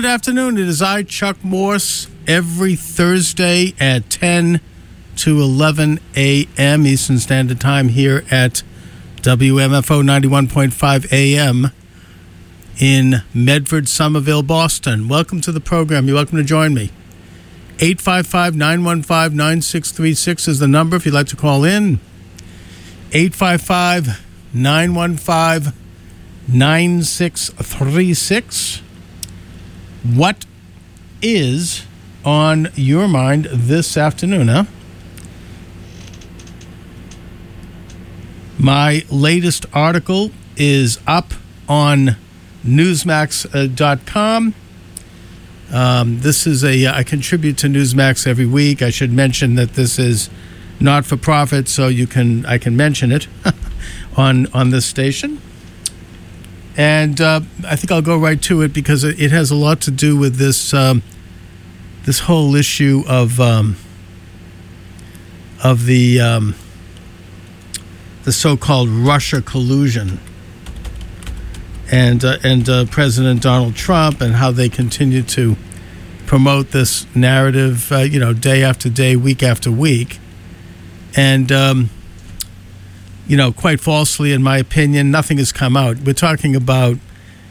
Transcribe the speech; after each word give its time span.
good 0.00 0.08
afternoon. 0.08 0.56
It 0.56 0.66
is 0.66 0.80
I, 0.80 1.02
Chuck 1.02 1.44
Morse, 1.44 2.08
every 2.26 2.74
Thursday 2.74 3.74
at 3.78 4.08
10 4.08 4.62
to 5.16 5.38
11 5.38 6.00
a.m. 6.16 6.86
Eastern 6.86 7.18
Standard 7.18 7.60
Time 7.60 7.88
here 7.88 8.24
at 8.30 8.62
WMFO 9.16 10.02
91.5 10.02 11.12
a.m. 11.12 11.70
in 12.78 13.16
Medford, 13.34 13.90
Somerville, 13.90 14.42
Boston. 14.42 15.06
Welcome 15.06 15.42
to 15.42 15.52
the 15.52 15.60
program. 15.60 16.06
You're 16.06 16.16
welcome 16.16 16.38
to 16.38 16.44
join 16.44 16.72
me. 16.72 16.84
855 17.78 18.56
915 18.56 19.36
9636 19.36 20.48
is 20.48 20.60
the 20.60 20.66
number 20.66 20.96
if 20.96 21.04
you'd 21.04 21.12
like 21.12 21.26
to 21.26 21.36
call 21.36 21.62
in. 21.62 22.00
855 23.12 24.24
915 24.54 25.74
9636. 26.48 28.80
What 30.02 30.46
is 31.20 31.84
on 32.24 32.68
your 32.74 33.06
mind 33.06 33.46
this 33.52 33.98
afternoon, 33.98 34.48
huh? 34.48 34.64
My 38.58 39.04
latest 39.10 39.66
article 39.74 40.30
is 40.56 40.98
up 41.06 41.34
on 41.68 42.16
Newsmax.com. 42.64 44.54
Um, 45.72 46.20
this 46.20 46.46
is 46.46 46.64
a, 46.64 46.86
I 46.88 47.02
contribute 47.02 47.58
to 47.58 47.66
Newsmax 47.66 48.26
every 48.26 48.46
week. 48.46 48.80
I 48.80 48.90
should 48.90 49.12
mention 49.12 49.54
that 49.56 49.74
this 49.74 49.98
is 49.98 50.30
not 50.80 51.04
for 51.04 51.18
profit, 51.18 51.68
so 51.68 51.88
you 51.88 52.06
can, 52.06 52.46
I 52.46 52.56
can 52.56 52.74
mention 52.74 53.12
it 53.12 53.28
on, 54.16 54.46
on 54.54 54.70
this 54.70 54.86
station. 54.86 55.42
And 56.76 57.20
uh, 57.20 57.40
I 57.66 57.76
think 57.76 57.90
I'll 57.90 58.02
go 58.02 58.18
right 58.18 58.40
to 58.42 58.62
it 58.62 58.72
because 58.72 59.04
it 59.04 59.30
has 59.30 59.50
a 59.50 59.56
lot 59.56 59.80
to 59.82 59.90
do 59.90 60.16
with 60.16 60.36
this 60.36 60.72
um, 60.72 61.02
this 62.04 62.20
whole 62.20 62.54
issue 62.54 63.02
of 63.08 63.40
um, 63.40 63.76
of 65.62 65.86
the 65.86 66.20
um, 66.20 66.54
the 68.24 68.32
so-called 68.32 68.88
Russia 68.88 69.42
collusion 69.42 70.20
and 71.90 72.24
uh, 72.24 72.38
and 72.42 72.68
uh, 72.68 72.84
President 72.86 73.42
Donald 73.42 73.74
Trump 73.74 74.20
and 74.20 74.34
how 74.34 74.50
they 74.50 74.68
continue 74.68 75.22
to 75.22 75.56
promote 76.26 76.70
this 76.70 77.06
narrative, 77.14 77.90
uh, 77.90 77.98
you 77.98 78.20
know, 78.20 78.32
day 78.32 78.62
after 78.62 78.88
day, 78.88 79.16
week 79.16 79.42
after 79.42 79.70
week, 79.70 80.20
and 81.16 81.50
um, 81.50 81.90
you 83.30 83.36
know, 83.36 83.52
quite 83.52 83.78
falsely, 83.78 84.32
in 84.32 84.42
my 84.42 84.58
opinion, 84.58 85.12
nothing 85.12 85.38
has 85.38 85.52
come 85.52 85.76
out. 85.76 85.98
We're 85.98 86.14
talking 86.14 86.56
about 86.56 86.96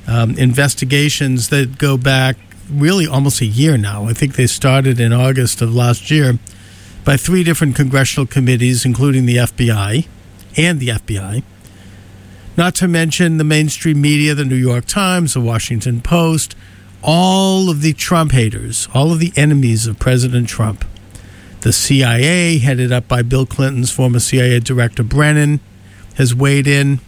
um, 0.08 0.38
investigations 0.38 1.48
that 1.50 1.78
go 1.78 1.96
back 1.96 2.36
really 2.70 3.08
almost 3.08 3.40
a 3.40 3.46
year 3.46 3.78
now. 3.78 4.04
I 4.04 4.12
think 4.12 4.36
they 4.36 4.46
started 4.46 5.00
in 5.00 5.14
August 5.14 5.62
of 5.62 5.74
last 5.74 6.12
year 6.12 6.38
by 7.06 7.16
three 7.16 7.46
different 7.46 7.78
congressional 7.78 8.28
committees, 8.28 8.84
including 8.84 9.26
the 9.26 9.38
FBI 9.38 10.06
and 10.58 10.82
the 10.82 10.90
FBI. 10.90 11.44
Not 12.58 12.76
to 12.76 12.90
mention 12.90 13.38
the 13.38 13.46
mainstream 13.46 14.02
media, 14.02 14.36
the 14.36 14.44
New 14.44 14.58
York 14.58 14.84
Times, 14.84 15.34
the 15.34 15.40
Washington 15.40 16.02
Post, 16.02 16.58
all 17.02 17.70
of 17.70 17.82
the 17.82 17.94
Trump 17.94 18.34
haters, 18.34 18.90
all 18.94 19.14
of 19.14 19.20
the 19.20 19.32
enemies 19.38 19.88
of 19.88 19.98
President 19.98 20.50
Trump. 20.50 20.84
The 21.62 21.72
CIA, 21.72 22.58
headed 22.58 22.92
up 22.92 23.08
by 23.08 23.22
Bill 23.22 23.46
Clinton's 23.46 23.92
former 23.92 24.20
CIA 24.20 24.60
director 24.60 25.04
Brennan, 25.04 25.62
has 26.20 26.36
weighed 26.36 26.68
in. 26.68 27.00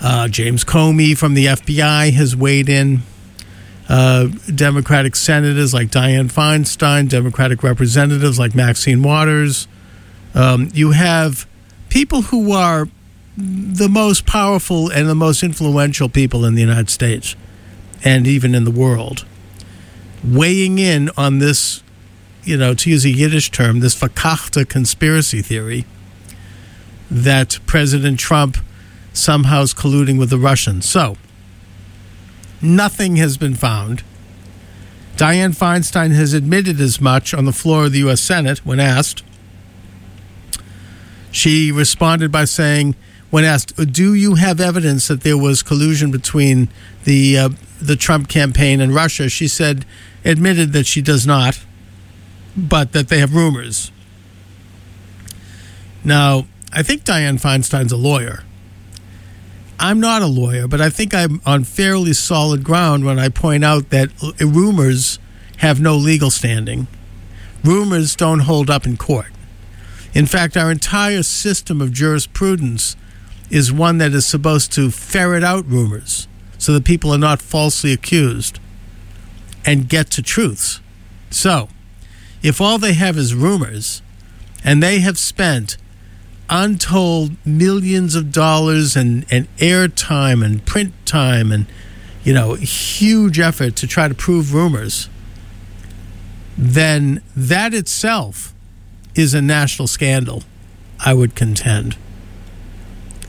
Uh, 0.00 0.28
James 0.28 0.64
Comey 0.64 1.14
from 1.14 1.34
the 1.34 1.46
FBI 1.46 2.12
has 2.12 2.34
weighed 2.34 2.70
in. 2.70 3.00
Uh, 3.88 4.28
Democratic 4.54 5.16
senators 5.16 5.74
like 5.74 5.88
Dianne 5.88 6.32
Feinstein, 6.32 7.08
Democratic 7.08 7.62
representatives 7.62 8.38
like 8.38 8.54
Maxine 8.54 9.02
Waters. 9.02 9.68
Um, 10.34 10.70
you 10.72 10.92
have 10.92 11.46
people 11.90 12.22
who 12.22 12.52
are 12.52 12.88
the 13.36 13.88
most 13.90 14.24
powerful 14.24 14.90
and 14.90 15.08
the 15.08 15.14
most 15.14 15.42
influential 15.42 16.08
people 16.08 16.44
in 16.44 16.54
the 16.54 16.60
United 16.60 16.90
States 16.90 17.36
and 18.04 18.26
even 18.26 18.54
in 18.54 18.64
the 18.64 18.70
world 18.70 19.26
weighing 20.24 20.78
in 20.78 21.10
on 21.16 21.38
this, 21.38 21.82
you 22.44 22.56
know, 22.56 22.74
to 22.74 22.90
use 22.90 23.04
a 23.04 23.10
Yiddish 23.10 23.50
term, 23.50 23.80
this 23.80 23.98
Fakachta 23.98 24.68
conspiracy 24.68 25.42
theory 25.42 25.84
that 27.10 27.58
President 27.66 28.18
Trump 28.18 28.58
somehow 29.12 29.62
is 29.62 29.74
colluding 29.74 30.18
with 30.18 30.30
the 30.30 30.38
Russians. 30.38 30.88
So, 30.88 31.16
nothing 32.60 33.16
has 33.16 33.36
been 33.36 33.54
found. 33.54 34.02
Dianne 35.16 35.56
Feinstein 35.56 36.12
has 36.12 36.32
admitted 36.32 36.80
as 36.80 37.00
much 37.00 37.34
on 37.34 37.44
the 37.44 37.52
floor 37.52 37.86
of 37.86 37.92
the 37.92 37.98
U.S. 38.00 38.20
Senate 38.20 38.64
when 38.64 38.78
asked. 38.78 39.24
She 41.30 41.72
responded 41.72 42.30
by 42.30 42.44
saying, 42.44 42.94
when 43.30 43.44
asked, 43.44 43.76
"Do 43.92 44.14
you 44.14 44.36
have 44.36 44.60
evidence 44.60 45.08
that 45.08 45.20
there 45.20 45.36
was 45.36 45.62
collusion 45.62 46.10
between 46.10 46.68
the 47.04 47.36
uh, 47.36 47.48
the 47.80 47.96
Trump 47.96 48.28
campaign 48.28 48.80
and 48.80 48.94
Russia?" 48.94 49.28
She 49.28 49.48
said, 49.48 49.84
admitted 50.24 50.72
that 50.72 50.86
she 50.86 51.02
does 51.02 51.26
not, 51.26 51.60
but 52.56 52.92
that 52.92 53.08
they 53.08 53.18
have 53.18 53.34
rumors. 53.34 53.92
Now, 56.04 56.46
I 56.72 56.82
think 56.82 57.04
Dianne 57.04 57.40
Feinstein's 57.40 57.92
a 57.92 57.96
lawyer. 57.96 58.44
I'm 59.80 60.00
not 60.00 60.22
a 60.22 60.26
lawyer, 60.26 60.66
but 60.66 60.80
I 60.80 60.90
think 60.90 61.14
I'm 61.14 61.40
on 61.46 61.64
fairly 61.64 62.12
solid 62.12 62.64
ground 62.64 63.04
when 63.04 63.18
I 63.18 63.28
point 63.28 63.64
out 63.64 63.90
that 63.90 64.10
eh, 64.22 64.44
rumors 64.44 65.18
have 65.58 65.80
no 65.80 65.96
legal 65.96 66.30
standing. 66.30 66.88
Rumors 67.64 68.16
don't 68.16 68.40
hold 68.40 68.70
up 68.70 68.86
in 68.86 68.96
court. 68.96 69.32
In 70.14 70.26
fact, 70.26 70.56
our 70.56 70.70
entire 70.70 71.22
system 71.22 71.80
of 71.80 71.92
jurisprudence 71.92 72.96
is 73.50 73.72
one 73.72 73.98
that 73.98 74.12
is 74.12 74.26
supposed 74.26 74.72
to 74.72 74.90
ferret 74.90 75.44
out 75.44 75.64
rumors 75.66 76.26
so 76.58 76.72
that 76.72 76.84
people 76.84 77.12
are 77.12 77.18
not 77.18 77.40
falsely 77.40 77.92
accused 77.92 78.58
and 79.64 79.88
get 79.88 80.10
to 80.10 80.22
truths. 80.22 80.80
So, 81.30 81.68
if 82.42 82.60
all 82.60 82.78
they 82.78 82.94
have 82.94 83.16
is 83.16 83.34
rumors 83.34 84.02
and 84.64 84.82
they 84.82 85.00
have 85.00 85.18
spent 85.18 85.76
untold 86.50 87.32
millions 87.44 88.14
of 88.14 88.32
dollars 88.32 88.96
and, 88.96 89.26
and 89.30 89.54
airtime 89.58 90.44
and 90.44 90.64
print 90.64 90.92
time 91.04 91.52
and 91.52 91.66
you 92.24 92.32
know 92.32 92.54
huge 92.54 93.38
effort 93.38 93.76
to 93.76 93.86
try 93.86 94.08
to 94.08 94.14
prove 94.14 94.54
rumors 94.54 95.08
then 96.56 97.22
that 97.36 97.74
itself 97.74 98.52
is 99.14 99.34
a 99.34 99.42
national 99.42 99.86
scandal 99.86 100.42
i 101.04 101.14
would 101.14 101.34
contend. 101.34 101.96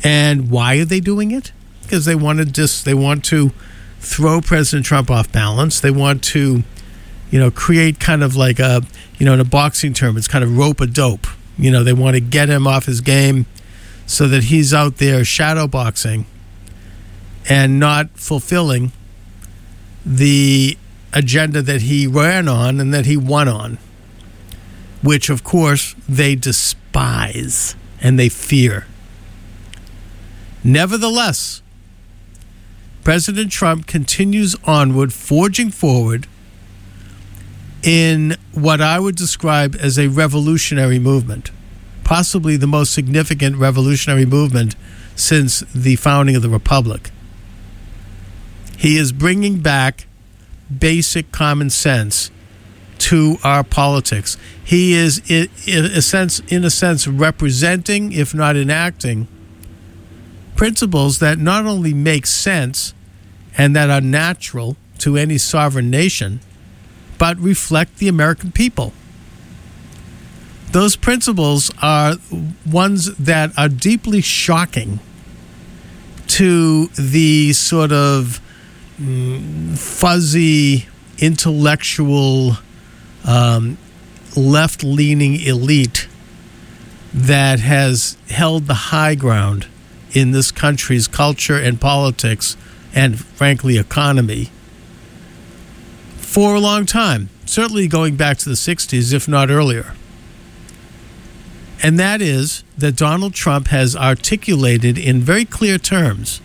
And 0.03 0.49
why 0.49 0.77
are 0.77 0.85
they 0.85 0.99
doing 0.99 1.31
it? 1.31 1.51
Because 1.83 2.05
they 2.05 2.15
want 2.15 2.39
to 2.39 2.45
just 2.45 2.85
they 2.85 2.93
want 2.93 3.25
to 3.25 3.51
throw 3.99 4.39
president 4.41 4.85
trump 4.85 5.11
off 5.11 5.31
balance. 5.31 5.79
They 5.79 5.91
want 5.91 6.23
to 6.25 6.63
you 7.31 7.39
know 7.39 7.51
create 7.51 7.99
kind 7.99 8.23
of 8.23 8.35
like 8.35 8.59
a 8.59 8.81
you 9.17 9.25
know 9.25 9.33
in 9.33 9.39
a 9.39 9.45
boxing 9.45 9.93
term 9.93 10.17
it's 10.17 10.27
kind 10.27 10.43
of 10.43 10.57
rope 10.57 10.81
a 10.81 10.87
dope 10.87 11.27
you 11.59 11.69
know, 11.69 11.83
they 11.83 11.93
want 11.93 12.15
to 12.15 12.21
get 12.21 12.49
him 12.49 12.65
off 12.65 12.85
his 12.85 13.01
game 13.01 13.45
so 14.05 14.27
that 14.27 14.45
he's 14.45 14.73
out 14.73 14.97
there 14.97 15.23
shadow 15.25 15.67
boxing 15.67 16.25
and 17.49 17.79
not 17.79 18.09
fulfilling 18.17 18.91
the 20.05 20.77
agenda 21.13 21.61
that 21.61 21.81
he 21.83 22.07
ran 22.07 22.47
on 22.47 22.79
and 22.79 22.93
that 22.93 23.05
he 23.05 23.17
won 23.17 23.47
on, 23.47 23.77
which, 25.03 25.29
of 25.29 25.43
course, 25.43 25.95
they 26.07 26.33
despise 26.33 27.75
and 28.01 28.17
they 28.17 28.29
fear. 28.29 28.87
Nevertheless, 30.63 31.61
President 33.03 33.51
Trump 33.51 33.85
continues 33.85 34.55
onward, 34.63 35.11
forging 35.11 35.71
forward 35.71 36.27
in 37.83 38.35
what 38.53 38.81
I 38.81 38.99
would 38.99 39.15
describe 39.15 39.75
as 39.79 39.97
a 39.97 40.07
revolutionary 40.07 40.99
movement, 40.99 41.51
possibly 42.03 42.57
the 42.57 42.67
most 42.67 42.93
significant 42.93 43.55
revolutionary 43.55 44.25
movement 44.25 44.75
since 45.15 45.61
the 45.73 45.95
founding 45.95 46.35
of 46.35 46.41
the 46.41 46.49
Republic. 46.49 47.11
He 48.77 48.97
is 48.97 49.11
bringing 49.11 49.59
back 49.59 50.07
basic 50.77 51.31
common 51.31 51.69
sense 51.69 52.31
to 52.99 53.37
our 53.43 53.63
politics. 53.63 54.37
He 54.63 54.93
is, 54.93 55.19
in 55.29 55.85
a 55.85 56.01
sense, 56.01 56.39
in 56.47 56.63
a 56.63 56.69
sense, 56.69 57.07
representing, 57.07 58.11
if 58.11 58.33
not 58.33 58.55
enacting, 58.55 59.27
principles 60.55 61.19
that 61.19 61.37
not 61.39 61.65
only 61.65 61.93
make 61.93 62.25
sense 62.25 62.93
and 63.57 63.75
that 63.75 63.89
are 63.89 64.01
natural 64.01 64.75
to 64.99 65.17
any 65.17 65.37
sovereign 65.37 65.89
nation 65.89 66.41
but 67.19 67.37
reflect 67.37 67.99
the 67.99 68.07
American 68.07 68.51
people. 68.51 68.93
Those 70.71 70.95
principles 70.95 71.71
are 71.81 72.15
ones 72.65 73.15
that 73.17 73.51
are 73.57 73.69
deeply 73.69 74.21
shocking 74.21 74.99
to 76.27 76.87
the 76.87 77.53
sort 77.53 77.91
of 77.91 78.39
mm, 78.99 79.77
fuzzy 79.77 80.87
intellectual, 81.17 82.57
um, 83.25 83.77
left 84.37 84.83
leaning 84.83 85.41
elite 85.41 86.07
that 87.13 87.59
has 87.59 88.15
held 88.29 88.67
the 88.67 88.75
high 88.75 89.15
ground 89.15 89.67
in 90.11 90.31
this 90.31 90.51
country's 90.51 91.07
culture 91.07 91.57
and 91.57 91.81
politics 91.81 92.55
and, 92.93 93.19
frankly, 93.19 93.77
economy 93.77 94.49
for 96.29 96.53
a 96.53 96.59
long 96.59 96.85
time, 96.85 97.27
certainly 97.47 97.87
going 97.87 98.15
back 98.15 98.37
to 98.37 98.47
the 98.47 98.53
60s, 98.53 99.11
if 99.15 99.27
not 99.27 99.49
earlier. 99.49 99.95
And 101.81 101.97
that 101.97 102.21
is 102.21 102.63
that 102.77 102.95
Donald 102.95 103.33
Trump 103.33 103.69
has 103.69 103.95
articulated 103.95 104.95
in 104.95 105.21
very 105.21 105.43
clear 105.43 105.79
terms 105.79 106.39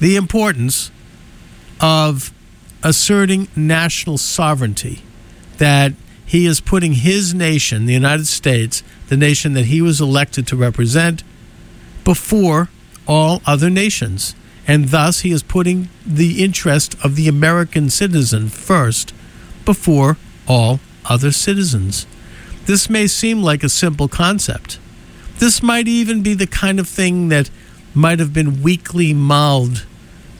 the 0.00 0.16
importance 0.16 0.90
of 1.78 2.32
asserting 2.82 3.48
national 3.54 4.16
sovereignty, 4.16 5.02
that 5.58 5.92
he 6.24 6.46
is 6.46 6.60
putting 6.60 6.94
his 6.94 7.34
nation, 7.34 7.84
the 7.84 7.92
United 7.92 8.26
States, 8.26 8.82
the 9.08 9.16
nation 9.18 9.52
that 9.52 9.66
he 9.66 9.82
was 9.82 10.00
elected 10.00 10.46
to 10.46 10.56
represent, 10.56 11.22
before 12.02 12.70
all 13.06 13.42
other 13.44 13.68
nations. 13.68 14.34
And 14.66 14.88
thus, 14.88 15.20
he 15.20 15.32
is 15.32 15.42
putting 15.42 15.88
the 16.06 16.42
interest 16.42 16.96
of 17.04 17.16
the 17.16 17.28
American 17.28 17.90
citizen 17.90 18.48
first 18.48 19.12
before 19.64 20.16
all 20.46 20.80
other 21.04 21.32
citizens. 21.32 22.06
This 22.66 22.88
may 22.88 23.06
seem 23.06 23.42
like 23.42 23.64
a 23.64 23.68
simple 23.68 24.08
concept. 24.08 24.78
This 25.38 25.62
might 25.62 25.88
even 25.88 26.22
be 26.22 26.34
the 26.34 26.46
kind 26.46 26.78
of 26.78 26.88
thing 26.88 27.28
that 27.28 27.50
might 27.94 28.20
have 28.20 28.32
been 28.32 28.62
weakly 28.62 29.12
mouthed 29.12 29.84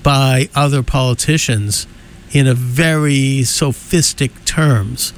by 0.02 0.48
other 0.54 0.82
politicians 0.82 1.86
in 2.30 2.46
a 2.46 2.54
very 2.54 3.42
sophistic 3.42 4.44
terms. 4.44 5.12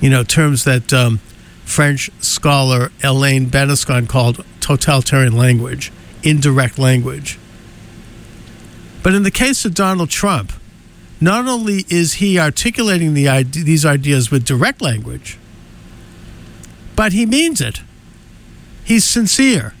You 0.00 0.10
know, 0.10 0.24
terms 0.24 0.64
that 0.64 0.92
um, 0.92 1.18
French 1.64 2.10
scholar 2.20 2.90
Alain 3.04 3.46
Besançon 3.46 4.08
called 4.08 4.44
totalitarian 4.60 5.36
language, 5.36 5.92
indirect 6.22 6.78
language. 6.78 7.38
But 9.02 9.14
in 9.14 9.22
the 9.22 9.30
case 9.30 9.64
of 9.64 9.74
Donald 9.74 10.10
Trump, 10.10 10.52
not 11.20 11.46
only 11.46 11.84
is 11.88 12.14
he 12.14 12.38
articulating 12.38 13.14
the 13.14 13.42
these 13.42 13.84
ideas 13.84 14.30
with 14.30 14.44
direct 14.44 14.80
language, 14.80 15.38
but 16.96 17.12
he 17.12 17.26
means 17.26 17.60
it. 17.60 17.80
He's 18.84 19.04
sincere. 19.04 19.74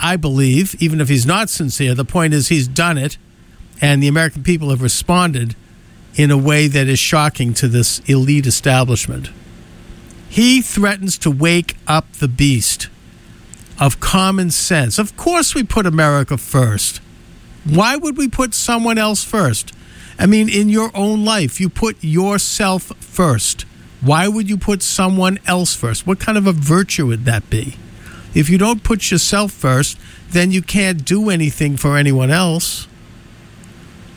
I 0.00 0.16
believe, 0.16 0.80
even 0.80 1.00
if 1.00 1.08
he's 1.08 1.26
not 1.26 1.50
sincere, 1.50 1.94
the 1.94 2.04
point 2.04 2.32
is 2.32 2.48
he's 2.48 2.68
done 2.68 2.98
it, 2.98 3.18
and 3.80 4.02
the 4.02 4.08
American 4.08 4.42
people 4.42 4.70
have 4.70 4.82
responded 4.82 5.56
in 6.14 6.30
a 6.30 6.38
way 6.38 6.66
that 6.68 6.88
is 6.88 6.98
shocking 6.98 7.54
to 7.54 7.68
this 7.68 8.00
elite 8.06 8.46
establishment. 8.46 9.30
He 10.28 10.62
threatens 10.62 11.18
to 11.18 11.30
wake 11.30 11.76
up 11.86 12.12
the 12.14 12.28
beast 12.28 12.88
of 13.80 14.00
common 14.00 14.50
sense. 14.50 14.98
Of 14.98 15.16
course, 15.16 15.54
we 15.54 15.62
put 15.62 15.86
America 15.86 16.36
first. 16.36 17.00
Why 17.68 17.96
would 17.96 18.16
we 18.16 18.28
put 18.28 18.54
someone 18.54 18.96
else 18.96 19.24
first? 19.24 19.74
I 20.18 20.26
mean, 20.26 20.48
in 20.48 20.68
your 20.68 20.90
own 20.94 21.24
life, 21.24 21.60
you 21.60 21.68
put 21.68 22.02
yourself 22.02 22.84
first. 22.98 23.66
Why 24.00 24.26
would 24.26 24.48
you 24.48 24.56
put 24.56 24.82
someone 24.82 25.38
else 25.46 25.74
first? 25.74 26.06
What 26.06 26.18
kind 26.18 26.38
of 26.38 26.46
a 26.46 26.52
virtue 26.52 27.06
would 27.06 27.24
that 27.26 27.48
be? 27.50 27.76
If 28.34 28.48
you 28.48 28.56
don't 28.56 28.82
put 28.82 29.10
yourself 29.10 29.52
first, 29.52 29.98
then 30.30 30.50
you 30.50 30.62
can't 30.62 31.04
do 31.04 31.28
anything 31.30 31.76
for 31.76 31.96
anyone 31.96 32.30
else. 32.30 32.86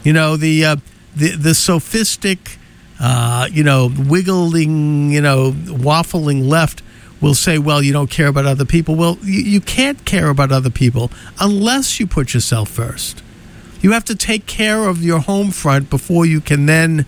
You 0.04 0.14
know, 0.14 0.38
the 0.38 0.66
uh, 0.66 0.76
the 1.16 1.36
the 1.36 1.54
sophistic, 1.54 2.58
uh, 3.00 3.50
you 3.52 3.64
know, 3.64 3.92
wiggling, 3.98 5.12
you 5.12 5.22
know, 5.22 5.52
waffling 5.52 6.48
left 6.48 6.82
will 7.20 7.36
say, 7.36 7.58
well, 7.58 7.82
you 7.82 7.94
don't 7.94 8.10
care 8.10 8.28
about 8.28 8.46
other 8.46 8.66
people. 8.66 8.96
Well, 8.96 9.18
you, 9.22 9.42
you 9.42 9.62
can't 9.62 10.04
care 10.06 10.30
about 10.30 10.52
other 10.52 10.72
people 10.72 11.12
unless 11.40 12.00
you 12.00 12.08
put 12.08 12.34
yourself 12.34 12.70
first. 12.70 13.22
You 13.82 13.92
have 13.92 14.06
to 14.06 14.16
take 14.16 14.46
care 14.46 14.88
of 14.88 15.04
your 15.04 15.20
home 15.20 15.52
front 15.52 15.90
before 15.90 16.26
you 16.26 16.40
can 16.40 16.68
then 16.68 17.06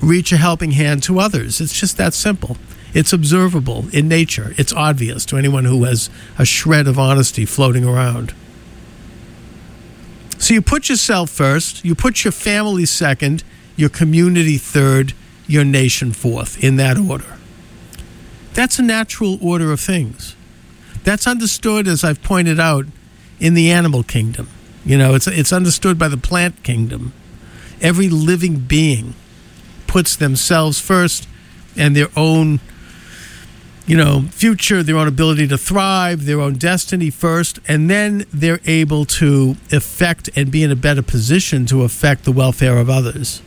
reach 0.00 0.32
a 0.32 0.36
helping 0.36 0.72
hand 0.72 1.02
to 1.04 1.18
others. 1.18 1.60
It's 1.60 1.78
just 1.78 1.96
that 1.96 2.14
simple. 2.14 2.56
It's 2.92 3.12
observable 3.12 3.86
in 3.92 4.08
nature. 4.08 4.54
It's 4.56 4.72
obvious 4.72 5.24
to 5.26 5.36
anyone 5.36 5.64
who 5.64 5.84
has 5.84 6.10
a 6.38 6.44
shred 6.44 6.86
of 6.86 6.98
honesty 6.98 7.44
floating 7.44 7.84
around. 7.84 8.34
So 10.38 10.52
you 10.52 10.60
put 10.60 10.88
yourself 10.88 11.30
first, 11.30 11.84
you 11.84 11.94
put 11.94 12.24
your 12.24 12.32
family 12.32 12.86
second, 12.86 13.42
your 13.76 13.88
community 13.88 14.58
third, 14.58 15.14
your 15.46 15.64
nation 15.64 16.12
fourth, 16.12 16.62
in 16.62 16.76
that 16.76 16.98
order. 16.98 17.38
That's 18.52 18.78
a 18.78 18.82
natural 18.82 19.38
order 19.40 19.72
of 19.72 19.80
things. 19.80 20.36
That's 21.02 21.26
understood, 21.26 21.88
as 21.88 22.04
I've 22.04 22.22
pointed 22.22 22.60
out, 22.60 22.86
in 23.40 23.54
the 23.54 23.70
animal 23.70 24.02
kingdom. 24.02 24.48
You 24.84 24.98
know, 24.98 25.14
it's, 25.14 25.26
it's 25.26 25.52
understood 25.52 25.98
by 25.98 26.08
the 26.08 26.16
plant 26.16 26.62
kingdom. 26.62 27.12
Every 27.80 28.08
living 28.08 28.60
being 28.60 29.14
puts 29.86 30.16
themselves 30.16 30.80
first 30.80 31.28
and 31.76 31.96
their 31.96 32.08
own 32.16 32.60
you 33.86 33.96
know 33.96 34.22
future 34.30 34.82
their 34.82 34.96
own 34.96 35.06
ability 35.06 35.46
to 35.46 35.58
thrive 35.58 36.24
their 36.24 36.40
own 36.40 36.54
destiny 36.54 37.10
first 37.10 37.58
and 37.68 37.90
then 37.90 38.24
they're 38.32 38.60
able 38.64 39.04
to 39.04 39.56
affect 39.70 40.30
and 40.34 40.50
be 40.50 40.62
in 40.62 40.70
a 40.70 40.76
better 40.76 41.02
position 41.02 41.66
to 41.66 41.82
affect 41.82 42.24
the 42.24 42.32
welfare 42.32 42.78
of 42.78 42.88
others. 42.88 43.42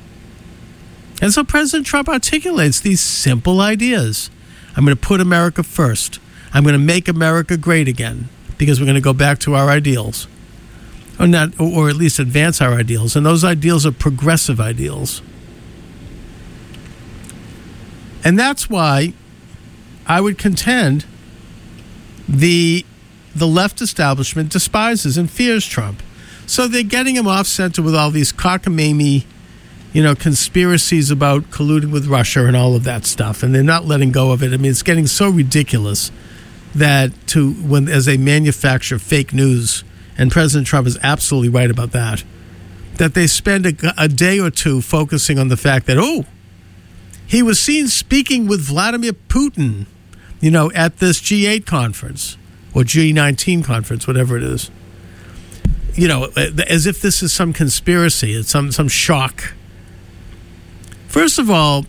And 1.21 1.33
so 1.33 1.43
president 1.43 1.87
trump 1.87 2.07
articulates 2.07 2.79
these 2.79 3.01
simple 3.01 3.59
ideas. 3.59 4.29
I'm 4.75 4.85
going 4.85 4.95
to 4.95 5.01
put 5.01 5.19
america 5.19 5.63
first. 5.63 6.19
I'm 6.53 6.63
going 6.63 6.73
to 6.73 6.79
make 6.79 7.07
america 7.07 7.57
great 7.57 7.87
again 7.87 8.29
because 8.57 8.79
we're 8.79 8.85
going 8.85 8.95
to 8.95 9.01
go 9.01 9.13
back 9.13 9.39
to 9.39 9.55
our 9.55 9.69
ideals 9.69 10.27
or 11.19 11.27
not 11.27 11.59
or 11.59 11.89
at 11.89 11.95
least 11.95 12.19
advance 12.19 12.61
our 12.61 12.73
ideals 12.73 13.15
and 13.15 13.25
those 13.25 13.43
ideals 13.43 13.85
are 13.85 13.91
progressive 13.91 14.59
ideals 14.59 15.21
and 18.23 18.37
that's 18.37 18.69
why 18.69 19.13
I 20.05 20.21
would 20.21 20.37
contend 20.37 21.05
the 22.27 22.85
the 23.35 23.47
left 23.47 23.81
establishment 23.81 24.51
despises 24.51 25.17
and 25.17 25.29
fears 25.29 25.65
Trump. 25.65 26.01
So 26.45 26.67
they're 26.67 26.83
getting 26.83 27.15
him 27.15 27.27
off 27.27 27.45
center 27.45 27.81
with 27.81 27.95
all 27.95 28.09
these 28.09 28.33
cockamamie, 28.33 29.25
you 29.93 30.01
know, 30.01 30.15
conspiracies 30.15 31.11
about 31.11 31.43
colluding 31.51 31.91
with 31.91 32.07
Russia 32.07 32.45
and 32.47 32.57
all 32.57 32.75
of 32.75 32.83
that 32.85 33.05
stuff, 33.05 33.43
and 33.43 33.53
they're 33.53 33.63
not 33.63 33.85
letting 33.85 34.11
go 34.11 34.31
of 34.31 34.41
it. 34.41 34.53
I 34.53 34.57
mean, 34.57 34.71
it's 34.71 34.83
getting 34.83 35.07
so 35.07 35.29
ridiculous 35.29 36.11
that 36.73 37.11
to 37.27 37.53
when 37.53 37.87
as 37.87 38.05
they 38.05 38.17
manufacture 38.17 38.97
fake 38.97 39.33
news, 39.33 39.83
and 40.17 40.31
President 40.31 40.67
Trump 40.67 40.87
is 40.87 40.97
absolutely 41.03 41.49
right 41.49 41.69
about 41.69 41.91
that, 41.91 42.23
that 42.95 43.13
they 43.13 43.27
spend 43.27 43.65
a, 43.65 43.93
a 43.97 44.07
day 44.07 44.39
or 44.39 44.49
two 44.49 44.81
focusing 44.81 45.37
on 45.37 45.49
the 45.49 45.57
fact 45.57 45.85
that 45.85 45.97
oh, 45.99 46.25
he 47.25 47.43
was 47.43 47.59
seen 47.59 47.87
speaking 47.87 48.47
with 48.47 48.61
Vladimir 48.61 49.13
Putin, 49.13 49.85
you 50.39 50.49
know, 50.49 50.71
at 50.71 50.97
this 50.97 51.19
G8 51.19 51.65
conference 51.65 52.37
or 52.73 52.83
G19 52.83 53.63
conference, 53.63 54.07
whatever 54.07 54.37
it 54.37 54.43
is. 54.43 54.71
You 55.93 56.07
know, 56.07 56.25
uh, 56.35 56.51
as 56.67 56.85
if 56.85 57.01
this 57.01 57.21
is 57.21 57.33
some 57.33 57.53
conspiracy, 57.53 58.33
it's 58.33 58.49
some 58.49 58.71
some 58.71 58.87
shock. 58.87 59.53
First 61.07 61.39
of 61.39 61.49
all, 61.49 61.85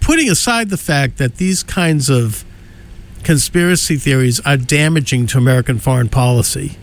putting 0.00 0.28
aside 0.28 0.68
the 0.68 0.76
fact 0.76 1.18
that 1.18 1.36
these 1.36 1.62
kinds 1.62 2.10
of 2.10 2.44
conspiracy 3.22 3.96
theories 3.96 4.40
are 4.40 4.56
damaging 4.56 5.26
to 5.28 5.38
American 5.38 5.78
foreign 5.78 6.08
policy, 6.08 6.76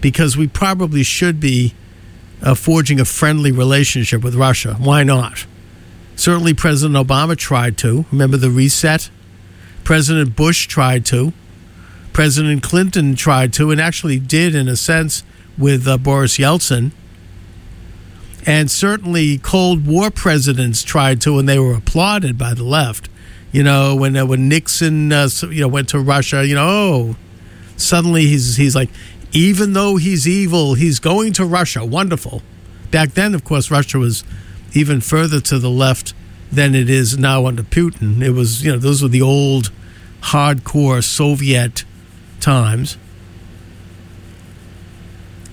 because 0.00 0.36
we 0.36 0.48
probably 0.48 1.02
should 1.02 1.40
be 1.40 1.74
uh, 2.42 2.54
forging 2.54 3.00
a 3.00 3.04
friendly 3.04 3.52
relationship 3.52 4.22
with 4.22 4.34
Russia. 4.34 4.74
Why 4.78 5.02
not? 5.02 5.46
Certainly, 6.16 6.54
President 6.54 6.96
Obama 6.96 7.36
tried 7.36 7.78
to. 7.78 8.04
Remember 8.10 8.36
the 8.36 8.50
reset? 8.50 9.10
President 9.84 10.36
Bush 10.36 10.66
tried 10.66 11.04
to. 11.06 11.32
President 12.12 12.62
Clinton 12.62 13.14
tried 13.14 13.52
to, 13.54 13.70
and 13.70 13.80
actually 13.80 14.18
did 14.18 14.54
in 14.54 14.68
a 14.68 14.76
sense 14.76 15.22
with 15.56 15.86
uh, 15.86 15.96
Boris 15.96 16.38
Yeltsin. 16.38 16.92
And 18.46 18.70
certainly, 18.70 19.38
Cold 19.38 19.86
War 19.86 20.10
presidents 20.10 20.82
tried 20.82 21.20
to, 21.22 21.38
and 21.38 21.48
they 21.48 21.58
were 21.58 21.74
applauded 21.74 22.38
by 22.38 22.54
the 22.54 22.64
left. 22.64 23.08
You 23.52 23.62
know, 23.62 23.94
when 23.94 24.16
uh, 24.16 24.26
when 24.26 24.48
Nixon, 24.48 25.12
uh, 25.12 25.28
you 25.42 25.60
know, 25.60 25.68
went 25.68 25.88
to 25.90 25.98
Russia, 25.98 26.46
you 26.46 26.54
know, 26.54 26.66
oh, 26.66 27.16
suddenly 27.76 28.26
he's 28.26 28.56
he's 28.56 28.74
like, 28.74 28.90
even 29.32 29.72
though 29.72 29.96
he's 29.96 30.26
evil, 30.26 30.74
he's 30.74 30.98
going 30.98 31.32
to 31.34 31.44
Russia. 31.44 31.84
Wonderful. 31.84 32.42
Back 32.90 33.12
then, 33.12 33.34
of 33.34 33.44
course, 33.44 33.70
Russia 33.70 33.98
was 33.98 34.24
even 34.72 35.00
further 35.00 35.40
to 35.40 35.58
the 35.58 35.70
left 35.70 36.14
than 36.50 36.74
it 36.74 36.90
is 36.90 37.16
now 37.16 37.46
under 37.46 37.62
Putin. 37.62 38.22
It 38.22 38.30
was, 38.30 38.64
you 38.64 38.72
know, 38.72 38.78
those 38.78 39.02
were 39.02 39.08
the 39.08 39.22
old 39.22 39.70
hardcore 40.22 41.02
Soviet 41.02 41.84
times. 42.40 42.96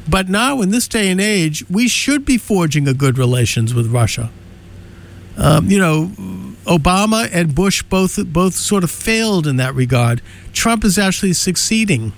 But 0.10 0.30
now, 0.30 0.62
in 0.62 0.70
this 0.70 0.88
day 0.88 1.10
and 1.10 1.20
age, 1.20 1.66
we 1.70 1.88
should 1.88 2.26
be 2.26 2.38
forging 2.38 2.88
a 2.88 2.94
good 2.94 3.18
relations 3.18 3.74
with 3.74 3.88
Russia. 3.88 4.32
Um, 5.38 5.70
you 5.70 5.78
know, 5.78 6.12
Obama 6.66 7.30
and 7.32 7.54
Bush 7.54 7.84
both 7.84 8.18
both 8.28 8.56
sort 8.56 8.84
of 8.84 8.90
failed 8.90 9.46
in 9.46 9.58
that 9.58 9.76
regard. 9.76 10.22
Trump 10.54 10.84
is 10.84 10.98
actually 10.98 11.34
succeeding. 11.34 12.14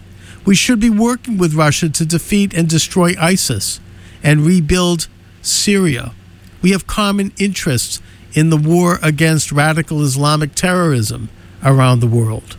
We 0.45 0.55
should 0.55 0.79
be 0.79 0.89
working 0.89 1.37
with 1.37 1.53
Russia 1.53 1.89
to 1.89 2.05
defeat 2.05 2.53
and 2.53 2.67
destroy 2.67 3.13
ISIS 3.19 3.79
and 4.23 4.41
rebuild 4.41 5.07
Syria. 5.41 6.13
We 6.61 6.71
have 6.71 6.87
common 6.87 7.31
interests 7.37 8.01
in 8.33 8.49
the 8.49 8.57
war 8.57 8.99
against 9.01 9.51
radical 9.51 10.01
Islamic 10.01 10.55
terrorism 10.55 11.29
around 11.63 11.99
the 11.99 12.07
world. 12.07 12.57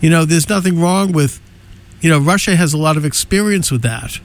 You 0.00 0.10
know, 0.10 0.24
there's 0.24 0.48
nothing 0.48 0.80
wrong 0.80 1.12
with, 1.12 1.40
you 2.00 2.08
know, 2.08 2.18
Russia 2.18 2.56
has 2.56 2.72
a 2.72 2.78
lot 2.78 2.96
of 2.96 3.04
experience 3.04 3.70
with 3.70 3.82
that, 3.82 4.20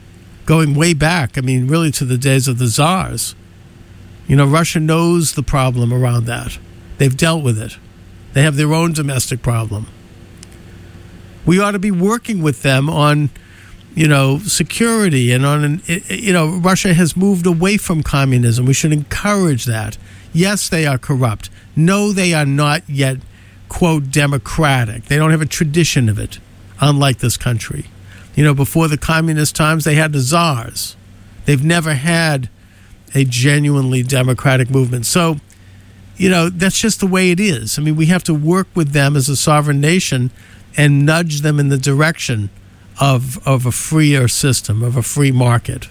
going 0.46 0.74
way 0.74 0.94
back. 0.94 1.36
I 1.36 1.40
mean, 1.42 1.68
really 1.68 1.90
to 1.92 2.04
the 2.04 2.18
days 2.18 2.48
of 2.48 2.58
the 2.58 2.66
czars. 2.66 3.34
You 4.26 4.36
know, 4.36 4.46
Russia 4.46 4.80
knows 4.80 5.34
the 5.34 5.42
problem 5.42 5.92
around 5.92 6.24
that. 6.26 6.58
They've 6.98 7.16
dealt 7.16 7.44
with 7.44 7.60
it. 7.60 7.76
They 8.32 8.42
have 8.42 8.56
their 8.56 8.72
own 8.72 8.92
domestic 8.92 9.42
problem. 9.42 9.86
We 11.46 11.60
ought 11.60 11.70
to 11.70 11.78
be 11.78 11.92
working 11.92 12.42
with 12.42 12.62
them 12.62 12.90
on, 12.90 13.30
you 13.94 14.08
know, 14.08 14.38
security 14.40 15.32
and 15.32 15.46
on, 15.46 15.64
an, 15.64 15.82
you 16.08 16.32
know, 16.32 16.48
Russia 16.58 16.92
has 16.92 17.16
moved 17.16 17.46
away 17.46 17.76
from 17.76 18.02
communism. 18.02 18.66
We 18.66 18.74
should 18.74 18.92
encourage 18.92 19.64
that. 19.64 19.96
Yes, 20.32 20.68
they 20.68 20.86
are 20.86 20.98
corrupt. 20.98 21.48
No, 21.76 22.12
they 22.12 22.34
are 22.34 22.44
not 22.44 22.82
yet, 22.88 23.18
quote, 23.68 24.10
democratic. 24.10 25.04
They 25.04 25.16
don't 25.16 25.30
have 25.30 25.40
a 25.40 25.46
tradition 25.46 26.08
of 26.08 26.18
it, 26.18 26.40
unlike 26.80 27.18
this 27.18 27.36
country. 27.36 27.86
You 28.34 28.44
know, 28.44 28.52
before 28.52 28.88
the 28.88 28.98
communist 28.98 29.56
times, 29.56 29.84
they 29.84 29.94
had 29.94 30.12
the 30.12 30.20
czars. 30.20 30.96
They've 31.46 31.64
never 31.64 31.94
had 31.94 32.50
a 33.14 33.24
genuinely 33.24 34.02
democratic 34.02 34.68
movement. 34.68 35.06
So, 35.06 35.36
you 36.16 36.28
know, 36.28 36.50
that's 36.50 36.78
just 36.78 37.00
the 37.00 37.06
way 37.06 37.30
it 37.30 37.40
is. 37.40 37.78
I 37.78 37.82
mean, 37.82 37.96
we 37.96 38.06
have 38.06 38.24
to 38.24 38.34
work 38.34 38.66
with 38.74 38.90
them 38.90 39.16
as 39.16 39.28
a 39.28 39.36
sovereign 39.36 39.80
nation 39.80 40.30
and 40.76 41.06
nudge 41.06 41.40
them 41.40 41.58
in 41.58 41.68
the 41.68 41.78
direction 41.78 42.50
of, 43.00 43.46
of 43.46 43.66
a 43.66 43.72
freer 43.72 44.28
system, 44.28 44.82
of 44.82 44.96
a 44.96 45.02
free 45.02 45.32
market. 45.32 45.88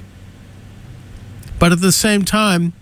But 1.60 1.72
at 1.72 1.82
the 1.82 1.92
same 1.92 2.24
time, 2.24 2.74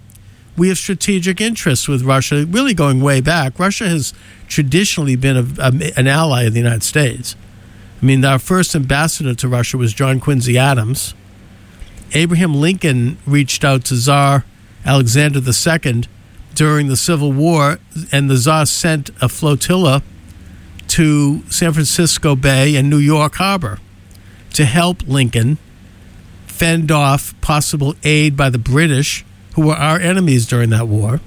we 0.56 0.68
have 0.70 0.78
strategic 0.78 1.42
interests 1.42 1.88
with 1.88 2.04
Russia, 2.04 2.46
really 2.46 2.74
going 2.74 3.02
way 3.02 3.22
back. 3.22 3.58
Russia 3.58 3.88
has 3.88 4.14
traditionally 4.48 5.16
been 5.16 5.38
a, 5.38 5.62
a, 5.62 5.92
an 5.98 6.08
ally 6.08 6.44
of 6.44 6.54
the 6.54 6.60
United 6.60 6.84
States. 6.84 7.36
I 8.02 8.06
mean, 8.06 8.24
our 8.26 8.40
first 8.40 8.76
ambassador 8.76 9.34
to 9.34 9.48
Russia 9.48 9.78
was 9.78 9.94
John 9.94 10.20
Quincy 10.20 10.58
Adams. 10.58 11.14
Abraham 12.14 12.54
Lincoln 12.54 13.18
reached 13.26 13.64
out 13.64 13.86
to 13.86 13.96
Tsar 13.96 14.46
Alexander 14.86 15.40
II 15.40 16.04
during 16.54 16.88
the 16.88 16.98
Civil 16.98 17.32
War, 17.32 17.80
and 18.12 18.30
the 18.30 18.38
Tsar 18.38 18.66
sent 18.66 19.10
a 19.22 19.30
flotilla 19.30 20.04
to 20.94 21.42
San 21.50 21.74
Francisco 21.74 22.36
Bay 22.36 22.76
and 22.76 22.88
New 22.88 23.00
York 23.00 23.34
Harbor 23.36 23.80
to 24.54 24.64
help 24.64 25.02
Lincoln 25.08 25.58
fend 26.46 26.92
off 26.92 27.34
possible 27.42 27.96
aid 28.04 28.38
by 28.38 28.52
the 28.52 28.60
British, 28.60 29.26
who 29.56 29.66
were 29.66 29.74
our 29.74 30.00
enemies 30.00 30.46
during 30.46 30.70
that 30.70 30.88
war, 30.88 31.20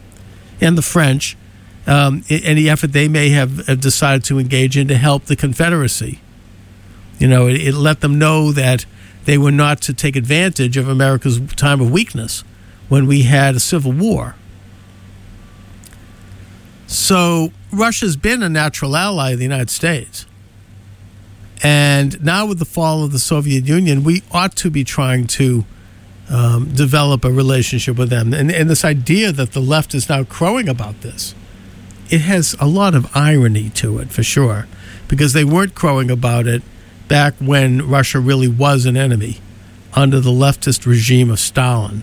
and 0.60 0.78
the 0.78 0.82
French, 0.82 1.36
um, 1.84 2.22
any 2.30 2.68
effort 2.68 2.92
they 2.92 3.08
may 3.08 3.30
have, 3.30 3.66
have, 3.66 3.80
decided 3.80 4.22
to 4.22 4.38
engage 4.38 4.76
in 4.76 4.86
to 4.86 4.96
help 4.96 5.24
the 5.24 5.34
Confederacy. 5.34 6.20
You 7.18 7.26
know, 7.26 7.48
it, 7.48 7.56
it 7.60 7.74
let 7.74 8.02
them 8.02 8.20
know 8.20 8.52
that 8.52 8.86
they 9.24 9.36
were 9.36 9.50
not 9.50 9.80
to 9.82 9.92
take 9.92 10.14
advantage 10.14 10.76
of 10.76 10.88
America's 10.88 11.40
time 11.56 11.80
of 11.80 11.90
weakness 11.90 12.44
when 12.88 13.08
we 13.08 13.22
had 13.22 13.56
a 13.56 13.60
civil 13.60 13.90
war. 13.90 14.36
So 16.86 17.50
Russia's 17.76 18.16
been 18.16 18.42
a 18.42 18.48
natural 18.48 18.96
ally 18.96 19.32
of 19.32 19.38
the 19.38 19.44
United 19.44 19.70
States. 19.70 20.26
And 21.62 22.22
now, 22.22 22.46
with 22.46 22.58
the 22.58 22.64
fall 22.64 23.02
of 23.02 23.12
the 23.12 23.18
Soviet 23.18 23.66
Union, 23.66 24.04
we 24.04 24.22
ought 24.30 24.56
to 24.56 24.70
be 24.70 24.84
trying 24.84 25.26
to 25.28 25.64
um, 26.28 26.74
develop 26.74 27.24
a 27.24 27.30
relationship 27.30 27.96
with 27.96 28.10
them. 28.10 28.34
And, 28.34 28.50
and 28.50 28.68
this 28.68 28.84
idea 28.84 29.32
that 29.32 29.52
the 29.52 29.60
left 29.60 29.94
is 29.94 30.08
now 30.08 30.24
crowing 30.24 30.68
about 30.68 31.00
this, 31.00 31.34
it 32.10 32.20
has 32.20 32.54
a 32.60 32.66
lot 32.66 32.94
of 32.94 33.14
irony 33.16 33.70
to 33.70 33.98
it, 33.98 34.12
for 34.12 34.22
sure, 34.22 34.66
because 35.08 35.32
they 35.32 35.44
weren't 35.44 35.74
crowing 35.74 36.10
about 36.10 36.46
it 36.46 36.62
back 37.08 37.34
when 37.34 37.88
Russia 37.88 38.20
really 38.20 38.48
was 38.48 38.86
an 38.86 38.96
enemy 38.96 39.38
under 39.94 40.20
the 40.20 40.30
leftist 40.30 40.86
regime 40.86 41.30
of 41.30 41.40
Stalin. 41.40 42.02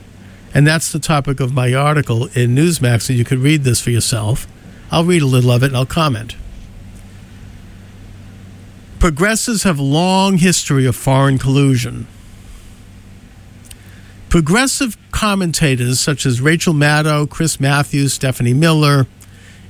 And 0.54 0.66
that's 0.66 0.92
the 0.92 1.00
topic 1.00 1.40
of 1.40 1.54
my 1.54 1.74
article 1.74 2.26
in 2.28 2.56
Newsmax, 2.56 3.10
and 3.10 3.18
you 3.18 3.26
could 3.26 3.40
read 3.40 3.64
this 3.64 3.82
for 3.82 3.92
yourself. 3.92 4.48
I'll 4.94 5.04
read 5.04 5.24
a 5.24 5.26
little 5.26 5.50
of 5.50 5.64
it 5.64 5.68
and 5.70 5.76
I'll 5.76 5.88
comment. 5.88 6.36
Progressives 9.00 9.64
have 9.64 9.80
long 9.80 10.38
history 10.38 10.86
of 10.86 10.96
foreign 10.96 11.40
collusion. 11.40 12.06
Progressive 14.30 14.96
commentators 15.10 16.00
such 16.00 16.28
as 16.28 16.42
Rachel 16.42 16.76
Maddow, 16.76 17.28
Chris 17.28 17.60
Matthews, 17.60 18.14
Stephanie 18.14 18.54
Miller, 18.54 19.08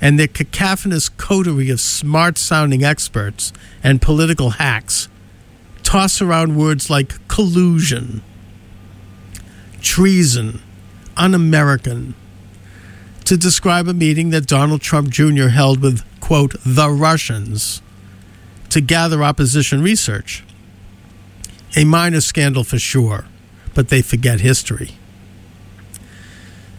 and 0.01 0.19
their 0.19 0.27
cacophonous 0.27 1.07
coterie 1.07 1.69
of 1.69 1.79
smart 1.79 2.37
sounding 2.37 2.83
experts 2.83 3.53
and 3.81 4.01
political 4.01 4.49
hacks 4.49 5.07
toss 5.83 6.21
around 6.21 6.57
words 6.57 6.89
like 6.89 7.25
collusion, 7.29 8.21
treason, 9.79 10.61
un 11.15 11.33
American, 11.33 12.13
to 13.25 13.37
describe 13.37 13.87
a 13.87 13.93
meeting 13.93 14.31
that 14.31 14.47
Donald 14.47 14.81
Trump 14.81 15.09
Jr. 15.09 15.47
held 15.47 15.81
with, 15.81 16.03
quote, 16.19 16.55
the 16.65 16.89
Russians 16.89 17.81
to 18.69 18.81
gather 18.81 19.23
opposition 19.23 19.81
research. 19.81 20.43
A 21.75 21.85
minor 21.85 22.21
scandal 22.21 22.63
for 22.63 22.79
sure, 22.79 23.25
but 23.73 23.89
they 23.89 24.01
forget 24.01 24.41
history. 24.41 24.91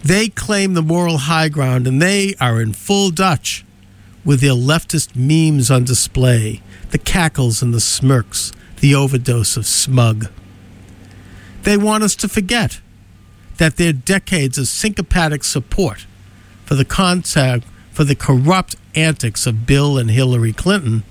They 0.02 0.28
claim 0.28 0.74
the 0.74 0.82
moral 0.82 1.18
high 1.18 1.48
ground 1.48 1.86
and 1.86 2.00
they 2.00 2.34
are 2.40 2.60
in 2.60 2.74
full 2.74 3.10
Dutch 3.10 3.64
with 4.24 4.40
their 4.40 4.52
leftist 4.52 5.16
memes 5.16 5.70
on 5.70 5.84
display, 5.84 6.62
the 6.90 6.98
cackles 6.98 7.62
and 7.62 7.72
the 7.72 7.80
smirks, 7.80 8.52
the 8.80 8.94
overdose 8.94 9.56
of 9.56 9.66
smug. 9.66 10.26
They 11.62 11.76
want 11.76 12.04
us 12.04 12.14
to 12.16 12.28
forget 12.28 12.80
that 13.56 13.76
their 13.76 13.92
decades 13.92 14.58
of 14.58 14.68
syncopatic 14.68 15.42
support 15.44 16.06
for 16.64 16.74
the 16.74 16.84
contact 16.84 17.64
for 17.94 18.04
the 18.04 18.16
corrupt 18.16 18.74
antics 18.96 19.46
of 19.46 19.66
Bill 19.66 19.96
and 19.96 20.10
Hillary 20.10 20.52
Clinton 20.52 21.04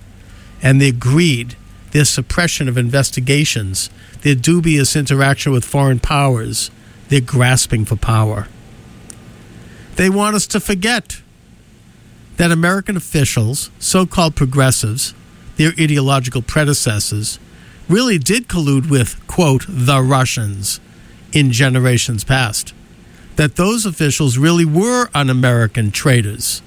and 0.61 0.81
their 0.81 0.91
greed, 0.91 1.55
their 1.91 2.05
suppression 2.05 2.67
of 2.67 2.77
investigations, 2.77 3.89
their 4.21 4.35
dubious 4.35 4.95
interaction 4.95 5.53
with 5.53 5.63
foreign 5.63 5.99
powers, 5.99 6.69
their 7.07 7.21
grasping 7.21 7.85
for 7.85 7.95
power. 7.95 8.47
They 9.95 10.09
want 10.09 10.35
us 10.35 10.45
to 10.47 10.59
forget 10.59 11.21
that 12.37 12.51
American 12.51 12.97
officials, 12.97 13.69
so 13.79 14.05
called 14.05 14.35
progressives, 14.35 15.13
their 15.55 15.71
ideological 15.79 16.41
predecessors, 16.41 17.39
really 17.87 18.17
did 18.17 18.47
collude 18.47 18.89
with, 18.89 19.25
quote, 19.27 19.65
the 19.67 20.01
Russians 20.01 20.81
in 21.31 21.51
generations 21.51 22.23
past 22.23 22.73
that 23.35 23.55
those 23.55 23.85
officials 23.85 24.37
really 24.37 24.65
were 24.65 25.09
un 25.13 25.29
American 25.29 25.91
traitors. 25.91 26.61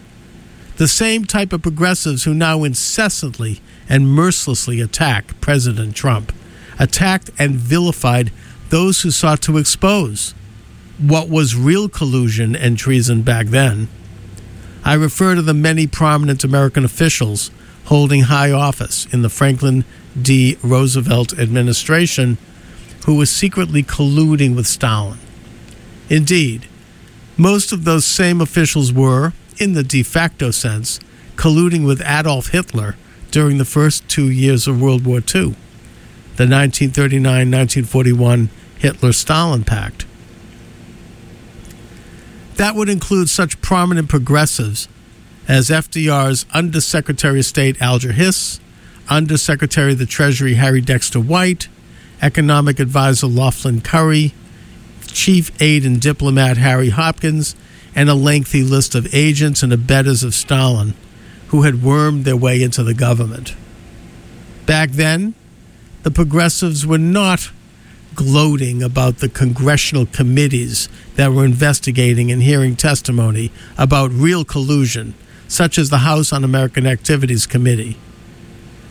The 0.77 0.89
same 0.89 1.25
type 1.25 1.53
of 1.53 1.63
progressives 1.63 2.25
who 2.25 2.35
now 2.35 2.65
incessantly 2.65 3.61
and 3.89 4.09
mercilessly 4.09 4.81
attack 4.81 5.41
President 5.41 5.95
Trump, 5.95 6.33
attacked 6.79 7.31
and 7.39 7.55
vilified 7.55 8.31
those 8.69 9.03
who 9.03 9.11
sought 9.11 9.41
to 9.43 9.59
expose 9.59 10.35
what 10.99 11.29
was 11.29 11.55
real 11.55 11.89
collusion 11.89 12.57
and 12.57 12.77
treason 12.77 13.23
back 13.23 13.47
then. 13.47 13.89
I 14.85 14.95
refer 14.95 15.35
to 15.35 15.43
the 15.43 15.55
many 15.55 15.87
prominent 15.87 16.45
American 16.45 16.85
officials 16.85 17.51
holding 17.87 18.23
high 18.23 18.51
office 18.51 19.07
in 19.13 19.23
the 19.23 19.29
Franklin 19.29 19.85
D. 20.21 20.59
Roosevelt 20.63 21.39
administration 21.39 22.39
who 23.05 23.17
were 23.17 23.27
secretly 23.27 23.83
colluding 23.83 24.57
with 24.57 24.67
Stalin. 24.67 25.19
Indeed, 26.09 26.69
most 27.37 27.73
of 27.73 27.85
those 27.85 28.05
same 28.05 28.41
officials 28.41 28.93
were, 28.93 29.33
in 29.59 29.73
the 29.73 29.83
de 29.83 30.03
facto 30.03 30.51
sense, 30.51 31.01
colluding 31.37 31.87
with 31.87 32.01
Adolf 32.01 32.49
Hitler 32.49 32.97
during 33.31 33.59
the 33.59 33.65
first 33.65 34.09
two 34.09 34.31
years 34.31 34.67
of 34.67 34.81
World 34.81 35.05
War 35.05 35.19
II, 35.19 35.55
the 36.37 36.47
1939 36.49 37.23
1941 37.25 38.51
Hitler 38.79 39.13
Stalin 39.13 39.65
Pact. 39.65 40.07
That 42.57 42.75
would 42.75 42.89
include 42.89 43.29
such 43.29 43.61
prominent 43.61 44.09
progressives 44.09 44.89
as 45.47 45.69
FDR's 45.69 46.47
Undersecretary 46.55 47.41
of 47.41 47.45
State 47.45 47.81
Alger 47.83 48.13
Hiss, 48.13 48.61
Undersecretary 49.09 49.93
of 49.93 49.99
the 49.99 50.07
Treasury 50.07 50.55
Harry 50.55 50.81
Dexter 50.81 51.21
White, 51.21 51.69
Economic 52.23 52.81
Advisor 52.81 53.27
Lauchlin 53.27 53.85
Currie, 53.85 54.33
Chief 55.17 55.51
Aide 55.63 55.87
and 55.87 55.99
Diplomat 55.99 56.59
Harry 56.59 56.91
Hopkins, 56.91 57.57
and 57.95 58.11
a 58.11 58.15
lengthy 58.15 58.63
list 58.63 58.95
of 58.95 59.13
agents 59.15 59.63
and 59.63 59.73
abettors 59.73 60.23
of 60.23 60.35
Stalin 60.35 60.93
who 61.49 61.63
had 61.63 61.83
wormed 61.83 62.27
their 62.27 62.37
way 62.37 62.63
into 62.63 62.83
the 62.83 62.93
government. 62.93 63.57
Back 64.67 64.91
then, 64.91 65.35
the 66.03 66.11
progressives 66.11 66.87
were 66.87 66.99
not 66.99 67.51
gloating 68.15 68.83
about 68.83 69.19
the 69.19 69.31
congressional 69.31 70.05
committees 70.05 70.91
that 71.15 71.33
were 71.33 71.47
investigating 71.47 72.31
and 72.31 72.43
hearing 72.43 72.77
testimony 72.77 73.51
about 73.79 74.11
real 74.13 74.45
collusion, 74.45 75.15
such 75.49 75.79
as 75.79 75.89
the 75.89 75.99
House 75.99 76.31
Un-American 76.31 76.87
Activities 76.87 77.47
Committee. 77.47 77.97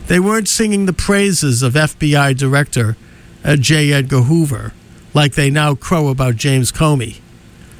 They 0.08 0.18
weren't 0.18 0.48
singing 0.48 0.86
the 0.86 0.92
praises 0.92 1.62
of 1.62 1.74
FBI 1.74 2.36
Director 2.36 2.96
uh, 3.44 3.54
J. 3.54 3.92
Edgar 3.92 4.22
Hoover, 4.22 4.72
like 5.16 5.32
they 5.32 5.48
now 5.48 5.74
crow 5.74 6.08
about 6.08 6.36
James 6.36 6.70
Comey. 6.70 7.20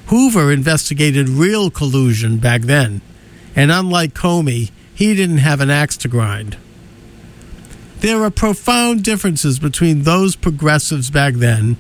Hoover 0.07 0.51
investigated 0.51 1.29
real 1.29 1.71
collusion 1.71 2.39
back 2.39 2.63
then, 2.63 3.03
and 3.55 3.71
unlike 3.71 4.15
Comey, 4.15 4.71
he 4.95 5.15
didn't 5.15 5.39
have 5.39 5.61
an 5.61 5.69
axe 5.69 5.99
to 5.99 6.09
grind. 6.09 6.57
There 7.99 8.23
are 8.23 8.31
profound 8.31 9.05
differences 9.05 9.59
between 9.59 10.03
those 10.05 10.35
progressives 10.35 11.11
back 11.11 11.35
then 11.35 11.77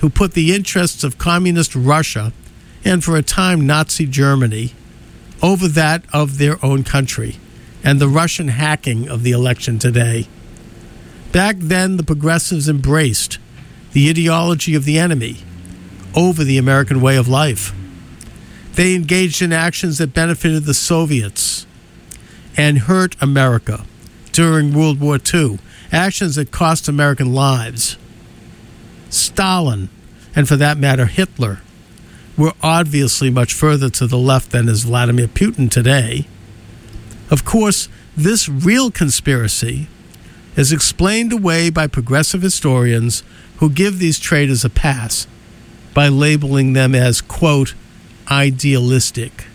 who 0.00 0.08
put 0.08 0.32
the 0.32 0.54
interests 0.54 1.04
of 1.04 1.18
communist 1.18 1.74
Russia 1.76 2.32
and 2.82 3.04
for 3.04 3.16
a 3.16 3.22
time 3.22 3.66
Nazi 3.66 4.06
Germany 4.06 4.72
over 5.42 5.68
that 5.68 6.02
of 6.14 6.38
their 6.38 6.64
own 6.64 6.82
country 6.82 7.36
and 7.82 8.00
the 8.00 8.08
Russian 8.08 8.48
hacking 8.48 9.10
of 9.10 9.22
the 9.22 9.32
election 9.32 9.78
today. 9.78 10.28
Back 11.30 11.56
then, 11.58 11.98
the 11.98 12.04
progressives 12.04 12.70
embraced 12.70 13.38
the 13.94 14.10
ideology 14.10 14.74
of 14.74 14.84
the 14.84 14.98
enemy 14.98 15.38
over 16.14 16.44
the 16.44 16.58
American 16.58 17.00
way 17.00 17.16
of 17.16 17.28
life. 17.28 17.72
They 18.74 18.94
engaged 18.94 19.40
in 19.40 19.52
actions 19.52 19.98
that 19.98 20.12
benefited 20.12 20.64
the 20.64 20.74
Soviets 20.74 21.64
and 22.56 22.80
hurt 22.80 23.16
America 23.22 23.86
during 24.32 24.74
World 24.74 25.00
War 25.00 25.18
II, 25.32 25.60
actions 25.92 26.34
that 26.34 26.50
cost 26.50 26.88
American 26.88 27.32
lives. 27.32 27.96
Stalin, 29.10 29.88
and 30.34 30.48
for 30.48 30.56
that 30.56 30.76
matter, 30.76 31.06
Hitler, 31.06 31.60
were 32.36 32.52
obviously 32.62 33.30
much 33.30 33.52
further 33.52 33.88
to 33.90 34.08
the 34.08 34.18
left 34.18 34.50
than 34.50 34.68
is 34.68 34.82
Vladimir 34.82 35.28
Putin 35.28 35.70
today. 35.70 36.26
Of 37.30 37.44
course, 37.44 37.88
this 38.16 38.48
real 38.48 38.90
conspiracy 38.90 39.86
is 40.56 40.72
explained 40.72 41.32
away 41.32 41.70
by 41.70 41.86
progressive 41.86 42.42
historians 42.42 43.22
who 43.58 43.70
give 43.70 43.98
these 43.98 44.18
traitors 44.18 44.64
a 44.64 44.70
pass 44.70 45.26
by 45.92 46.08
labeling 46.08 46.72
them 46.72 46.94
as, 46.94 47.20
quote, 47.20 47.74
idealistic. 48.30 49.46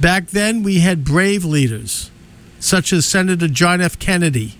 Back 0.00 0.28
then, 0.28 0.62
we 0.62 0.80
had 0.80 1.04
brave 1.04 1.44
leaders 1.44 2.10
such 2.60 2.92
as 2.92 3.04
Senator 3.04 3.48
John 3.48 3.80
F. 3.80 3.98
Kennedy, 3.98 4.54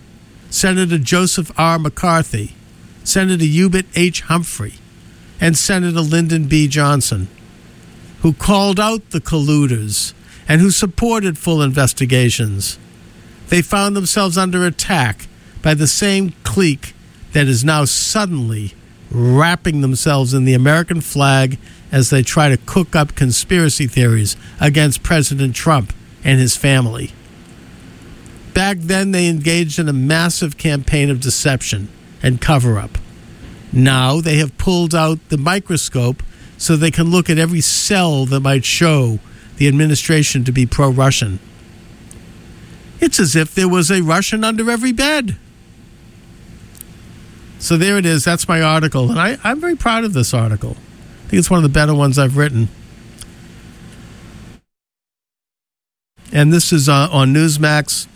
Senator 0.50 0.98
Joseph 0.98 1.50
R. 1.58 1.78
McCarthy, 1.78 2.54
Senator 3.02 3.44
Hubert 3.44 3.86
H. 3.94 4.22
Humphrey, 4.22 4.74
and 5.40 5.56
Senator 5.56 6.00
Lyndon 6.00 6.44
B. 6.44 6.68
Johnson, 6.68 7.28
who 8.20 8.32
called 8.32 8.78
out 8.78 9.10
the 9.10 9.20
colluders 9.20 10.12
and 10.48 10.60
who 10.60 10.70
supported 10.70 11.38
full 11.38 11.62
investigations. 11.62 12.78
They 13.48 13.62
found 13.62 13.96
themselves 13.96 14.36
under 14.36 14.66
attack 14.66 15.26
by 15.62 15.74
the 15.74 15.86
same 15.86 16.34
clique 16.44 16.93
that 17.34 17.48
is 17.48 17.64
now 17.64 17.84
suddenly 17.84 18.72
wrapping 19.10 19.80
themselves 19.80 20.32
in 20.32 20.44
the 20.44 20.54
American 20.54 21.00
flag 21.00 21.58
as 21.92 22.10
they 22.10 22.22
try 22.22 22.48
to 22.48 22.56
cook 22.56 22.96
up 22.96 23.14
conspiracy 23.14 23.86
theories 23.86 24.36
against 24.60 25.02
President 25.02 25.54
Trump 25.54 25.92
and 26.24 26.40
his 26.40 26.56
family. 26.56 27.12
Back 28.54 28.78
then, 28.78 29.10
they 29.10 29.28
engaged 29.28 29.78
in 29.78 29.88
a 29.88 29.92
massive 29.92 30.56
campaign 30.56 31.10
of 31.10 31.20
deception 31.20 31.88
and 32.22 32.40
cover 32.40 32.78
up. 32.78 32.98
Now 33.72 34.20
they 34.20 34.36
have 34.36 34.56
pulled 34.56 34.94
out 34.94 35.18
the 35.28 35.36
microscope 35.36 36.22
so 36.56 36.76
they 36.76 36.92
can 36.92 37.10
look 37.10 37.28
at 37.28 37.38
every 37.38 37.60
cell 37.60 38.26
that 38.26 38.40
might 38.40 38.64
show 38.64 39.18
the 39.56 39.66
administration 39.66 40.44
to 40.44 40.52
be 40.52 40.66
pro 40.66 40.88
Russian. 40.88 41.40
It's 43.00 43.18
as 43.18 43.34
if 43.34 43.54
there 43.54 43.68
was 43.68 43.90
a 43.90 44.02
Russian 44.02 44.44
under 44.44 44.70
every 44.70 44.92
bed. 44.92 45.36
So 47.64 47.78
there 47.78 47.96
it 47.96 48.04
is. 48.04 48.24
That's 48.24 48.46
my 48.46 48.60
article. 48.60 49.08
And 49.08 49.18
I, 49.18 49.38
I'm 49.42 49.58
very 49.58 49.74
proud 49.74 50.04
of 50.04 50.12
this 50.12 50.34
article. 50.34 50.72
I 50.72 51.28
think 51.28 51.38
it's 51.38 51.48
one 51.48 51.56
of 51.56 51.62
the 51.62 51.70
better 51.70 51.94
ones 51.94 52.18
I've 52.18 52.36
written. 52.36 52.68
And 56.30 56.52
this 56.52 56.74
is 56.74 56.90
uh, 56.90 57.08
on 57.10 57.32
Newsmax. 57.32 58.06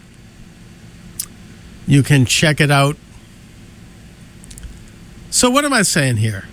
You 1.87 2.03
can 2.03 2.27
check 2.27 2.61
it 2.61 2.71
out. 2.71 2.99
So, 5.31 5.49
what 5.49 5.65
am 5.65 5.73
I 5.73 5.81
saying 5.81 6.19
here? 6.19 6.45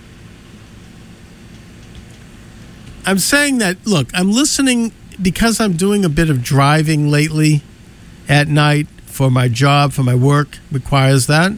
I'm 3.05 3.19
saying 3.19 3.57
that, 3.57 3.85
look, 3.85 4.07
I'm 4.13 4.31
listening 4.31 4.93
because 5.21 5.59
I'm 5.59 5.73
doing 5.73 6.05
a 6.05 6.09
bit 6.09 6.29
of 6.29 6.41
driving 6.41 7.09
lately 7.09 7.61
at 8.29 8.47
night 8.47 8.87
for 9.05 9.29
my 9.29 9.49
job, 9.49 9.91
for 9.91 10.03
my 10.03 10.15
work, 10.15 10.59
requires 10.71 11.27
that. 11.27 11.57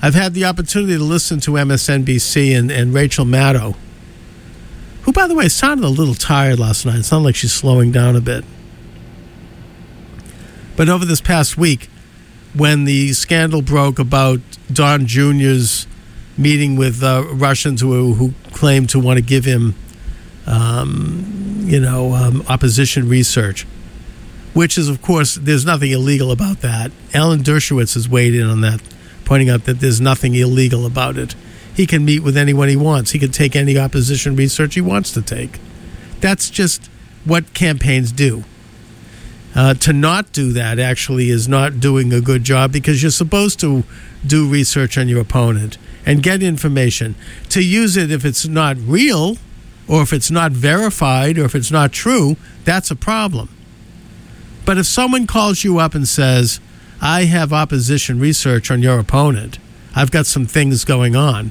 I've 0.00 0.14
had 0.14 0.34
the 0.34 0.44
opportunity 0.44 0.96
to 0.96 1.02
listen 1.02 1.40
to 1.40 1.52
MSNBC 1.52 2.56
and, 2.56 2.70
and 2.70 2.94
Rachel 2.94 3.24
Maddow, 3.24 3.76
who, 5.02 5.12
by 5.12 5.26
the 5.26 5.34
way, 5.34 5.48
sounded 5.48 5.84
a 5.84 5.88
little 5.88 6.14
tired 6.14 6.58
last 6.58 6.86
night. 6.86 7.00
It 7.00 7.04
sounded 7.04 7.24
like 7.24 7.36
she's 7.36 7.52
slowing 7.52 7.90
down 7.90 8.14
a 8.14 8.20
bit. 8.20 8.44
But 10.76 10.88
over 10.88 11.04
this 11.04 11.20
past 11.20 11.58
week, 11.58 11.88
when 12.54 12.84
the 12.84 13.12
scandal 13.12 13.62
broke 13.62 13.98
about 13.98 14.40
Don 14.72 15.06
Jr.'s 15.06 15.86
meeting 16.36 16.76
with 16.76 17.02
uh, 17.02 17.24
Russians 17.32 17.80
who, 17.80 18.14
who 18.14 18.32
claimed 18.52 18.90
to 18.90 19.00
want 19.00 19.18
to 19.18 19.24
give 19.24 19.44
him 19.44 19.74
um, 20.46 21.64
you 21.66 21.80
know, 21.80 22.14
um, 22.14 22.42
opposition 22.48 23.08
research, 23.08 23.66
which 24.54 24.78
is, 24.78 24.88
of 24.88 25.02
course, 25.02 25.34
there's 25.34 25.66
nothing 25.66 25.90
illegal 25.90 26.30
about 26.30 26.60
that. 26.60 26.90
Alan 27.12 27.40
Dershowitz 27.40 27.94
has 27.94 28.08
weighed 28.08 28.34
in 28.34 28.46
on 28.46 28.62
that, 28.62 28.80
pointing 29.28 29.50
out 29.50 29.64
that 29.64 29.78
there's 29.80 30.00
nothing 30.00 30.34
illegal 30.34 30.86
about 30.86 31.18
it. 31.18 31.34
He 31.74 31.86
can 31.86 32.02
meet 32.02 32.20
with 32.20 32.34
anyone 32.34 32.70
he 32.70 32.76
wants. 32.76 33.10
He 33.10 33.18
can 33.18 33.30
take 33.30 33.54
any 33.54 33.78
opposition 33.78 34.34
research 34.34 34.74
he 34.74 34.80
wants 34.80 35.12
to 35.12 35.20
take. 35.20 35.60
That's 36.20 36.48
just 36.48 36.86
what 37.26 37.52
campaigns 37.52 38.10
do. 38.10 38.44
Uh, 39.54 39.74
to 39.74 39.92
not 39.92 40.32
do 40.32 40.52
that 40.52 40.78
actually 40.78 41.28
is 41.28 41.46
not 41.46 41.78
doing 41.78 42.10
a 42.10 42.22
good 42.22 42.42
job 42.42 42.72
because 42.72 43.02
you're 43.02 43.10
supposed 43.10 43.60
to 43.60 43.84
do 44.26 44.48
research 44.48 44.96
on 44.96 45.08
your 45.08 45.20
opponent 45.20 45.76
and 46.06 46.22
get 46.22 46.42
information. 46.42 47.14
To 47.50 47.62
use 47.62 47.98
it 47.98 48.10
if 48.10 48.24
it's 48.24 48.46
not 48.46 48.78
real, 48.78 49.36
or 49.86 50.00
if 50.00 50.14
it's 50.14 50.30
not 50.30 50.52
verified 50.52 51.36
or 51.36 51.44
if 51.44 51.54
it's 51.54 51.70
not 51.70 51.92
true, 51.92 52.38
that's 52.64 52.90
a 52.90 52.96
problem. 52.96 53.50
But 54.64 54.78
if 54.78 54.86
someone 54.86 55.26
calls 55.26 55.64
you 55.64 55.78
up 55.78 55.94
and 55.94 56.08
says, 56.08 56.60
I 57.00 57.24
have 57.24 57.52
opposition 57.52 58.18
research 58.18 58.70
on 58.70 58.82
your 58.82 58.98
opponent, 58.98 59.58
I've 59.94 60.10
got 60.10 60.26
some 60.26 60.46
things 60.46 60.84
going 60.84 61.16
on, 61.16 61.50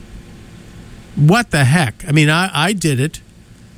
what 1.15 1.49
the 1.51 1.65
heck? 1.65 2.07
I 2.07 2.11
mean, 2.11 2.29
I, 2.29 2.49
I 2.53 2.73
did 2.73 2.99
it 2.99 3.21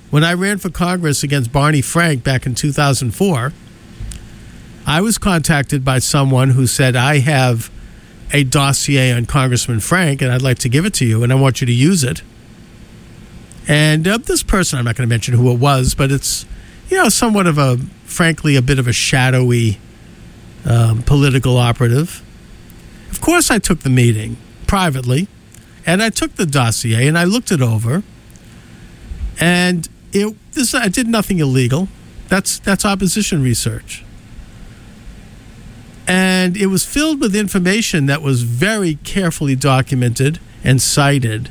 when 0.10 0.24
I 0.24 0.34
ran 0.34 0.58
for 0.58 0.70
Congress 0.70 1.24
against 1.24 1.54
Barney 1.54 1.82
Frank 1.82 2.24
back 2.24 2.46
in 2.46 2.54
2004. 2.54 3.54
I 4.86 5.02
was 5.02 5.18
contacted 5.18 5.86
by 5.86 6.00
someone 6.00 6.50
who 6.52 6.68
said, 6.68 6.96
I 6.96 7.20
have 7.20 7.72
a 8.34 8.44
dossier 8.44 9.14
on 9.14 9.26
Congressman 9.26 9.80
Frank 9.80 10.22
and 10.22 10.32
I'd 10.32 10.42
like 10.42 10.60
to 10.60 10.70
give 10.70 10.86
it 10.86 10.94
to 10.96 11.06
you 11.06 11.24
and 11.24 11.32
I 11.32 11.36
want 11.36 11.62
you 11.62 11.68
to 11.68 11.74
use 11.74 12.04
it. 12.04 12.22
And 13.68 14.08
uh, 14.08 14.18
this 14.18 14.44
person, 14.44 14.80
I'm 14.80 14.86
not 14.86 14.96
going 14.96 15.08
to 15.08 15.14
mention 15.14 15.36
who 15.36 15.52
it 15.52 15.60
was, 15.60 15.96
but 15.96 16.12
it's, 16.12 16.46
you 16.90 16.98
know, 16.98 17.08
somewhat 17.08 17.48
of 17.48 17.58
a, 17.58 17.78
frankly, 18.04 18.56
a 18.56 18.62
bit 18.62 18.80
of 18.80 18.88
a 18.88 18.94
shadowy 18.94 19.80
um, 20.70 21.04
political 21.04 21.58
operative. 21.58 22.24
Of 23.12 23.20
course, 23.22 23.52
I 23.52 23.60
took 23.60 23.80
the 23.80 23.90
meeting 23.90 24.38
privately, 24.68 25.28
and 25.86 26.02
I 26.02 26.10
took 26.10 26.36
the 26.36 26.46
dossier 26.46 27.08
and 27.08 27.18
I 27.18 27.24
looked 27.26 27.52
it 27.52 27.62
over, 27.62 28.04
and 29.40 29.90
it 30.14 30.36
this 30.54 30.74
I 30.74 30.88
did 30.88 31.08
nothing 31.08 31.40
illegal. 31.40 31.88
That's 32.28 32.60
that's 32.60 32.86
opposition 32.86 33.42
research, 33.42 34.06
and 36.08 36.56
it 36.56 36.68
was 36.68 36.86
filled 36.86 37.20
with 37.20 37.36
information 37.36 38.06
that 38.06 38.22
was 38.22 38.44
very 38.44 38.96
carefully 39.04 39.56
documented 39.56 40.40
and 40.64 40.82
cited 40.82 41.50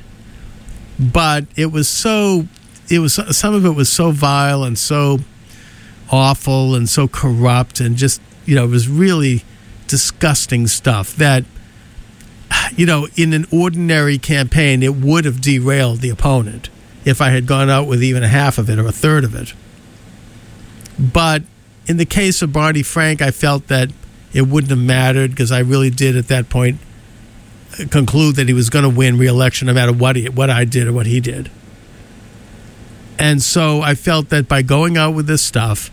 but 0.99 1.45
it 1.57 1.67
was 1.67 1.89
so 1.89 2.49
it 2.91 2.99
was 2.99 3.15
some 3.37 3.55
of 3.55 3.65
it 3.65 3.71
was 3.71 3.91
so 3.91 4.11
vile 4.11 4.65
and 4.65 4.79
so 4.79 5.19
awful 6.11 6.75
and 6.75 6.89
so 6.89 7.07
corrupt 7.07 7.81
and 7.81 7.97
just 7.97 8.21
you 8.49 8.55
know 8.55 8.65
it 8.65 8.71
was 8.71 8.89
really 8.89 9.45
disgusting 9.89 10.67
stuff 10.67 11.15
that 11.17 11.45
you 12.77 12.87
know 12.87 13.07
in 13.15 13.35
an 13.35 13.47
ordinary 13.53 14.17
campaign 14.17 14.83
it 14.83 14.95
would 14.95 15.27
have 15.27 15.41
derailed 15.43 15.99
the 15.99 16.09
opponent 16.09 16.71
if 17.05 17.21
I 17.21 17.29
had 17.29 17.47
gone 17.47 17.69
out 17.69 17.87
with 17.87 18.03
even 18.03 18.23
a 18.23 18.29
half 18.29 18.57
of 18.57 18.71
it 18.71 18.79
or 18.79 18.87
a 18.87 18.93
third 18.93 19.25
of 19.25 19.35
it. 19.35 19.55
But 20.99 21.43
in 21.87 21.97
the 21.97 22.05
case 22.05 22.43
of 22.43 22.53
Barney 22.53 22.83
Frank, 22.83 23.23
I 23.23 23.31
felt 23.31 23.69
that 23.69 23.91
it 24.33 24.43
wouldn't 24.43 24.71
have 24.71 24.79
mattered 24.79 25.31
because 25.31 25.53
I 25.53 25.61
really 25.61 25.91
did 25.91 26.17
at 26.17 26.29
that 26.29 26.51
point 26.51 26.81
uh, 27.79 27.87
conclude 27.89 28.37
that 28.37 28.49
he 28.49 28.55
was 28.55 28.69
going 28.69 28.83
to 28.83 28.91
win 28.91 29.17
re-election 29.17 29.67
no 29.67 29.75
matter 29.75 29.93
what 29.93 30.17
he, 30.17 30.29
what 30.29 30.51
I 30.51 30.65
did 30.65 30.89
or 30.89 30.93
what 30.93 31.07
he 31.07 31.21
did. 31.21 31.51
And 33.19 33.43
so 33.43 33.81
I 33.81 33.95
felt 33.95 34.29
that 34.31 34.49
by 34.49 34.63
going 34.63 34.99
out 34.99 35.15
with 35.15 35.27
this 35.27 35.43
stuff, 35.43 35.91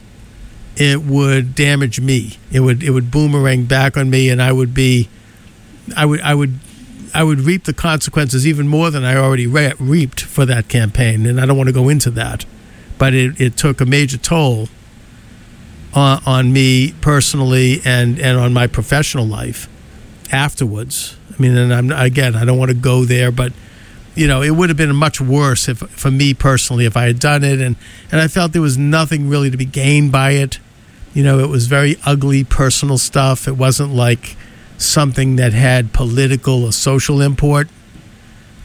it 0.77 1.03
would 1.03 1.55
damage 1.55 1.99
me. 1.99 2.37
It 2.51 2.59
would 2.61 2.83
it 2.83 2.91
would 2.91 3.11
boomerang 3.11 3.65
back 3.65 3.97
on 3.97 4.09
me, 4.09 4.29
and 4.29 4.41
I 4.41 4.51
would 4.51 4.73
be, 4.73 5.09
I 5.95 6.05
would 6.05 6.21
I 6.21 6.35
would 6.35 6.59
I 7.13 7.23
would 7.23 7.41
reap 7.41 7.63
the 7.63 7.73
consequences 7.73 8.45
even 8.45 8.67
more 8.67 8.91
than 8.91 9.05
I 9.05 9.15
already 9.15 9.47
re- 9.47 9.73
reaped 9.79 10.21
for 10.21 10.45
that 10.45 10.67
campaign. 10.67 11.25
And 11.25 11.39
I 11.39 11.45
don't 11.45 11.55
want 11.55 11.67
to 11.67 11.73
go 11.73 11.87
into 11.87 12.09
that, 12.11 12.45
but 12.97 13.13
it, 13.13 13.39
it 13.39 13.55
took 13.55 13.79
a 13.79 13.85
major 13.85 14.17
toll 14.17 14.67
on, 15.93 16.21
on 16.25 16.51
me 16.51 16.93
personally 16.99 17.81
and 17.85 18.19
and 18.19 18.37
on 18.37 18.53
my 18.53 18.67
professional 18.67 19.25
life 19.25 19.69
afterwards. 20.31 21.17
I 21.33 21.41
mean, 21.41 21.55
and 21.55 21.73
I'm 21.73 21.91
again, 21.91 22.35
I 22.35 22.43
don't 22.43 22.57
want 22.57 22.69
to 22.69 22.75
go 22.75 23.05
there, 23.05 23.31
but 23.31 23.53
you 24.13 24.27
know, 24.27 24.41
it 24.41 24.51
would 24.51 24.69
have 24.69 24.77
been 24.77 24.95
much 24.95 25.19
worse 25.19 25.67
if, 25.67 25.79
for 25.79 26.09
me 26.09 26.33
personally, 26.33 26.85
if 26.85 26.95
I 26.95 27.05
had 27.05 27.19
done 27.19 27.43
it, 27.43 27.61
and 27.61 27.75
and 28.11 28.19
I 28.19 28.27
felt 28.27 28.53
there 28.53 28.61
was 28.61 28.77
nothing 28.77 29.29
really 29.29 29.49
to 29.49 29.57
be 29.57 29.65
gained 29.65 30.11
by 30.11 30.31
it. 30.31 30.59
You 31.15 31.23
know, 31.23 31.39
it 31.39 31.47
was 31.47 31.67
very 31.67 31.95
ugly 32.05 32.43
personal 32.43 32.97
stuff. 32.97 33.47
It 33.47 33.53
wasn't 33.53 33.93
like 33.93 34.35
something 34.77 35.37
that 35.37 35.53
had 35.53 35.93
political 35.93 36.65
or 36.65 36.73
social 36.73 37.21
import. 37.21 37.69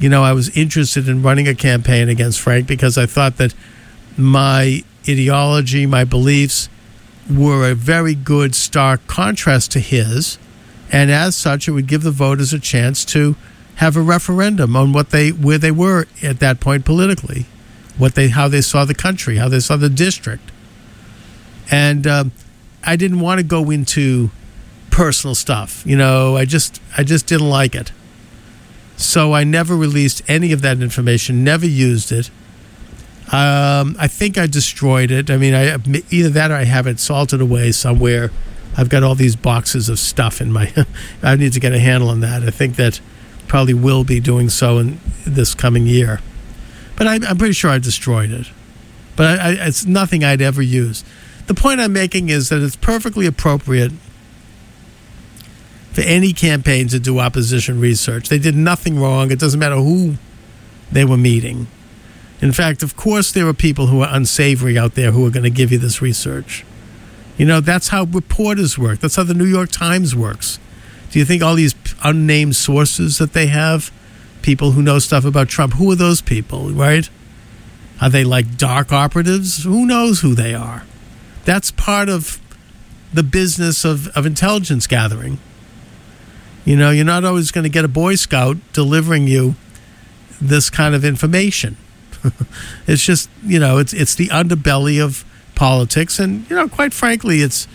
You 0.00 0.08
know, 0.08 0.24
I 0.24 0.32
was 0.32 0.54
interested 0.56 1.08
in 1.08 1.22
running 1.22 1.46
a 1.46 1.54
campaign 1.54 2.08
against 2.08 2.40
Frank 2.40 2.66
because 2.66 2.98
I 2.98 3.06
thought 3.06 3.36
that 3.36 3.54
my 4.16 4.82
ideology, 5.08 5.86
my 5.86 6.02
beliefs, 6.02 6.68
were 7.30 7.70
a 7.70 7.74
very 7.74 8.16
good 8.16 8.56
stark 8.56 9.06
contrast 9.06 9.70
to 9.72 9.78
his, 9.78 10.36
and 10.90 11.12
as 11.12 11.36
such, 11.36 11.68
it 11.68 11.70
would 11.70 11.86
give 11.86 12.02
the 12.02 12.10
voters 12.10 12.52
a 12.52 12.58
chance 12.58 13.04
to 13.04 13.36
have 13.76 13.96
a 13.96 14.02
referendum 14.02 14.74
on 14.74 14.92
what 14.92 15.10
they 15.10 15.30
where 15.30 15.58
they 15.58 15.70
were 15.70 16.06
at 16.20 16.40
that 16.40 16.58
point 16.58 16.84
politically, 16.84 17.46
what 17.96 18.16
they 18.16 18.28
how 18.28 18.48
they 18.48 18.60
saw 18.60 18.84
the 18.84 18.94
country, 18.94 19.36
how 19.36 19.48
they 19.48 19.60
saw 19.60 19.76
the 19.76 19.88
district, 19.88 20.50
and 21.70 22.06
um, 22.06 22.33
I 22.85 22.96
didn't 22.96 23.20
want 23.20 23.38
to 23.38 23.44
go 23.44 23.70
into 23.70 24.30
personal 24.90 25.35
stuff. 25.35 25.83
You 25.87 25.96
know, 25.96 26.37
I 26.37 26.44
just 26.44 26.80
I 26.96 27.04
just 27.04 27.26
didn't 27.26 27.48
like 27.48 27.74
it, 27.74 27.92
so 28.96 29.33
I 29.33 29.44
never 29.44 29.76
released 29.76 30.22
any 30.28 30.52
of 30.52 30.62
that 30.62 30.80
information, 30.80 31.44
never 31.44 31.66
used 31.66 32.12
it. 32.12 32.30
Um, 33.33 33.94
I 34.00 34.09
think 34.09 34.37
I 34.38 34.48
destroyed 34.48 35.12
it. 35.12 35.30
I 35.30 35.37
mean, 35.37 35.54
I 35.54 35.76
either 36.11 36.30
that 36.30 36.50
or 36.50 36.54
I 36.54 36.64
have 36.64 36.88
it 36.88 36.98
salted 36.98 37.40
away 37.40 37.70
somewhere. 37.70 38.30
I've 38.76 38.88
got 38.88 39.02
all 39.02 39.14
these 39.14 39.37
boxes 39.37 39.88
of 39.88 39.98
stuff 39.98 40.40
in 40.40 40.50
my. 40.50 40.72
I 41.22 41.37
need 41.37 41.52
to 41.52 41.61
get 41.61 41.72
a 41.72 41.78
handle 41.78 42.09
on 42.09 42.20
that. 42.20 42.42
I 42.42 42.50
think 42.50 42.76
that 42.76 43.00
probably 43.46 43.74
will 43.74 44.04
be 44.04 44.20
doing 44.20 44.48
so 44.48 44.78
in 44.78 45.00
this 45.24 45.54
coming 45.54 45.87
year. 45.87 46.20
But 46.96 47.06
I, 47.06 47.14
am 47.16 47.38
pretty 47.38 47.54
sure 47.54 47.70
I 47.70 47.78
destroyed 47.78 48.30
it. 48.30 48.48
But 49.16 49.38
I, 49.40 49.48
I, 49.48 49.66
it's 49.66 49.87
nothing 49.87 50.24
I'd 50.24 50.40
ever 50.40 50.62
use. 50.62 51.04
The 51.50 51.54
point 51.54 51.80
I'm 51.80 51.92
making 51.92 52.28
is 52.28 52.48
that 52.50 52.62
it's 52.62 52.76
perfectly 52.76 53.26
appropriate 53.26 53.90
for 55.90 56.02
any 56.02 56.32
campaign 56.32 56.86
to 56.86 57.00
do 57.00 57.18
opposition 57.18 57.80
research. 57.80 58.28
They 58.28 58.38
did 58.38 58.54
nothing 58.54 59.00
wrong. 59.00 59.32
It 59.32 59.40
doesn't 59.40 59.58
matter 59.58 59.74
who 59.74 60.14
they 60.92 61.04
were 61.04 61.16
meeting. 61.16 61.66
In 62.40 62.52
fact, 62.52 62.84
of 62.84 62.94
course, 62.94 63.32
there 63.32 63.48
are 63.48 63.52
people 63.52 63.88
who 63.88 64.00
are 64.00 64.14
unsavory 64.14 64.78
out 64.78 64.94
there 64.94 65.10
who 65.10 65.26
are 65.26 65.30
going 65.30 65.42
to 65.42 65.50
give 65.50 65.72
you 65.72 65.78
this 65.78 66.00
research. 66.00 66.64
You 67.36 67.46
know, 67.46 67.58
that's 67.58 67.88
how 67.88 68.04
reporters 68.04 68.78
work. 68.78 69.00
That's 69.00 69.16
how 69.16 69.24
the 69.24 69.34
New 69.34 69.44
York 69.44 69.72
Times 69.72 70.14
works. 70.14 70.60
Do 71.10 71.18
you 71.18 71.24
think 71.24 71.42
all 71.42 71.56
these 71.56 71.74
unnamed 72.04 72.54
sources 72.54 73.18
that 73.18 73.32
they 73.32 73.48
have, 73.48 73.90
people 74.42 74.70
who 74.70 74.82
know 74.82 75.00
stuff 75.00 75.24
about 75.24 75.48
Trump, 75.48 75.72
who 75.72 75.90
are 75.90 75.96
those 75.96 76.20
people, 76.20 76.70
right? 76.70 77.10
Are 78.00 78.08
they 78.08 78.22
like 78.22 78.56
dark 78.56 78.92
operatives? 78.92 79.64
Who 79.64 79.84
knows 79.84 80.20
who 80.20 80.36
they 80.36 80.54
are? 80.54 80.84
That's 81.44 81.70
part 81.70 82.09
of 82.09 82.40
the 83.12 83.22
business 83.22 83.85
of, 83.85 84.09
of 84.09 84.26
intelligence 84.26 84.87
gathering. 84.87 85.38
You 86.64 86.76
know, 86.76 86.90
you're 86.90 87.05
not 87.05 87.24
always 87.24 87.50
going 87.50 87.64
to 87.64 87.70
get 87.70 87.85
a 87.85 87.88
Boy 87.88 88.14
Scout 88.14 88.57
delivering 88.72 89.26
you 89.26 89.55
this 90.40 90.70
kind 90.70 90.94
of 90.94 91.05
information. 91.05 91.76
it's 92.87 93.05
just, 93.05 93.31
you 93.42 93.59
know, 93.59 93.79
it's 93.79 93.92
it's 93.92 94.14
the 94.14 94.29
underbelly 94.29 95.03
of 95.03 95.24
politics 95.55 96.18
and, 96.18 96.48
you 96.50 96.57
know, 96.57 96.68
quite 96.68 96.92
frankly, 96.92 97.40
it's 97.40 97.66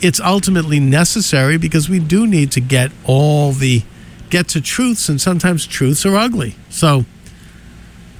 it's 0.00 0.20
ultimately 0.20 0.80
necessary 0.80 1.58
because 1.58 1.88
we 1.88 1.98
do 1.98 2.26
need 2.26 2.50
to 2.52 2.60
get 2.60 2.90
all 3.04 3.52
the 3.52 3.82
get 4.30 4.48
to 4.48 4.60
truths 4.60 5.08
and 5.08 5.20
sometimes 5.20 5.66
truths 5.66 6.06
are 6.06 6.16
ugly 6.16 6.54
so 6.68 7.04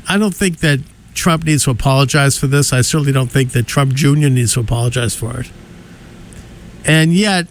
i 0.09 0.19
don't 0.19 0.35
think 0.35 0.59
that 0.59 0.81
trump 1.15 1.45
needs 1.45 1.65
to 1.65 1.71
apologize 1.71 2.39
for 2.39 2.47
this. 2.47 2.73
I 2.73 2.81
certainly 2.81 3.13
don't 3.13 3.31
think 3.31 3.53
that 3.53 3.67
trump 3.67 3.95
jr 3.95 4.29
needs 4.29 4.55
to 4.55 4.61
apologize 4.61 5.15
for 5.15 5.41
it. 5.41 5.51
And 6.85 7.15
yet 7.15 7.47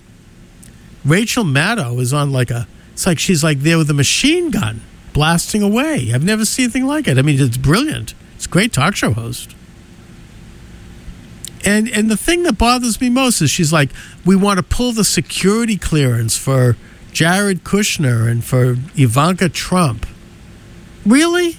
rachel 1.06 1.44
maddow 1.44 2.00
is 2.00 2.14
on 2.14 2.32
like 2.32 2.52
a 2.52 2.68
it's 2.94 3.06
like 3.06 3.20
she's 3.20 3.44
like 3.44 3.60
there 3.60 3.78
with 3.78 3.90
a 3.90 3.94
machine 3.94 4.52
gun 4.52 4.82
blasting 5.14 5.62
away. 5.62 6.12
I've 6.14 6.24
never 6.24 6.46
seen 6.46 6.66
anything 6.66 6.86
like 6.86 7.08
it. 7.08 7.18
I 7.18 7.22
mean 7.22 7.40
it's 7.40 7.58
brilliant. 7.58 8.14
It's 8.36 8.46
a 8.46 8.50
great 8.50 8.74
talk 8.74 8.96
show 8.96 9.12
host. 9.12 9.56
And 11.66 11.90
and 11.90 12.10
the 12.10 12.18
thing 12.18 12.44
that 12.44 12.58
bothers 12.58 13.02
me 13.02 13.10
most 13.10 13.42
is 13.42 13.52
she's 13.52 13.74
like, 13.74 13.92
we 14.26 14.36
want 14.36 14.58
to 14.58 14.64
pull 14.64 14.92
the 14.92 15.04
security 15.04 15.78
clearance 15.78 16.38
for 16.38 16.78
Jared 17.12 17.64
Kushner 17.64 18.30
and 18.30 18.44
for 18.44 18.78
Ivanka 18.96 19.50
Trump. 19.50 20.06
Really? 21.06 21.58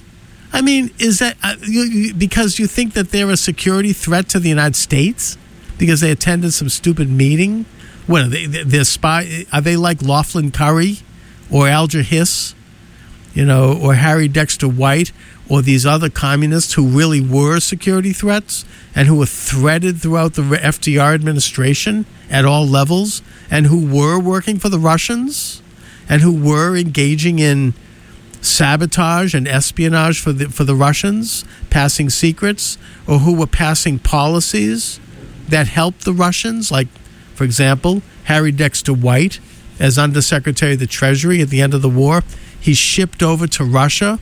I 0.53 0.63
mean, 0.63 0.91
is 0.99 1.19
that 1.21 1.37
uh, 1.43 1.57
you, 1.63 1.83
you, 1.83 2.15
because 2.15 2.59
you 2.59 2.67
think 2.67 2.95
that 2.95 3.11
they're 3.11 3.31
a 3.31 3.37
security 3.37 3.93
threat 3.93 4.29
to 4.31 4.41
the 4.41 4.49
United 4.49 4.77
States 4.77 5.39
because 5.79 6.01
they 6.01 6.11
attended 6.11 6.53
some 6.53 6.69
stupid 6.69 7.09
meeting? 7.09 7.67
What 8.07 8.23
are 8.23 8.29
they? 8.29 8.47
They're 8.47 8.85
spy? 8.85 9.47
Are 9.53 9.61
they 9.61 9.77
like 9.77 9.99
Lauchlin 9.99 10.53
Currie 10.53 10.99
or 11.51 11.69
Alger 11.69 12.03
Hiss? 12.03 12.55
You 13.33 13.45
know, 13.45 13.79
or 13.81 13.95
Harry 13.95 14.27
Dexter 14.27 14.67
White, 14.67 15.13
or 15.49 15.63
these 15.63 15.87
other 15.87 16.11
communists 16.11 16.73
who 16.73 16.87
really 16.87 17.21
were 17.21 17.61
security 17.61 18.13
threats 18.13 18.65
and 18.95 19.07
who 19.07 19.17
were 19.17 19.27
threaded 19.27 20.01
throughout 20.01 20.35
the 20.35 20.43
FDR 20.43 21.15
administration 21.15 22.07
at 22.29 22.45
all 22.45 22.67
levels 22.67 23.23
and 23.51 23.67
who 23.67 23.87
were 23.87 24.19
working 24.19 24.59
for 24.59 24.69
the 24.69 24.81
Russians 24.81 25.63
and 26.09 26.23
who 26.23 26.33
were 26.33 26.77
engaging 26.77 27.39
in 27.39 27.75
sabotage 28.41 29.35
and 29.35 29.47
espionage 29.47 30.21
for 30.21 30.33
the 30.33 30.49
for 30.49 30.65
the 30.65 30.75
Russians, 30.75 31.45
passing 31.69 32.11
secrets, 32.11 32.79
or 33.07 33.19
who 33.19 33.35
were 33.35 33.47
passing 33.47 33.99
policies 33.99 35.01
that 35.49 35.67
helped 35.67 36.05
the 36.05 36.13
Russians, 36.13 36.71
like, 36.71 36.89
for 37.35 37.45
example, 37.45 38.03
Harry 38.25 38.53
Dexter 38.53 38.93
White, 38.93 39.41
as 39.79 39.99
Undersecretary 39.99 40.75
of 40.75 40.79
the 40.79 40.87
Treasury 40.87 41.41
at 41.41 41.49
the 41.49 41.61
end 41.61 41.75
of 41.75 41.83
the 41.83 41.89
war, 41.89 42.23
he 42.61 42.75
shipped 42.75 43.23
over 43.23 43.47
to 43.49 43.65
Russia 43.65 44.19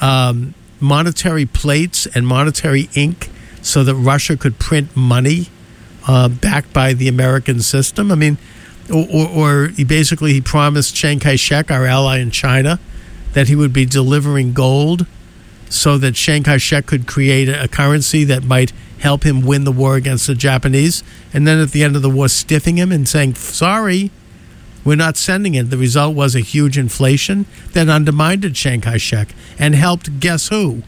um, 0.00 0.54
monetary 0.80 1.44
plates 1.44 2.06
and 2.06 2.26
monetary 2.26 2.88
ink 2.94 3.28
so 3.60 3.82
that 3.84 3.94
Russia 3.94 4.36
could 4.36 4.58
print 4.58 4.96
money 4.96 5.48
uh, 6.06 6.28
backed 6.28 6.72
by 6.72 6.94
the 6.94 7.08
American 7.08 7.60
system. 7.60 8.10
I 8.12 8.14
mean, 8.14 8.38
or, 8.92 9.06
or, 9.12 9.28
or 9.28 9.68
he 9.68 9.84
basically 9.84 10.32
he 10.32 10.40
promised 10.40 10.94
Chiang 10.94 11.18
Kai-shek, 11.18 11.70
our 11.70 11.84
ally 11.84 12.18
in 12.18 12.30
China, 12.30 12.78
that 13.32 13.48
he 13.48 13.56
would 13.56 13.72
be 13.72 13.84
delivering 13.84 14.52
gold 14.52 15.06
so 15.68 15.98
that 15.98 16.14
Chiang 16.14 16.42
Kai-shek 16.42 16.86
could 16.86 17.06
create 17.06 17.48
a 17.48 17.68
currency 17.68 18.24
that 18.24 18.44
might 18.44 18.72
help 19.00 19.22
him 19.24 19.42
win 19.42 19.64
the 19.64 19.72
war 19.72 19.96
against 19.96 20.26
the 20.26 20.34
Japanese. 20.34 21.02
And 21.32 21.46
then 21.46 21.58
at 21.60 21.70
the 21.70 21.84
end 21.84 21.94
of 21.94 22.02
the 22.02 22.10
war, 22.10 22.28
stiffing 22.28 22.76
him 22.76 22.90
and 22.90 23.06
saying, 23.06 23.34
"Sorry, 23.34 24.10
we're 24.84 24.96
not 24.96 25.16
sending 25.16 25.54
it. 25.54 25.70
The 25.70 25.76
result 25.76 26.14
was 26.14 26.34
a 26.34 26.40
huge 26.40 26.78
inflation 26.78 27.46
that 27.72 27.88
undermined 27.88 28.54
Chiang 28.54 28.80
Kai 28.80 28.96
shek 28.96 29.34
and 29.58 29.74
helped 29.74 30.20
guess 30.20 30.48
who? 30.48 30.82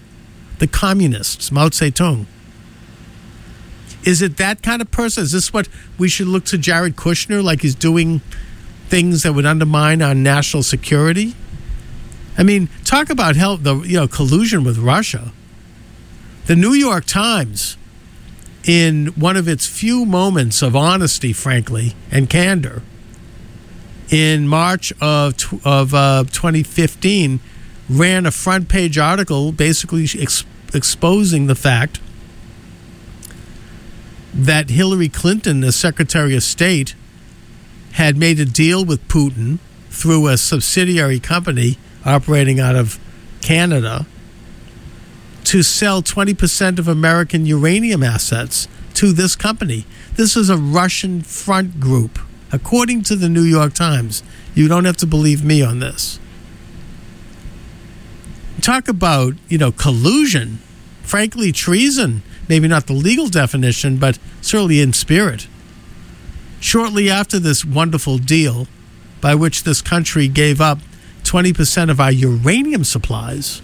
The 0.58 0.66
communists, 0.66 1.52
Mao 1.52 1.68
Zedong. 1.68 2.26
Is 4.02 4.22
it 4.22 4.38
that 4.38 4.62
kind 4.62 4.80
of 4.80 4.90
person? 4.90 5.24
Is 5.24 5.32
this 5.32 5.52
what 5.52 5.68
we 5.98 6.08
should 6.08 6.28
look 6.28 6.44
to 6.46 6.56
Jared 6.56 6.96
Kushner 6.96 7.44
like 7.44 7.60
he's 7.60 7.74
doing 7.74 8.22
things 8.88 9.22
that 9.22 9.34
would 9.34 9.44
undermine 9.44 10.00
our 10.00 10.14
national 10.14 10.62
security? 10.62 11.34
I 12.38 12.42
mean, 12.42 12.68
talk 12.84 13.10
about 13.10 13.36
help 13.36 13.62
the 13.62 13.76
you 13.80 13.96
know 13.96 14.08
collusion 14.08 14.64
with 14.64 14.78
Russia. 14.78 15.32
The 16.46 16.56
New 16.56 16.72
York 16.72 17.04
Times, 17.04 17.76
in 18.64 19.08
one 19.08 19.36
of 19.36 19.46
its 19.46 19.66
few 19.66 20.04
moments 20.04 20.62
of 20.62 20.74
honesty, 20.74 21.32
frankly, 21.32 21.94
and 22.10 22.28
candor, 22.28 22.82
in 24.10 24.48
March 24.48 24.92
of 25.00 25.34
of 25.64 25.94
uh, 25.94 26.24
2015 26.24 27.40
ran 27.88 28.24
a 28.24 28.30
front 28.30 28.68
page 28.68 28.96
article 28.98 29.50
basically 29.50 30.06
ex- 30.18 30.44
exposing 30.72 31.46
the 31.46 31.54
fact 31.54 32.00
that 34.32 34.70
Hillary 34.70 35.08
Clinton, 35.08 35.64
as 35.64 35.74
Secretary 35.74 36.36
of 36.36 36.42
State, 36.44 36.94
had 37.92 38.16
made 38.16 38.38
a 38.38 38.44
deal 38.44 38.84
with 38.84 39.06
Putin 39.08 39.58
through 39.90 40.28
a 40.28 40.36
subsidiary 40.36 41.18
company 41.18 41.76
operating 42.04 42.60
out 42.60 42.76
of 42.76 42.98
Canada 43.42 44.06
to 45.44 45.62
sell 45.62 46.02
20% 46.02 46.78
of 46.78 46.86
American 46.86 47.46
uranium 47.46 48.02
assets 48.02 48.68
to 48.94 49.12
this 49.12 49.34
company. 49.34 49.84
This 50.14 50.36
is 50.36 50.48
a 50.48 50.56
Russian 50.56 51.22
front 51.22 51.80
group, 51.80 52.18
according 52.52 53.02
to 53.04 53.16
the 53.16 53.28
New 53.28 53.42
York 53.42 53.74
Times. 53.74 54.22
You 54.54 54.68
don't 54.68 54.84
have 54.84 54.96
to 54.98 55.06
believe 55.06 55.44
me 55.44 55.62
on 55.62 55.80
this. 55.80 56.20
Talk 58.60 58.88
about, 58.88 59.34
you 59.48 59.58
know, 59.58 59.72
collusion, 59.72 60.58
frankly, 61.02 61.50
treason. 61.50 62.22
Maybe 62.48 62.68
not 62.68 62.86
the 62.86 62.92
legal 62.92 63.28
definition, 63.28 63.96
but 63.96 64.18
certainly 64.40 64.80
in 64.80 64.92
spirit. 64.92 65.46
Shortly 66.60 67.08
after 67.08 67.38
this 67.38 67.64
wonderful 67.64 68.18
deal, 68.18 68.66
by 69.20 69.34
which 69.34 69.62
this 69.62 69.80
country 69.80 70.28
gave 70.28 70.60
up 70.60 70.78
20% 71.20 71.90
of 71.90 72.00
our 72.00 72.12
uranium 72.12 72.84
supplies 72.84 73.62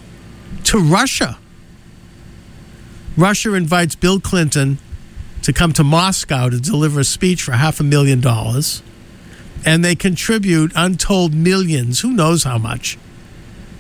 to 0.65 0.79
Russia. 0.79 1.39
Russia 3.17 3.55
invites 3.55 3.95
Bill 3.95 4.21
Clinton 4.21 4.79
to 5.43 5.53
come 5.53 5.73
to 5.73 5.85
Moscow 5.85 6.49
to 6.49 6.61
deliver 6.61 7.01
a 7.01 7.05
speech 7.05 7.43
for 7.43 7.53
half 7.53 7.81
a 7.81 7.85
million 7.85 8.21
dollars, 8.21 8.83
and 9.65 9.85
they 9.85 9.95
contribute 9.95 10.73
untold 10.75 11.35
millions, 11.35 12.01
who 12.01 12.13
knows 12.13 12.45
how 12.45 12.59
much, 12.59 12.99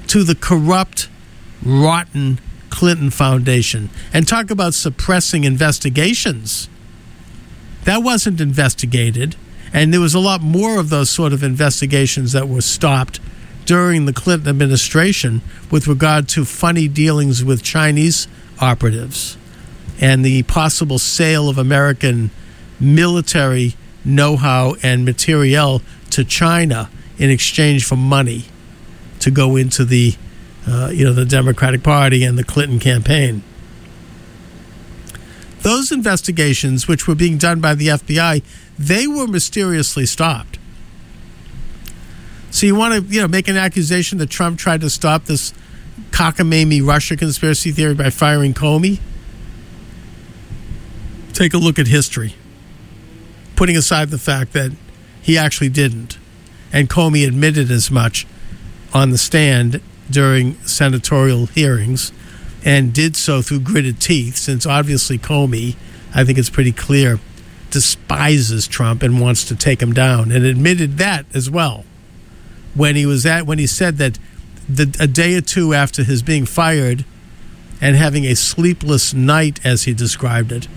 to 0.07 0.23
the 0.23 0.35
corrupt, 0.35 1.09
rotten 1.65 2.39
Clinton 2.71 3.11
Foundation. 3.11 3.91
And 4.12 4.27
talk 4.29 4.51
about 4.51 4.75
suppressing 4.75 5.45
investigations. 5.45 6.69
That 7.85 8.03
wasn't 8.03 8.41
investigated. 8.41 9.37
And 9.73 9.93
there 9.93 10.01
was 10.01 10.15
a 10.15 10.21
lot 10.21 10.41
more 10.41 10.79
of 10.79 10.89
those 10.89 11.11
sort 11.11 11.33
of 11.33 11.43
investigations 11.43 12.33
that 12.33 12.49
were 12.49 12.61
stopped 12.61 13.21
during 13.67 14.07
the 14.07 14.13
Clinton 14.13 14.49
administration 14.49 15.43
with 15.71 15.87
regard 15.87 16.29
to 16.29 16.45
funny 16.45 16.89
dealings 16.89 17.45
with 17.45 17.63
Chinese 17.63 18.27
operatives 18.61 19.37
and 20.01 20.25
the 20.25 20.43
possible 20.45 20.99
sale 20.99 21.49
of 21.49 21.59
American 21.59 22.31
military 22.81 23.75
know 24.05 24.37
how 24.37 24.77
and 24.83 25.05
materiel 25.05 25.83
to 26.11 26.25
China 26.25 26.89
in 27.19 27.31
exchange 27.31 27.85
for 27.85 27.97
money 27.97 28.45
to 29.21 29.31
go 29.31 29.57
into 29.57 29.85
the 29.85 30.15
uh, 30.69 30.91
you 30.93 31.05
know 31.05 31.13
the 31.13 31.25
Democratic 31.25 31.83
Party 31.83 32.25
and 32.25 32.39
the 32.39 32.45
Clinton 32.45 32.79
campaign. 32.79 33.43
Those 35.61 35.91
investigations, 35.91 36.87
which 36.87 37.09
were 37.09 37.15
being 37.15 37.39
done 37.39 37.61
by 37.61 37.75
the 37.75 37.89
FBI, 37.89 38.43
they 38.79 39.07
were 39.07 39.27
mysteriously 39.27 40.07
stopped. 40.07 40.56
So 42.57 42.64
you 42.64 42.75
want 42.75 42.95
to, 42.95 43.14
you 43.14 43.21
know, 43.21 43.29
make 43.29 43.49
an 43.49 43.59
accusation 43.59 44.16
that 44.16 44.31
Trump 44.31 44.59
tried 44.59 44.81
to 44.81 44.88
stop 44.88 45.27
this 45.27 45.53
cockamamie 46.11 46.83
Russia 46.83 47.14
conspiracy 47.14 47.71
theory 47.71 47.92
by 47.92 48.09
firing 48.09 48.55
Comey? 48.55 48.99
Take 51.35 51.53
a 51.53 51.59
look 51.59 51.79
at 51.79 51.87
history, 51.87 52.35
putting 53.57 53.77
aside 53.77 54.09
the 54.09 54.16
fact 54.16 54.55
that 54.55 54.73
he 55.21 55.37
actually 55.37 55.69
didn't, 55.69 56.16
and 56.73 56.88
Comey 56.88 57.29
admitted 57.29 57.71
as 57.71 57.90
much 57.90 58.27
on 58.95 59.11
the 59.11 59.19
stand 59.19 59.83
during 60.09 60.55
senatorial 60.61 61.45
hearings, 61.45 62.11
and 62.64 62.90
did 62.95 63.16
so 63.16 63.42
through 63.42 63.61
gritted 63.61 64.01
teeth. 64.01 64.38
Since 64.38 64.64
obviously 64.64 65.19
Comey, 65.19 65.77
I 66.14 66.25
think 66.25 66.38
it's 66.38 66.49
pretty 66.49 66.73
clear, 66.73 67.21
despises 67.69 68.66
Trump 68.66 69.03
and 69.03 69.21
wants 69.21 69.45
to 69.45 69.55
take 69.55 69.83
him 69.83 69.92
down, 69.92 70.33
and 70.33 70.47
admitted 70.47 70.97
that 70.97 71.27
as 71.35 71.51
well 71.51 71.85
when 72.77 72.97
he 72.97 73.07
was 73.07 73.25
at 73.27 73.47
when 73.47 73.59
he 73.59 73.67
said 73.67 73.99
that 73.99 74.19
the, 74.69 74.97
a 75.01 75.07
day 75.07 75.35
or 75.35 75.41
two 75.41 75.73
after 75.75 76.03
his 76.03 76.23
being 76.23 76.45
fired 76.45 77.05
and 77.81 77.97
having 77.97 78.25
a 78.25 78.35
sleepless 78.35 79.15
night 79.15 79.65
as 79.65 79.85
he 79.85 79.95
described 79.95 80.53
it 80.53 80.69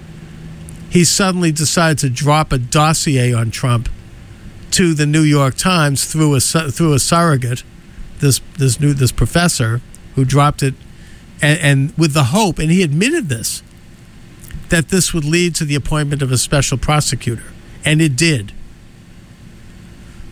he 0.90 1.04
suddenly 1.04 1.52
decided 1.52 2.00
to 2.00 2.10
drop 2.10 2.52
a 2.52 2.58
dossier 2.58 3.32
on 3.34 3.52
Trump 3.52 3.90
to 4.72 4.94
the 4.94 5.06
New 5.06 5.22
York 5.22 5.56
Times 5.56 6.06
through 6.06 6.36
a 6.36 6.40
through 6.40 6.94
a 6.94 7.00
surrogate 7.00 7.64
this 8.20 8.42
this 8.58 8.80
new 8.80 8.94
this 8.94 9.12
professor 9.12 9.82
who 10.16 10.26
dropped 10.26 10.64
it 10.64 10.74
and, 11.42 11.60
and 11.60 11.98
with 11.98 12.14
the 12.14 12.26
hope 12.26 12.60
and 12.60 12.72
he 12.72 12.84
admitted 12.84 13.30
this 13.30 13.62
that 14.70 14.90
this 14.90 15.14
would 15.14 15.26
lead 15.26 15.56
to 15.56 15.66
the 15.66 15.76
appointment 15.76 16.22
of 16.22 16.32
a 16.32 16.38
special 16.38 16.78
prosecutor. 16.78 17.44
And 17.84 18.02
it 18.02 18.16
did. 18.16 18.54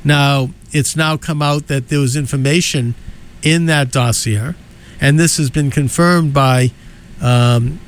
Now 0.03 0.49
it's 0.71 0.95
now 0.95 1.17
come 1.17 1.41
out 1.41 1.67
that 1.67 1.89
there 1.89 1.99
was 1.99 2.15
information 2.15 2.95
in 3.41 3.65
that 3.67 3.91
dossier, 3.91 4.56
and 4.99 5.19
this 5.19 5.38
has 5.38 5.49
been 5.49 5.71
confirmed 5.71 6.34
by 6.34 6.71
um, 7.21 7.80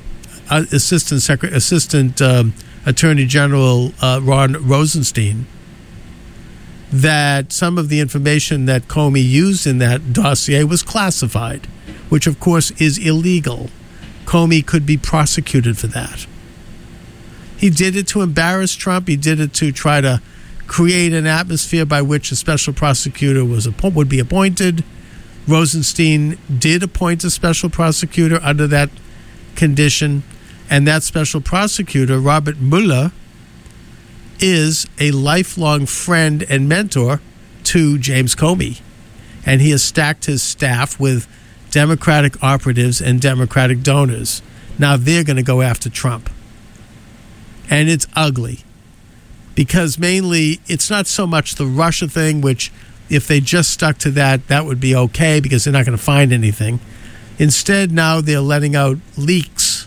Assistant 0.49 1.27
Assistant 1.43 2.21
um, 2.21 2.53
Attorney 2.85 3.25
General 3.25 3.93
uh, 4.01 4.19
Ron 4.21 4.53
Rosenstein. 4.67 5.45
That 6.91 7.51
some 7.51 7.77
of 7.77 7.89
the 7.89 7.99
information 7.99 8.65
that 8.65 8.87
Comey 8.87 9.23
used 9.23 9.67
in 9.67 9.77
that 9.77 10.11
dossier 10.11 10.63
was 10.63 10.81
classified, 10.81 11.67
which 12.09 12.25
of 12.25 12.39
course 12.39 12.71
is 12.81 12.97
illegal. 12.97 13.69
Comey 14.25 14.65
could 14.65 14.85
be 14.85 14.97
prosecuted 14.97 15.77
for 15.77 15.87
that. 15.87 16.25
He 17.57 17.69
did 17.69 17.95
it 17.95 18.07
to 18.07 18.21
embarrass 18.21 18.73
Trump. 18.73 19.07
He 19.07 19.17
did 19.17 19.39
it 19.39 19.53
to 19.55 19.71
try 19.71 20.01
to 20.01 20.21
create 20.69 21.13
an 21.13 21.25
atmosphere 21.25 21.83
by 21.83 22.01
which 22.01 22.31
a 22.31 22.35
special 22.35 22.71
prosecutor 22.71 23.43
was 23.43 23.67
would 23.81 24.07
be 24.07 24.19
appointed. 24.19 24.83
Rosenstein 25.47 26.37
did 26.57 26.83
appoint 26.83 27.23
a 27.23 27.31
special 27.31 27.69
prosecutor 27.69 28.39
under 28.43 28.67
that 28.67 28.89
condition, 29.55 30.23
and 30.69 30.87
that 30.87 31.01
special 31.01 31.41
prosecutor, 31.41 32.19
Robert 32.19 32.59
Mueller, 32.59 33.11
is 34.39 34.85
a 34.99 35.09
lifelong 35.11 35.87
friend 35.87 36.45
and 36.47 36.69
mentor 36.69 37.19
to 37.63 37.97
James 37.97 38.35
Comey. 38.35 38.79
And 39.45 39.61
he 39.61 39.71
has 39.71 39.81
stacked 39.81 40.25
his 40.25 40.43
staff 40.43 40.99
with 40.99 41.27
Democratic 41.71 42.41
operatives 42.43 43.01
and 43.01 43.19
Democratic 43.19 43.81
donors. 43.81 44.43
Now 44.77 44.97
they're 44.97 45.23
going 45.23 45.37
to 45.37 45.43
go 45.43 45.61
after 45.61 45.89
Trump. 45.89 46.29
And 47.71 47.89
it's 47.89 48.07
ugly 48.15 48.63
because 49.59 49.99
mainly 49.99 50.61
it's 50.67 50.89
not 50.89 51.05
so 51.05 51.27
much 51.27 51.55
the 51.55 51.65
Russia 51.65 52.07
thing, 52.07 52.39
which 52.39 52.71
if 53.09 53.27
they 53.27 53.41
just 53.41 53.69
stuck 53.69 53.97
to 53.97 54.09
that, 54.09 54.47
that 54.47 54.63
would 54.63 54.79
be 54.79 54.95
okay 54.95 55.41
because 55.41 55.65
they're 55.65 55.73
not 55.73 55.85
going 55.85 55.97
to 55.97 56.01
find 56.01 56.31
anything. 56.31 56.79
Instead, 57.37 57.91
now 57.91 58.21
they're 58.21 58.39
letting 58.39 58.73
out 58.73 58.99
leaks. 59.17 59.85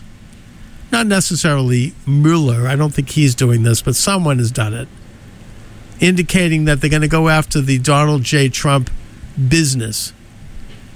Not 0.91 1.07
necessarily 1.07 1.95
Mueller, 2.05 2.67
I 2.67 2.75
don't 2.75 2.93
think 2.93 3.09
he's 3.09 3.33
doing 3.33 3.63
this, 3.63 3.81
but 3.81 3.95
someone 3.95 4.37
has 4.37 4.51
done 4.51 4.75
it, 4.75 4.87
indicating 5.99 6.65
that 6.65 6.79
they're 6.79 6.87
going 6.87 7.01
to 7.01 7.07
go 7.07 7.27
after 7.27 7.59
the 7.59 7.79
Donald 7.79 8.21
J. 8.21 8.49
Trump 8.49 8.91
business, 9.49 10.13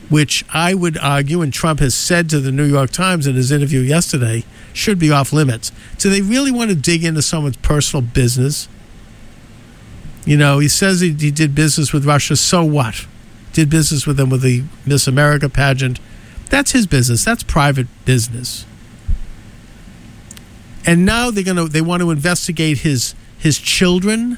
which 0.07 0.45
I 0.53 0.75
would 0.75 0.99
argue, 0.99 1.41
and 1.41 1.51
Trump 1.51 1.79
has 1.79 1.95
said 1.95 2.29
to 2.29 2.39
the 2.39 2.51
New 2.51 2.65
York 2.65 2.91
Times 2.91 3.25
in 3.25 3.33
his 3.33 3.51
interview 3.51 3.79
yesterday, 3.79 4.43
should 4.77 4.99
be 4.99 5.11
off 5.11 5.33
limits. 5.33 5.71
Do 5.97 6.09
they 6.09 6.21
really 6.21 6.51
want 6.51 6.69
to 6.69 6.75
dig 6.75 7.03
into 7.03 7.21
someone's 7.21 7.57
personal 7.57 8.01
business? 8.01 8.67
You 10.25 10.37
know, 10.37 10.59
he 10.59 10.67
says 10.67 10.99
he, 10.99 11.13
he 11.13 11.31
did 11.31 11.55
business 11.55 11.93
with 11.93 12.05
Russia. 12.05 12.35
So 12.35 12.63
what? 12.63 13.05
Did 13.53 13.69
business 13.69 14.05
with 14.05 14.17
them 14.17 14.29
with 14.29 14.41
the 14.41 14.63
Miss 14.85 15.07
America 15.07 15.49
pageant. 15.49 15.99
That's 16.49 16.71
his 16.71 16.85
business. 16.85 17.23
That's 17.23 17.43
private 17.43 17.87
business. 18.05 18.65
And 20.85 21.05
now 21.05 21.31
they're 21.31 21.43
gonna 21.43 21.65
they 21.65 21.81
want 21.81 22.01
to 22.01 22.11
investigate 22.11 22.79
his 22.79 23.15
his 23.37 23.57
children. 23.57 24.37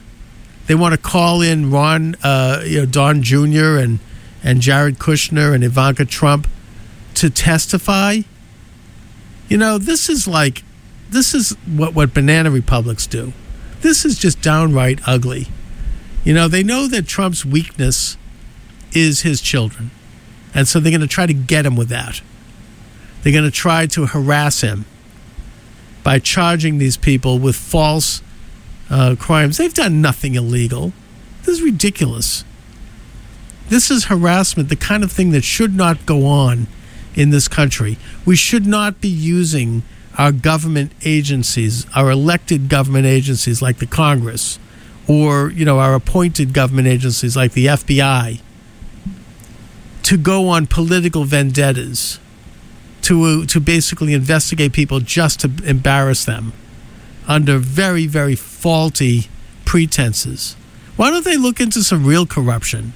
They 0.67 0.75
want 0.75 0.93
to 0.93 0.99
call 0.99 1.41
in 1.41 1.71
Ron, 1.71 2.15
uh, 2.23 2.61
you 2.65 2.79
know, 2.79 2.85
Don 2.85 3.21
Jr. 3.21 3.77
and 3.77 3.99
and 4.43 4.61
Jared 4.61 4.99
Kushner 4.99 5.53
and 5.53 5.63
Ivanka 5.63 6.05
Trump 6.05 6.47
to 7.15 7.29
testify. 7.29 8.21
You 9.49 9.57
know, 9.57 9.77
this 9.77 10.09
is 10.09 10.27
like, 10.27 10.63
this 11.09 11.33
is 11.33 11.57
what, 11.65 11.93
what 11.93 12.13
banana 12.13 12.51
republics 12.51 13.07
do. 13.07 13.33
This 13.81 14.05
is 14.05 14.17
just 14.17 14.41
downright 14.41 14.99
ugly. 15.07 15.47
You 16.23 16.33
know, 16.33 16.47
they 16.47 16.63
know 16.63 16.87
that 16.87 17.07
Trump's 17.07 17.45
weakness 17.45 18.17
is 18.93 19.21
his 19.21 19.41
children. 19.41 19.89
And 20.53 20.67
so 20.67 20.79
they're 20.79 20.91
going 20.91 21.01
to 21.01 21.07
try 21.07 21.25
to 21.25 21.33
get 21.33 21.65
him 21.65 21.75
with 21.75 21.89
that. 21.89 22.21
They're 23.21 23.33
going 23.33 23.45
to 23.45 23.51
try 23.51 23.87
to 23.87 24.05
harass 24.05 24.61
him 24.61 24.85
by 26.03 26.19
charging 26.19 26.77
these 26.77 26.97
people 26.97 27.39
with 27.39 27.55
false 27.55 28.21
uh, 28.89 29.15
crimes. 29.19 29.57
They've 29.57 29.73
done 29.73 30.01
nothing 30.01 30.35
illegal. 30.35 30.93
This 31.41 31.57
is 31.57 31.61
ridiculous. 31.61 32.43
This 33.69 33.91
is 33.91 34.05
harassment, 34.05 34.69
the 34.69 34.75
kind 34.75 35.03
of 35.03 35.11
thing 35.11 35.31
that 35.31 35.43
should 35.43 35.75
not 35.75 36.05
go 36.05 36.25
on 36.25 36.67
in 37.19 37.31
this 37.31 37.49
country. 37.49 37.97
We 38.25 38.37
should 38.37 38.65
not 38.65 39.01
be 39.01 39.09
using 39.09 39.83
our 40.17 40.31
government 40.31 40.93
agencies, 41.03 41.85
our 41.93 42.09
elected 42.09 42.69
government 42.69 43.05
agencies 43.05 43.61
like 43.61 43.77
the 43.77 43.85
Congress, 43.85 44.57
or 45.07 45.51
you 45.51 45.65
know 45.65 45.79
our 45.79 45.93
appointed 45.93 46.53
government 46.53 46.87
agencies 46.87 47.35
like 47.35 47.51
the 47.51 47.65
FBI, 47.65 48.39
to 50.03 50.17
go 50.17 50.47
on 50.47 50.65
political 50.65 51.25
vendettas, 51.25 52.19
to 53.01 53.45
to 53.45 53.59
basically 53.59 54.13
investigate 54.13 54.71
people 54.71 55.01
just 55.01 55.41
to 55.41 55.51
embarrass 55.65 56.23
them, 56.23 56.53
under 57.27 57.57
very 57.57 58.07
very 58.07 58.35
faulty 58.35 59.29
pretenses. 59.65 60.55
Why 60.95 61.11
don't 61.11 61.25
they 61.25 61.37
look 61.37 61.59
into 61.59 61.83
some 61.83 62.05
real 62.05 62.25
corruption? 62.25 62.93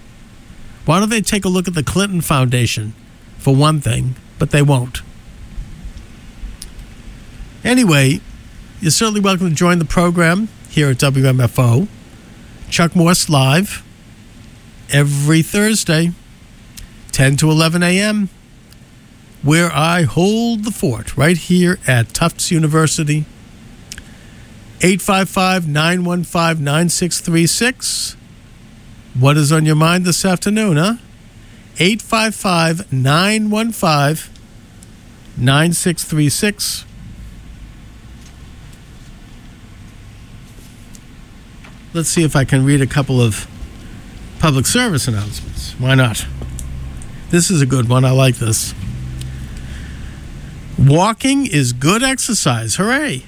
Why 0.86 0.99
don't 0.99 1.09
they 1.09 1.21
take 1.21 1.45
a 1.45 1.49
look 1.49 1.67
at 1.67 1.73
the 1.73 1.83
Clinton 1.83 2.19
Foundation, 2.19 2.93
for 3.43 3.53
one 3.53 3.82
thing, 3.82 4.15
but 4.39 4.51
they 4.51 4.62
won't. 4.62 5.01
Anyway, 7.62 8.21
you're 8.79 8.89
certainly 8.89 9.19
welcome 9.19 9.49
to 9.49 9.56
join 9.56 9.79
the 9.79 9.86
program 9.86 10.47
here 10.69 10.89
at 10.89 10.97
WMFO. 10.97 11.89
Chuck 12.69 12.95
Morse 12.95 13.27
live 13.27 13.84
every 14.93 15.41
Thursday, 15.41 16.12
10 17.12 17.36
to 17.38 17.51
11 17.51 17.84
a.m., 17.84 18.29
where 19.41 19.69
I 19.73 20.03
hold 20.03 20.63
the 20.63 20.71
fort 20.71 21.17
right 21.17 21.38
here 21.38 21.79
at 21.86 22.13
Tufts 22.13 22.49
University. 22.49 23.25
855 24.79 25.67
915 25.67 26.63
9636. 26.63 28.15
What 29.19 29.36
is 29.36 29.51
on 29.51 29.65
your 29.65 29.75
mind 29.75 30.06
this 30.06 30.23
afternoon, 30.23 30.77
huh? 30.77 30.95
855 31.79 32.91
915 32.93 34.33
9636. 35.38 36.86
Let's 41.93 42.09
see 42.09 42.23
if 42.23 42.36
I 42.36 42.43
can 42.43 42.65
read 42.65 42.81
a 42.81 42.88
couple 42.88 43.21
of 43.21 43.47
public 44.39 44.65
service 44.65 45.07
announcements. 45.07 45.73
Why 45.79 45.95
not? 45.95 46.25
This 47.29 47.49
is 47.49 47.62
a 47.62 47.65
good 47.65 47.89
one. 47.89 48.03
I 48.05 48.12
like 48.12 48.36
this. 48.36 48.73
Walking 50.77 51.45
is 51.45 51.71
good 51.71 52.03
exercise. 52.03 52.75
Hooray! 52.75 53.23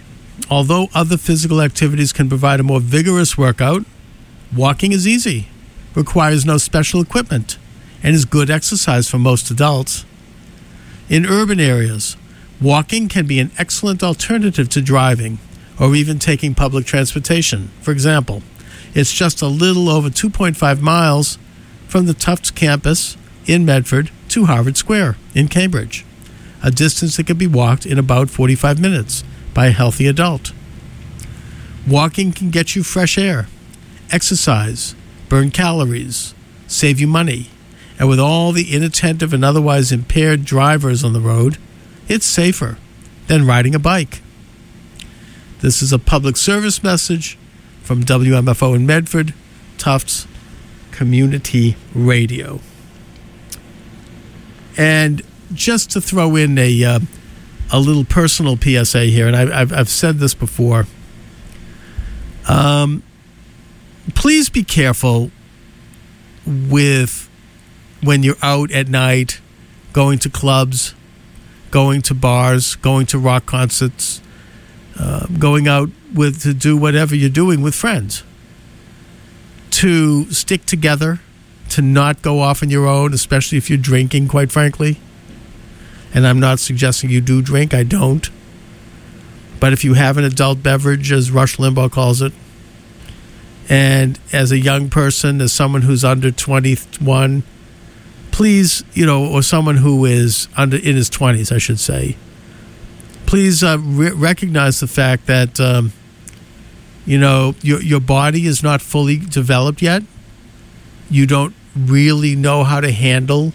Although 0.49 0.89
other 0.93 1.17
physical 1.17 1.61
activities 1.61 2.11
can 2.11 2.27
provide 2.27 2.59
a 2.59 2.63
more 2.63 2.79
vigorous 2.79 3.37
workout, 3.37 3.85
walking 4.55 4.91
is 4.91 5.07
easy, 5.07 5.47
requires 5.95 6.45
no 6.45 6.57
special 6.57 7.01
equipment, 7.01 7.57
and 8.05 8.13
is 8.13 8.23
good 8.23 8.51
exercise 8.51 9.09
for 9.09 9.17
most 9.17 9.49
adults. 9.49 10.05
In 11.09 11.25
urban 11.25 11.59
areas, 11.59 12.15
walking 12.61 13.07
can 13.07 13.25
be 13.25 13.39
an 13.39 13.49
excellent 13.57 14.03
alternative 14.03 14.69
to 14.69 14.81
driving 14.81 15.39
or 15.79 15.95
even 15.95 16.19
taking 16.19 16.53
public 16.53 16.85
transportation. 16.85 17.71
For 17.81 17.91
example, 17.91 18.43
it's 18.93 19.11
just 19.11 19.41
a 19.41 19.47
little 19.47 19.89
over 19.89 20.09
2.5 20.09 20.81
miles 20.81 21.39
from 21.87 22.05
the 22.05 22.13
Tufts 22.13 22.51
campus 22.51 23.17
in 23.47 23.65
Medford 23.65 24.11
to 24.29 24.45
Harvard 24.45 24.77
Square 24.77 25.17
in 25.33 25.47
Cambridge, 25.47 26.05
a 26.61 26.69
distance 26.69 27.17
that 27.17 27.25
can 27.25 27.39
be 27.39 27.47
walked 27.47 27.87
in 27.87 27.97
about 27.97 28.29
45 28.29 28.79
minutes 28.79 29.23
by 29.55 29.65
a 29.65 29.71
healthy 29.71 30.05
adult. 30.05 30.51
Walking 31.87 32.31
can 32.31 32.51
get 32.51 32.75
you 32.75 32.83
fresh 32.83 33.17
air, 33.17 33.47
exercise, 34.11 34.93
burn 35.27 35.49
calories, 35.49 36.35
save 36.67 36.99
you 36.99 37.07
money, 37.07 37.49
and 37.97 38.09
with 38.09 38.19
all 38.19 38.51
the 38.51 38.73
inattentive 38.73 39.33
and 39.33 39.45
otherwise 39.45 39.91
impaired 39.91 40.45
drivers 40.45 41.03
on 41.03 41.13
the 41.13 41.21
road, 41.21 41.57
it's 42.07 42.25
safer 42.25 42.77
than 43.27 43.47
riding 43.47 43.73
a 43.73 43.79
bike. 43.79 44.21
This 45.61 45.81
is 45.81 45.93
a 45.93 45.99
public 45.99 46.37
service 46.37 46.83
message 46.83 47.37
from 47.81 48.03
WMFO 48.03 48.75
in 48.75 48.85
Medford, 48.85 49.33
Tufts 49.77 50.27
Community 50.91 51.75
Radio. 51.93 52.59
And 54.77 55.21
just 55.53 55.91
to 55.91 56.01
throw 56.01 56.35
in 56.35 56.57
a 56.57 56.83
uh, 56.83 56.99
a 57.71 57.79
little 57.79 58.05
personal 58.05 58.57
PSA 58.57 59.05
here, 59.05 59.27
and 59.27 59.35
I, 59.35 59.59
have 59.59 59.73
I've 59.73 59.89
said 59.89 60.19
this 60.19 60.33
before. 60.33 60.85
Um, 62.47 63.01
please 64.13 64.49
be 64.49 64.63
careful 64.63 65.31
with 66.45 67.24
when 68.05 68.23
you're 68.23 68.37
out 68.41 68.71
at 68.71 68.87
night, 68.87 69.41
going 69.93 70.19
to 70.19 70.29
clubs, 70.29 70.93
going 71.71 72.01
to 72.03 72.13
bars, 72.13 72.75
going 72.75 73.05
to 73.07 73.19
rock 73.19 73.45
concerts, 73.45 74.21
uh, 74.97 75.25
going 75.39 75.67
out 75.67 75.89
with 76.13 76.41
to 76.43 76.53
do 76.53 76.77
whatever 76.77 77.15
you're 77.15 77.29
doing 77.29 77.61
with 77.61 77.75
friends. 77.75 78.23
To 79.71 80.31
stick 80.31 80.65
together, 80.65 81.19
to 81.69 81.81
not 81.81 82.21
go 82.21 82.39
off 82.39 82.63
on 82.63 82.69
your 82.69 82.87
own, 82.87 83.13
especially 83.13 83.57
if 83.57 83.69
you're 83.69 83.77
drinking, 83.77 84.29
quite 84.29 84.51
frankly. 84.51 84.97
And 86.13 86.25
I'm 86.25 86.39
not 86.39 86.59
suggesting 86.59 87.09
you 87.09 87.19
do 87.19 87.41
drink, 87.41 87.73
I 87.73 87.83
don't. 87.83 88.29
But 89.59 89.73
if 89.73 89.83
you 89.83 89.95
have 89.95 90.17
an 90.17 90.23
adult 90.23 90.63
beverage, 90.63 91.11
as 91.11 91.31
Rush 91.31 91.57
Limbaugh 91.57 91.91
calls 91.91 92.21
it, 92.21 92.31
and 93.67 94.19
as 94.31 94.51
a 94.51 94.59
young 94.59 94.89
person, 94.89 95.41
as 95.41 95.51
someone 95.51 95.81
who's 95.81 96.05
under 96.05 96.31
21, 96.31 97.43
please, 98.35 98.83
you 98.93 99.05
know, 99.05 99.25
or 99.25 99.41
someone 99.41 99.77
who 99.77 100.03
is 100.03 100.49
under 100.57 100.75
in 100.75 100.97
his 100.97 101.09
20s, 101.09 101.53
I 101.53 101.57
should 101.57 101.79
say, 101.79 102.17
please 103.25 103.63
uh, 103.63 103.77
re- 103.79 104.11
recognize 104.11 104.81
the 104.81 104.87
fact 104.87 105.25
that 105.27 105.57
um, 105.57 105.93
you 107.05 107.17
know 107.17 107.55
your 107.61 107.81
your 107.81 108.01
body 108.01 108.45
is 108.45 108.61
not 108.61 108.81
fully 108.81 109.15
developed 109.15 109.81
yet. 109.81 110.03
You 111.09 111.25
don't 111.25 111.55
really 111.77 112.35
know 112.35 112.65
how 112.65 112.81
to 112.81 112.91
handle 112.91 113.53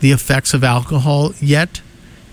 the 0.00 0.12
effects 0.12 0.52
of 0.52 0.62
alcohol 0.62 1.32
yet. 1.40 1.80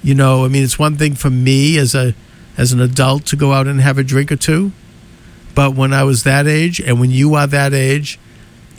You 0.03 0.15
know, 0.15 0.43
I 0.43 0.49
mean, 0.49 0.65
it's 0.65 0.77
one 0.77 0.97
thing 0.97 1.15
for 1.15 1.29
me 1.29 1.77
as 1.77 1.95
a 1.95 2.13
as 2.57 2.73
an 2.73 2.81
adult 2.81 3.25
to 3.27 3.37
go 3.37 3.53
out 3.53 3.67
and 3.67 3.79
have 3.79 3.97
a 3.97 4.03
drink 4.03 4.33
or 4.33 4.35
two, 4.35 4.73
but 5.55 5.75
when 5.75 5.93
I 5.93 6.03
was 6.03 6.23
that 6.23 6.45
age, 6.45 6.81
and 6.81 6.99
when 6.99 7.09
you 7.09 7.35
are 7.35 7.47
that 7.47 7.73
age, 7.73 8.19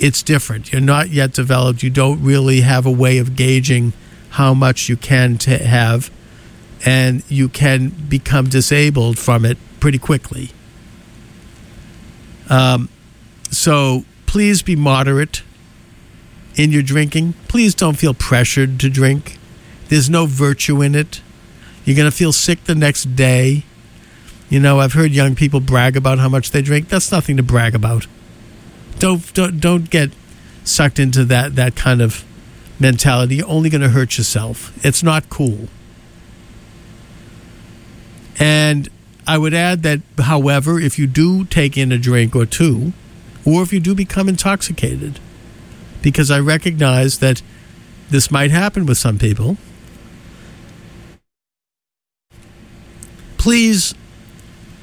it's 0.01 0.23
different. 0.23 0.73
You're 0.73 0.81
not 0.81 1.11
yet 1.11 1.33
developed. 1.33 1.83
You 1.83 1.91
don't 1.91 2.23
really 2.23 2.63
have 2.63 2.87
a 2.87 2.91
way 2.91 3.19
of 3.19 3.37
gauging 3.37 3.93
how 4.31 4.55
much 4.55 4.89
you 4.89 4.97
can 4.97 5.37
to 5.39 5.59
have, 5.59 6.11
and 6.85 7.23
you 7.29 7.49
can 7.49 7.91
become 8.09 8.49
disabled 8.49 9.19
from 9.19 9.45
it 9.45 9.59
pretty 9.79 9.99
quickly. 9.99 10.51
Um, 12.49 12.89
so 13.51 14.05
please 14.27 14.63
be 14.63 14.75
moderate 14.75 15.43
in 16.57 16.73
your 16.73 16.83
drinking. 16.83 17.35
Please 17.47 17.75
don't 17.75 17.97
feel 17.97 18.15
pressured 18.15 18.81
to 18.81 18.89
drink. 18.89 19.39
There's 19.89 20.09
no 20.09 20.25
virtue 20.27 20.81
in 20.83 20.95
it. 20.95 21.21
You're 21.85 21.97
going 21.97 22.11
to 22.11 22.17
feel 22.17 22.33
sick 22.33 22.65
the 22.65 22.75
next 22.75 23.17
day. 23.17 23.65
You 24.49 24.61
know, 24.61 24.81
I've 24.81 24.95
heard 24.95 25.13
young 25.13 25.35
people 25.35 25.61
brag 25.61 25.97
about 25.97 26.19
how 26.19 26.29
much 26.29 26.51
they 26.51 26.63
drink. 26.63 26.89
That's 26.89 27.13
nothing 27.13 27.37
to 27.37 27.43
brag 27.43 27.75
about. 27.75 28.07
Don't 29.01 29.33
don't 29.33 29.59
don't 29.59 29.91
get 29.91 30.11
sucked 30.63 30.99
into 30.99 31.25
that 31.25 31.57
that 31.57 31.75
kind 31.75 32.03
of 32.03 32.25
mentality. 32.79 33.37
You're 33.37 33.49
only 33.49 33.71
going 33.71 33.81
to 33.81 33.89
hurt 33.89 34.19
yourself. 34.19 34.73
It's 34.85 35.03
not 35.03 35.29
cool. 35.31 35.69
And 38.39 38.89
I 39.27 39.39
would 39.39 39.55
add 39.55 39.83
that, 39.83 40.01
however, 40.19 40.79
if 40.81 40.99
you 40.99 41.07
do 41.07 41.45
take 41.45 41.77
in 41.77 41.93
a 41.93 41.99
drink 41.99 42.35
or 42.35 42.47
two, 42.47 42.93
or 43.45 43.63
if 43.63 43.73
you 43.73 43.81
do 43.81 43.95
become 43.95 44.29
intoxicated, 44.29 45.19
because 46.03 46.31
I 46.31 46.39
recognize 46.41 47.19
that 47.19 47.43
this 48.11 48.31
might 48.31 48.51
happen 48.51 48.87
with 48.87 48.99
some 48.99 49.19
people. 49.19 49.57
Please 53.39 53.95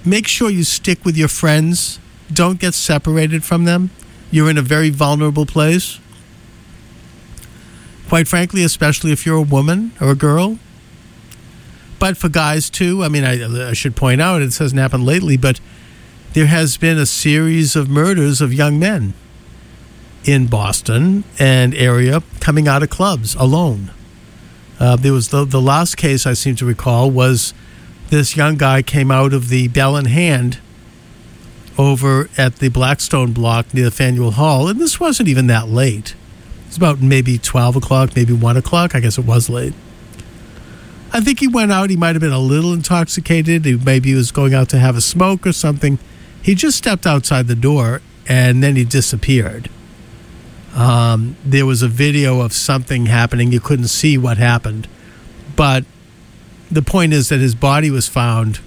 make 0.04 0.28
sure 0.28 0.50
you 0.50 0.64
stick 0.64 1.06
with 1.06 1.18
your 1.18 1.28
friends. 1.28 2.00
Don't 2.32 2.60
get 2.60 2.74
separated 2.74 3.44
from 3.44 3.66
them. 3.66 3.92
You're 4.32 4.50
in 4.50 4.58
a 4.58 4.62
very 4.62 4.90
vulnerable 4.90 5.46
place. 5.46 6.00
Quite 8.08 8.28
frankly, 8.28 8.64
especially 8.64 9.12
if 9.12 9.26
you're 9.26 9.38
a 9.38 9.42
woman 9.42 9.92
or 10.00 10.12
a 10.12 10.16
girl. 10.16 10.60
But 12.00 12.18
for 12.18 12.30
guys 12.30 12.70
too, 12.70 13.04
I 13.04 13.10
mean, 13.10 13.24
I, 13.24 13.70
I 13.70 13.74
should 13.74 13.96
point 13.96 14.22
out, 14.22 14.42
it 14.42 14.56
hasn't 14.56 14.80
happened 14.80 15.06
lately, 15.06 15.36
but 15.36 15.60
there 16.34 16.46
has 16.46 16.78
been 16.78 16.98
a 16.98 17.06
series 17.06 17.76
of 17.76 17.90
murders 17.90 18.42
of 18.42 18.54
young 18.54 18.78
men 18.78 19.14
in 20.24 20.48
Boston 20.48 21.24
and 21.40 21.74
area 21.74 22.22
coming 22.40 22.68
out 22.68 22.84
of 22.84 22.90
clubs 22.90 23.34
alone. 23.36 23.92
Uh, 24.80 24.96
there 24.96 25.14
was 25.14 25.30
the, 25.30 25.46
the 25.46 25.62
last 25.62 25.98
case 25.98 26.28
I 26.28 26.34
seem 26.34 26.56
to 26.58 26.66
recall 26.66 27.10
was 27.10 27.54
this 28.10 28.36
young 28.36 28.56
guy 28.56 28.82
came 28.84 29.10
out 29.10 29.34
of 29.34 29.50
the 29.50 29.68
Bell 29.70 29.98
in 29.98 30.06
Hand 30.06 30.60
over 31.78 32.30
at 32.38 32.58
the 32.58 32.70
Blackstone 32.70 33.34
block 33.34 33.74
near 33.74 33.92
Faneuil 33.92 34.32
Hall, 34.32 34.68
and 34.68 34.80
this 34.80 35.00
wasn't 35.00 35.30
even 35.30 35.48
that 35.48 35.68
late. 35.68 36.16
It's 36.68 36.78
about 36.78 37.02
maybe 37.02 37.38
12 37.38 37.78
o'clock, 37.78 38.16
maybe 38.16 38.34
1 38.34 38.58
o'clock. 38.58 38.96
I 38.96 39.00
guess 39.00 39.18
it 39.18 39.26
was 39.26 39.50
late. 39.50 39.74
I 41.14 41.22
think 41.22 41.40
he 41.40 41.48
went 41.48 41.72
out. 41.72 41.90
He 41.90 41.96
might 41.96 42.16
have 42.16 42.22
been 42.22 42.34
a 42.34 42.40
little 42.40 42.74
intoxicated. 42.74 43.66
He, 43.66 43.78
maybe 43.78 44.10
he 44.10 44.16
was 44.16 44.32
going 44.32 44.54
out 44.54 44.70
to 44.70 44.80
have 44.80 44.98
a 44.98 45.02
smoke 45.02 45.48
or 45.48 45.54
something. 45.54 46.00
He 46.42 46.54
just 46.56 46.78
stepped 46.78 47.08
outside 47.08 47.48
the 47.48 47.56
door 47.56 48.02
and 48.28 48.62
then 48.62 48.76
he 48.76 48.84
disappeared. 48.84 49.70
Um, 50.76 51.38
there 51.44 51.66
was 51.66 51.82
a 51.82 51.88
video 51.88 52.42
of 52.42 52.54
something 52.54 53.08
happening. 53.08 53.52
You 53.52 53.60
couldn't 53.60 53.88
see 53.88 54.18
what 54.18 54.38
happened. 54.38 54.88
But 55.56 55.86
the 56.70 56.82
point 56.82 57.14
is 57.14 57.30
that 57.30 57.40
his 57.40 57.56
body 57.56 57.90
was 57.90 58.08
found 58.08 58.60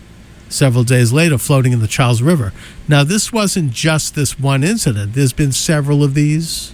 several 0.51 0.85
days 0.85 1.13
later 1.13 1.39
floating 1.39 1.73
in 1.73 1.81
the 1.81 1.87
Charles 1.87 2.21
River. 2.21 2.53
Now, 2.89 3.05
this 3.05 3.33
wasn't 3.33 3.73
just 3.73 4.15
this 4.15 4.39
one 4.39 4.63
incident, 4.63 5.15
there's 5.15 5.33
been 5.33 5.53
several 5.53 6.05
of 6.05 6.15
these. 6.15 6.73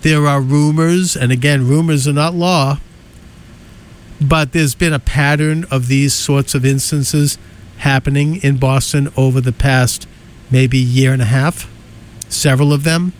There 0.00 0.26
are 0.26 0.40
rumors, 0.40 1.16
and 1.16 1.32
again, 1.32 1.66
rumors 1.66 2.06
are 2.08 2.12
not 2.12 2.34
law, 2.34 2.78
but 4.20 4.52
there's 4.52 4.74
been 4.74 4.92
a 4.92 4.98
pattern 4.98 5.64
of 5.70 5.88
these 5.88 6.12
sorts 6.12 6.54
of 6.54 6.64
instances 6.64 7.38
happening 7.78 8.36
in 8.42 8.58
Boston 8.58 9.10
over 9.16 9.40
the 9.40 9.52
past 9.52 10.06
maybe 10.50 10.78
year 10.78 11.12
and 11.12 11.22
a 11.22 11.26
half, 11.26 11.70
several 12.28 12.72
of 12.72 12.84
them. 12.84 13.12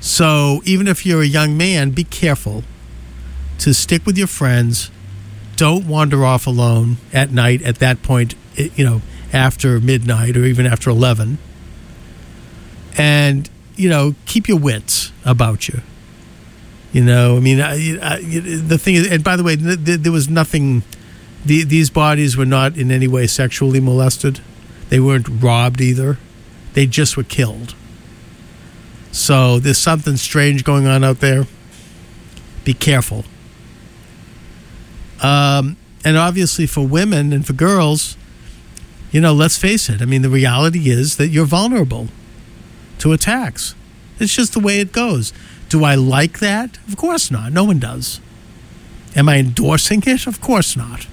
So, 0.00 0.60
even 0.64 0.86
if 0.86 1.06
you're 1.06 1.22
a 1.22 1.26
young 1.26 1.56
man, 1.56 1.90
be 1.90 2.04
careful 2.04 2.62
to 3.58 3.72
stick 3.72 4.04
with 4.04 4.18
your 4.18 4.26
friends 4.26 4.90
don't 5.56 5.86
wander 5.86 6.24
off 6.24 6.46
alone 6.46 6.96
at 7.12 7.30
night 7.30 7.62
at 7.62 7.76
that 7.76 8.02
point, 8.02 8.34
eh, 8.56 8.68
you 8.76 8.84
know, 8.84 9.02
after 9.32 9.80
midnight 9.80 10.36
or 10.36 10.44
even 10.44 10.66
after 10.66 10.90
11. 10.90 11.38
And, 12.96 13.50
you 13.76 13.88
know, 13.88 14.14
keep 14.26 14.48
your 14.48 14.58
wits 14.58 15.12
about 15.24 15.68
you. 15.68 15.80
You 16.92 17.02
know, 17.02 17.36
I 17.36 17.40
mean, 17.40 17.60
I, 17.60 17.98
I, 18.00 18.20
the 18.20 18.78
thing 18.78 18.94
is, 18.94 19.10
and 19.10 19.24
by 19.24 19.34
the 19.36 19.42
way, 19.42 19.56
th- 19.56 19.78
there 20.00 20.12
was 20.12 20.28
nothing, 20.28 20.84
the, 21.44 21.64
these 21.64 21.90
bodies 21.90 22.36
were 22.36 22.46
not 22.46 22.76
in 22.76 22.92
any 22.92 23.08
way 23.08 23.26
sexually 23.26 23.80
molested. 23.80 24.40
They 24.90 25.00
weren't 25.00 25.26
robbed 25.28 25.80
either. 25.80 26.18
They 26.74 26.86
just 26.86 27.16
were 27.16 27.24
killed. 27.24 27.74
So 29.10 29.58
there's 29.58 29.78
something 29.78 30.16
strange 30.16 30.62
going 30.62 30.86
on 30.86 31.02
out 31.02 31.18
there. 31.18 31.46
Be 32.64 32.74
careful. 32.74 33.24
Um, 35.24 35.78
and 36.04 36.18
obviously, 36.18 36.66
for 36.66 36.86
women 36.86 37.32
and 37.32 37.46
for 37.46 37.54
girls, 37.54 38.18
you 39.10 39.22
know, 39.22 39.32
let's 39.32 39.56
face 39.56 39.88
it. 39.88 40.02
I 40.02 40.04
mean, 40.04 40.20
the 40.20 40.28
reality 40.28 40.90
is 40.90 41.16
that 41.16 41.28
you're 41.28 41.46
vulnerable 41.46 42.08
to 42.98 43.12
attacks. 43.12 43.74
It's 44.20 44.34
just 44.34 44.52
the 44.52 44.60
way 44.60 44.80
it 44.80 44.92
goes. 44.92 45.32
Do 45.70 45.82
I 45.82 45.94
like 45.94 46.40
that? 46.40 46.78
Of 46.88 46.98
course 46.98 47.30
not. 47.30 47.52
No 47.52 47.64
one 47.64 47.78
does. 47.78 48.20
Am 49.16 49.28
I 49.28 49.38
endorsing 49.38 50.02
it? 50.06 50.26
Of 50.26 50.42
course 50.42 50.76
not. 50.76 51.06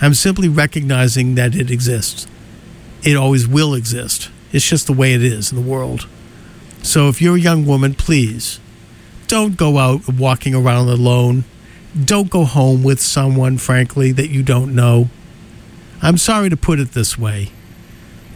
I'm 0.00 0.14
simply 0.14 0.48
recognizing 0.48 1.34
that 1.34 1.54
it 1.54 1.70
exists. 1.70 2.26
It 3.02 3.14
always 3.14 3.46
will 3.46 3.74
exist. 3.74 4.30
It's 4.52 4.66
just 4.66 4.86
the 4.86 4.92
way 4.94 5.12
it 5.12 5.22
is 5.22 5.52
in 5.52 5.62
the 5.62 5.70
world. 5.70 6.08
So 6.82 7.08
if 7.08 7.20
you're 7.20 7.36
a 7.36 7.40
young 7.40 7.66
woman, 7.66 7.92
please 7.94 8.58
don't 9.26 9.56
go 9.56 9.76
out 9.76 10.08
walking 10.08 10.54
around 10.54 10.88
alone 10.88 11.44
don't 12.04 12.30
go 12.30 12.44
home 12.44 12.82
with 12.82 13.00
someone, 13.00 13.58
frankly, 13.58 14.12
that 14.12 14.30
you 14.30 14.42
don't 14.42 14.74
know. 14.74 15.08
I'm 16.02 16.18
sorry 16.18 16.48
to 16.50 16.56
put 16.56 16.78
it 16.78 16.92
this 16.92 17.18
way, 17.18 17.50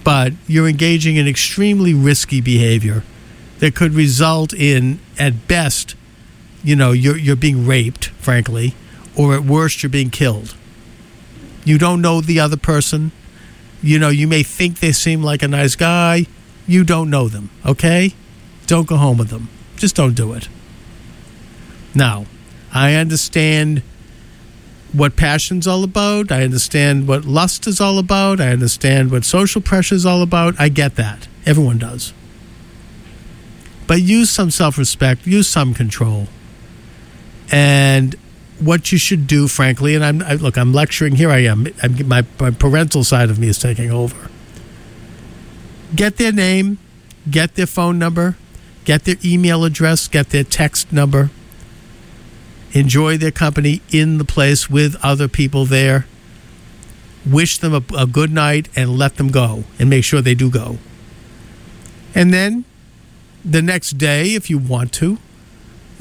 but 0.04 0.32
you're 0.46 0.68
engaging 0.68 1.16
in 1.16 1.28
extremely 1.28 1.94
risky 1.94 2.40
behavior 2.40 3.04
that 3.58 3.76
could 3.76 3.94
result 3.94 4.52
in, 4.52 4.98
at 5.18 5.46
best, 5.46 5.94
you 6.64 6.74
know, 6.74 6.90
you're, 6.92 7.16
you're 7.16 7.36
being 7.36 7.66
raped, 7.66 8.06
frankly, 8.08 8.74
or 9.16 9.34
at 9.34 9.44
worst, 9.44 9.82
you're 9.82 9.90
being 9.90 10.10
killed. 10.10 10.56
You 11.64 11.78
don't 11.78 12.00
know 12.00 12.20
the 12.20 12.40
other 12.40 12.56
person. 12.56 13.12
You 13.82 13.98
know, 13.98 14.08
you 14.08 14.26
may 14.26 14.42
think 14.42 14.80
they 14.80 14.92
seem 14.92 15.22
like 15.22 15.42
a 15.42 15.48
nice 15.48 15.76
guy. 15.76 16.26
You 16.66 16.84
don't 16.84 17.10
know 17.10 17.28
them, 17.28 17.50
okay? 17.64 18.14
Don't 18.66 18.86
go 18.86 18.96
home 18.96 19.18
with 19.18 19.28
them. 19.28 19.48
Just 19.76 19.94
don't 19.94 20.14
do 20.14 20.32
it. 20.32 20.48
Now, 21.94 22.26
I 22.72 22.94
understand 22.94 23.82
what 24.92 25.16
passion's 25.16 25.66
all 25.66 25.84
about. 25.84 26.32
I 26.32 26.42
understand 26.42 27.06
what 27.06 27.24
lust 27.24 27.66
is 27.66 27.80
all 27.80 27.98
about. 27.98 28.40
I 28.40 28.48
understand 28.48 29.10
what 29.10 29.24
social 29.24 29.60
pressure 29.60 29.94
is 29.94 30.06
all 30.06 30.22
about. 30.22 30.58
I 30.58 30.68
get 30.68 30.96
that. 30.96 31.28
Everyone 31.44 31.78
does. 31.78 32.12
But 33.86 34.00
use 34.00 34.30
some 34.30 34.50
self 34.50 34.78
respect, 34.78 35.26
use 35.26 35.48
some 35.48 35.74
control. 35.74 36.28
And 37.50 38.14
what 38.58 38.92
you 38.92 38.98
should 38.98 39.26
do, 39.26 39.48
frankly, 39.48 39.94
and 39.94 40.04
I'm 40.04 40.22
I, 40.22 40.34
look, 40.34 40.56
I'm 40.56 40.72
lecturing. 40.72 41.16
Here 41.16 41.30
I 41.30 41.38
am. 41.38 41.66
I'm, 41.82 42.08
my, 42.08 42.24
my 42.40 42.50
parental 42.50 43.04
side 43.04 43.28
of 43.28 43.38
me 43.38 43.48
is 43.48 43.58
taking 43.58 43.90
over. 43.90 44.30
Get 45.94 46.16
their 46.16 46.32
name, 46.32 46.78
get 47.30 47.54
their 47.54 47.66
phone 47.66 47.98
number, 47.98 48.36
get 48.84 49.04
their 49.04 49.16
email 49.22 49.64
address, 49.64 50.08
get 50.08 50.30
their 50.30 50.44
text 50.44 50.90
number 50.90 51.30
enjoy 52.72 53.16
their 53.16 53.30
company 53.30 53.80
in 53.90 54.18
the 54.18 54.24
place 54.24 54.68
with 54.68 54.96
other 55.02 55.28
people 55.28 55.64
there. 55.64 56.06
Wish 57.24 57.58
them 57.58 57.74
a, 57.74 57.82
a, 57.96 58.06
good 58.06 58.32
night 58.32 58.68
and 58.74 58.98
let 58.98 59.16
them 59.16 59.28
go 59.28 59.64
and 59.78 59.88
make 59.88 60.04
sure 60.04 60.20
they 60.20 60.34
do 60.34 60.50
go. 60.50 60.78
And 62.14 62.32
then 62.34 62.64
the 63.44 63.62
next 63.62 63.92
day, 63.92 64.34
if 64.34 64.50
you 64.50 64.58
want 64.58 64.92
to, 64.94 65.18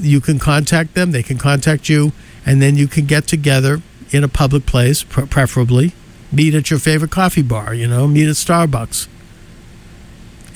you 0.00 0.20
can 0.20 0.38
contact 0.38 0.94
them, 0.94 1.12
they 1.12 1.22
can 1.22 1.38
contact 1.38 1.88
you, 1.88 2.12
and 2.44 2.60
then 2.60 2.76
you 2.76 2.88
can 2.88 3.06
get 3.06 3.26
together 3.28 3.82
in 4.10 4.24
a 4.24 4.28
public 4.28 4.66
place, 4.66 5.04
preferably. 5.04 5.92
Meet 6.32 6.54
at 6.54 6.70
your 6.70 6.78
favorite 6.80 7.10
coffee 7.10 7.42
bar, 7.42 7.72
you 7.74 7.86
know, 7.86 8.08
meet 8.08 8.26
at 8.26 8.34
Starbucks. 8.34 9.06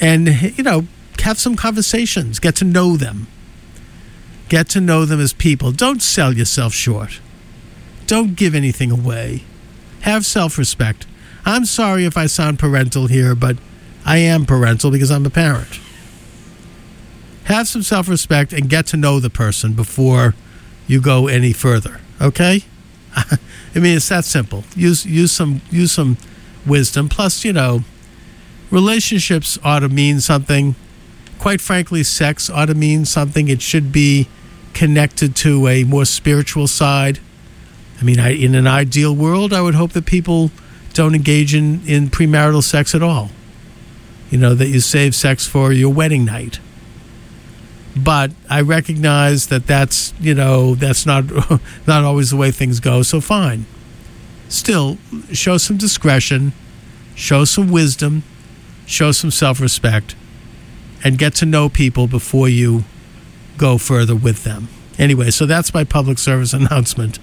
And, 0.00 0.28
you 0.58 0.64
know, 0.64 0.86
have 1.20 1.38
some 1.38 1.54
conversations, 1.54 2.38
get 2.38 2.56
to 2.56 2.64
know 2.64 2.96
them 2.96 3.28
Get 4.48 4.68
to 4.70 4.80
know 4.80 5.04
them 5.04 5.20
as 5.20 5.32
people. 5.32 5.72
Don't 5.72 6.02
sell 6.02 6.32
yourself 6.32 6.72
short. 6.72 7.20
Don't 8.06 8.36
give 8.36 8.54
anything 8.54 8.90
away. 8.92 9.42
Have 10.02 10.24
self 10.24 10.56
respect. 10.58 11.06
I'm 11.44 11.64
sorry 11.64 12.04
if 12.04 12.16
I 12.16 12.26
sound 12.26 12.58
parental 12.58 13.06
here, 13.08 13.34
but 13.34 13.56
I 14.04 14.18
am 14.18 14.46
parental 14.46 14.90
because 14.90 15.10
I'm 15.10 15.26
a 15.26 15.30
parent. 15.30 15.80
Have 17.44 17.66
some 17.68 17.82
self 17.82 18.08
respect 18.08 18.52
and 18.52 18.68
get 18.68 18.86
to 18.88 18.96
know 18.96 19.18
the 19.18 19.30
person 19.30 19.72
before 19.72 20.34
you 20.86 21.00
go 21.00 21.26
any 21.26 21.52
further. 21.52 22.00
Okay? 22.20 22.62
I 23.16 23.78
mean, 23.78 23.96
it's 23.96 24.08
that 24.08 24.24
simple. 24.24 24.64
Use 24.74 25.04
use 25.04 25.32
some 25.32 25.60
use 25.70 25.92
some 25.92 26.18
wisdom. 26.64 27.08
Plus, 27.08 27.44
you 27.44 27.52
know, 27.52 27.82
relationships 28.70 29.58
ought 29.64 29.80
to 29.80 29.88
mean 29.88 30.20
something. 30.20 30.76
Quite 31.38 31.60
frankly, 31.60 32.02
sex 32.02 32.48
ought 32.48 32.66
to 32.66 32.74
mean 32.74 33.04
something. 33.04 33.48
It 33.48 33.60
should 33.60 33.92
be 33.92 34.28
connected 34.76 35.34
to 35.34 35.66
a 35.68 35.84
more 35.84 36.04
spiritual 36.04 36.68
side. 36.68 37.18
I 37.98 38.04
mean, 38.04 38.20
I, 38.20 38.34
in 38.34 38.54
an 38.54 38.66
ideal 38.66 39.16
world, 39.16 39.54
I 39.54 39.62
would 39.62 39.74
hope 39.74 39.92
that 39.92 40.04
people 40.04 40.50
don't 40.92 41.14
engage 41.14 41.54
in, 41.54 41.80
in 41.86 42.08
premarital 42.08 42.62
sex 42.62 42.94
at 42.94 43.02
all. 43.02 43.30
You 44.30 44.36
know, 44.36 44.54
that 44.54 44.68
you 44.68 44.80
save 44.80 45.14
sex 45.14 45.46
for 45.46 45.72
your 45.72 45.90
wedding 45.90 46.26
night. 46.26 46.60
But 47.96 48.32
I 48.50 48.60
recognize 48.60 49.46
that 49.46 49.66
that's, 49.66 50.12
you 50.20 50.34
know, 50.34 50.74
that's 50.74 51.06
not, 51.06 51.24
not 51.86 52.04
always 52.04 52.28
the 52.28 52.36
way 52.36 52.50
things 52.50 52.78
go, 52.78 53.02
so 53.02 53.22
fine. 53.22 53.64
Still, 54.50 54.98
show 55.32 55.56
some 55.56 55.78
discretion, 55.78 56.52
show 57.14 57.46
some 57.46 57.72
wisdom, 57.72 58.24
show 58.84 59.10
some 59.10 59.30
self 59.30 59.58
respect, 59.58 60.14
and 61.02 61.16
get 61.16 61.34
to 61.36 61.46
know 61.46 61.70
people 61.70 62.06
before 62.06 62.48
you 62.48 62.84
go 63.56 63.78
further 63.78 64.14
with 64.14 64.44
them. 64.44 64.68
Anyway, 64.98 65.30
so 65.30 65.46
that's 65.46 65.74
my 65.74 65.84
public 65.84 66.18
service 66.18 66.52
announcement. 66.52 67.18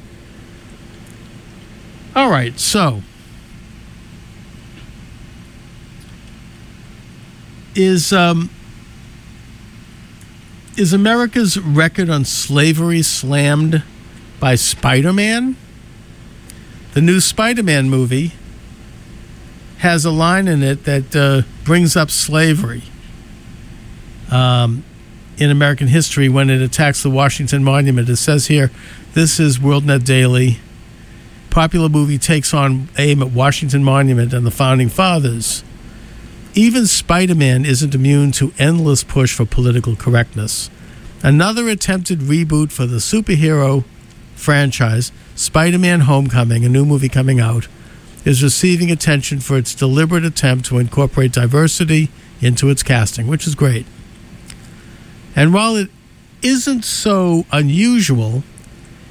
All 2.15 2.29
right, 2.29 2.59
so 2.59 3.01
is 7.75 8.13
um, 8.13 8.49
is 10.77 10.93
America's 10.93 11.57
record 11.57 12.09
on 12.09 12.25
slavery 12.25 13.01
slammed 13.01 13.83
by 14.39 14.55
Spider-Man? 14.55 15.55
The 16.93 17.01
new 17.01 17.19
Spider-Man 17.19 17.89
movie 17.89 18.33
has 19.79 20.05
a 20.05 20.11
line 20.11 20.47
in 20.47 20.63
it 20.63 20.83
that 20.85 21.15
uh, 21.15 21.41
brings 21.63 21.95
up 21.95 22.09
slavery. 22.09 22.83
Um, 24.31 24.83
in 25.37 25.49
American 25.49 25.87
history 25.87 26.29
when 26.29 26.49
it 26.49 26.61
attacks 26.61 27.03
the 27.03 27.09
Washington 27.09 27.63
Monument. 27.63 28.09
It 28.09 28.17
says 28.17 28.47
here, 28.47 28.71
this 29.13 29.39
is 29.39 29.59
WorldNet 29.59 30.05
Daily. 30.05 30.59
Popular 31.49 31.89
movie 31.89 32.17
takes 32.17 32.53
on 32.53 32.89
aim 32.97 33.21
at 33.21 33.31
Washington 33.31 33.83
Monument 33.83 34.33
and 34.33 34.45
the 34.45 34.51
founding 34.51 34.89
fathers. 34.89 35.63
Even 36.55 36.85
Spider 36.85 37.35
Man 37.35 37.65
isn't 37.65 37.95
immune 37.95 38.31
to 38.33 38.53
endless 38.59 39.03
push 39.03 39.35
for 39.35 39.45
political 39.45 39.95
correctness. 39.95 40.69
Another 41.23 41.67
attempted 41.69 42.19
reboot 42.19 42.71
for 42.71 42.85
the 42.85 42.97
superhero 42.97 43.85
franchise, 44.35 45.11
Spider 45.35 45.79
Man 45.79 46.01
Homecoming, 46.01 46.65
a 46.65 46.69
new 46.69 46.85
movie 46.85 47.09
coming 47.09 47.39
out, 47.39 47.67
is 48.25 48.43
receiving 48.43 48.91
attention 48.91 49.39
for 49.39 49.57
its 49.57 49.75
deliberate 49.75 50.25
attempt 50.25 50.65
to 50.65 50.79
incorporate 50.79 51.31
diversity 51.31 52.09
into 52.41 52.69
its 52.69 52.83
casting, 52.83 53.27
which 53.27 53.47
is 53.47 53.55
great. 53.55 53.85
And 55.35 55.53
while 55.53 55.75
it 55.75 55.89
isn't 56.41 56.85
so 56.85 57.45
unusual, 57.51 58.43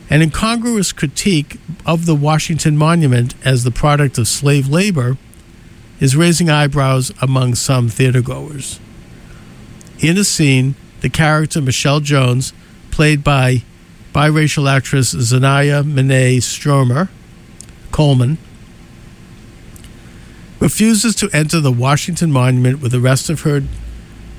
an 0.09 0.23
incongruous 0.23 0.93
critique 0.93 1.59
of 1.87 2.07
the 2.07 2.15
Washington 2.15 2.77
Monument 2.77 3.35
as 3.45 3.65
the 3.65 3.71
product 3.71 4.19
of 4.19 4.29
slave 4.29 4.69
labor 4.69 5.17
is 6.01 6.15
raising 6.17 6.51
eyebrows 6.51 7.13
among 7.23 7.55
some 7.55 7.89
theatergoers. 7.89 8.79
In 10.01 10.19
a 10.19 10.25
scene, 10.25 10.75
the 11.01 11.09
character 11.09 11.61
Michelle 11.61 12.01
Jones, 12.01 12.53
played 12.91 13.25
by 13.25 13.63
biracial 14.13 14.71
actress 14.71 15.15
Zendaya 15.15 15.83
Monáe 15.83 16.39
Stoermer 16.39 17.09
Coleman, 17.91 18.37
refuses 20.61 21.15
to 21.17 21.31
enter 21.33 21.59
the 21.61 21.73
Washington 21.73 22.31
Monument 22.31 22.81
with 22.81 22.93
the 22.93 23.01
rest 23.01 23.31
of 23.31 23.41
her 23.41 23.63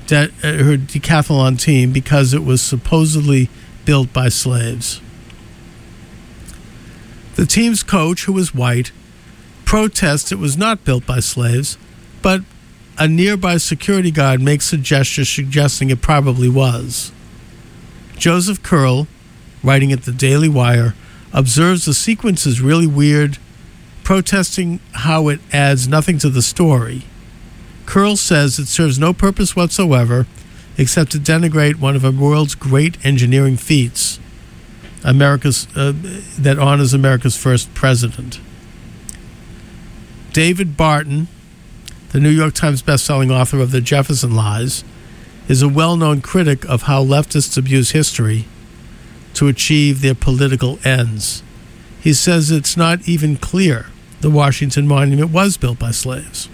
de- 0.06 0.30
uh, 0.42 0.64
her 0.64 0.76
decathlon 0.76 1.58
team 1.58 1.92
because 1.92 2.34
it 2.34 2.44
was 2.44 2.60
supposedly 2.62 3.48
built 3.84 4.12
by 4.12 4.28
slaves. 4.28 5.00
The 7.36 7.46
team's 7.46 7.82
coach, 7.82 8.24
who 8.24 8.38
is 8.38 8.54
white, 8.54 8.92
protests 9.64 10.30
it 10.30 10.38
was 10.38 10.56
not 10.56 10.84
built 10.84 11.04
by 11.04 11.20
slaves, 11.20 11.76
but 12.22 12.42
a 12.96 13.08
nearby 13.08 13.56
security 13.56 14.10
guard 14.10 14.40
makes 14.40 14.72
a 14.72 14.76
gesture 14.76 15.24
suggesting 15.24 15.90
it 15.90 16.00
probably 16.00 16.48
was. 16.48 17.10
Joseph 18.16 18.62
Curl, 18.62 19.08
writing 19.64 19.90
at 19.90 20.04
the 20.04 20.12
Daily 20.12 20.48
Wire, 20.48 20.94
observes 21.32 21.84
the 21.84 21.94
sequence 21.94 22.46
is 22.46 22.60
really 22.60 22.86
weird, 22.86 23.38
protesting 24.04 24.78
how 24.92 25.28
it 25.28 25.40
adds 25.52 25.88
nothing 25.88 26.18
to 26.18 26.30
the 26.30 26.42
story. 26.42 27.02
Curl 27.86 28.16
says 28.16 28.58
it 28.58 28.66
serves 28.66 28.98
no 28.98 29.12
purpose 29.12 29.54
whatsoever 29.54 30.26
except 30.76 31.12
to 31.12 31.18
denigrate 31.18 31.76
one 31.76 31.94
of 31.94 32.02
the 32.02 32.10
world's 32.10 32.54
great 32.54 33.04
engineering 33.04 33.56
feats, 33.56 34.18
America's 35.04 35.68
uh, 35.76 35.92
that 36.38 36.58
honors 36.58 36.92
America's 36.92 37.36
first 37.36 37.72
president. 37.74 38.40
David 40.32 40.76
Barton, 40.76 41.28
the 42.10 42.18
New 42.18 42.30
York 42.30 42.54
Times 42.54 42.82
bestselling 42.82 43.30
author 43.30 43.60
of 43.60 43.70
The 43.70 43.80
Jefferson 43.80 44.34
Lies, 44.34 44.82
is 45.46 45.62
a 45.62 45.68
well-known 45.68 46.22
critic 46.22 46.64
of 46.64 46.82
how 46.82 47.04
leftists 47.04 47.56
abuse 47.56 47.90
history 47.90 48.46
to 49.34 49.46
achieve 49.46 50.00
their 50.00 50.14
political 50.14 50.78
ends. 50.84 51.42
He 52.00 52.12
says 52.12 52.50
it's 52.50 52.76
not 52.76 53.08
even 53.08 53.36
clear 53.36 53.86
the 54.20 54.30
Washington 54.30 54.88
Monument 54.88 55.30
was 55.30 55.56
built 55.56 55.78
by 55.78 55.90
slaves. 55.90 56.48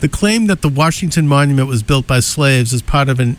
The 0.00 0.08
claim 0.08 0.46
that 0.46 0.62
the 0.62 0.68
Washington 0.68 1.28
Monument 1.28 1.68
was 1.68 1.82
built 1.82 2.06
by 2.06 2.20
slaves 2.20 2.72
is 2.72 2.80
part 2.80 3.10
of 3.10 3.20
an 3.20 3.36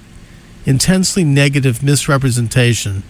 intensely 0.66 1.24
negative 1.24 1.82
misrepresentation 1.82 3.02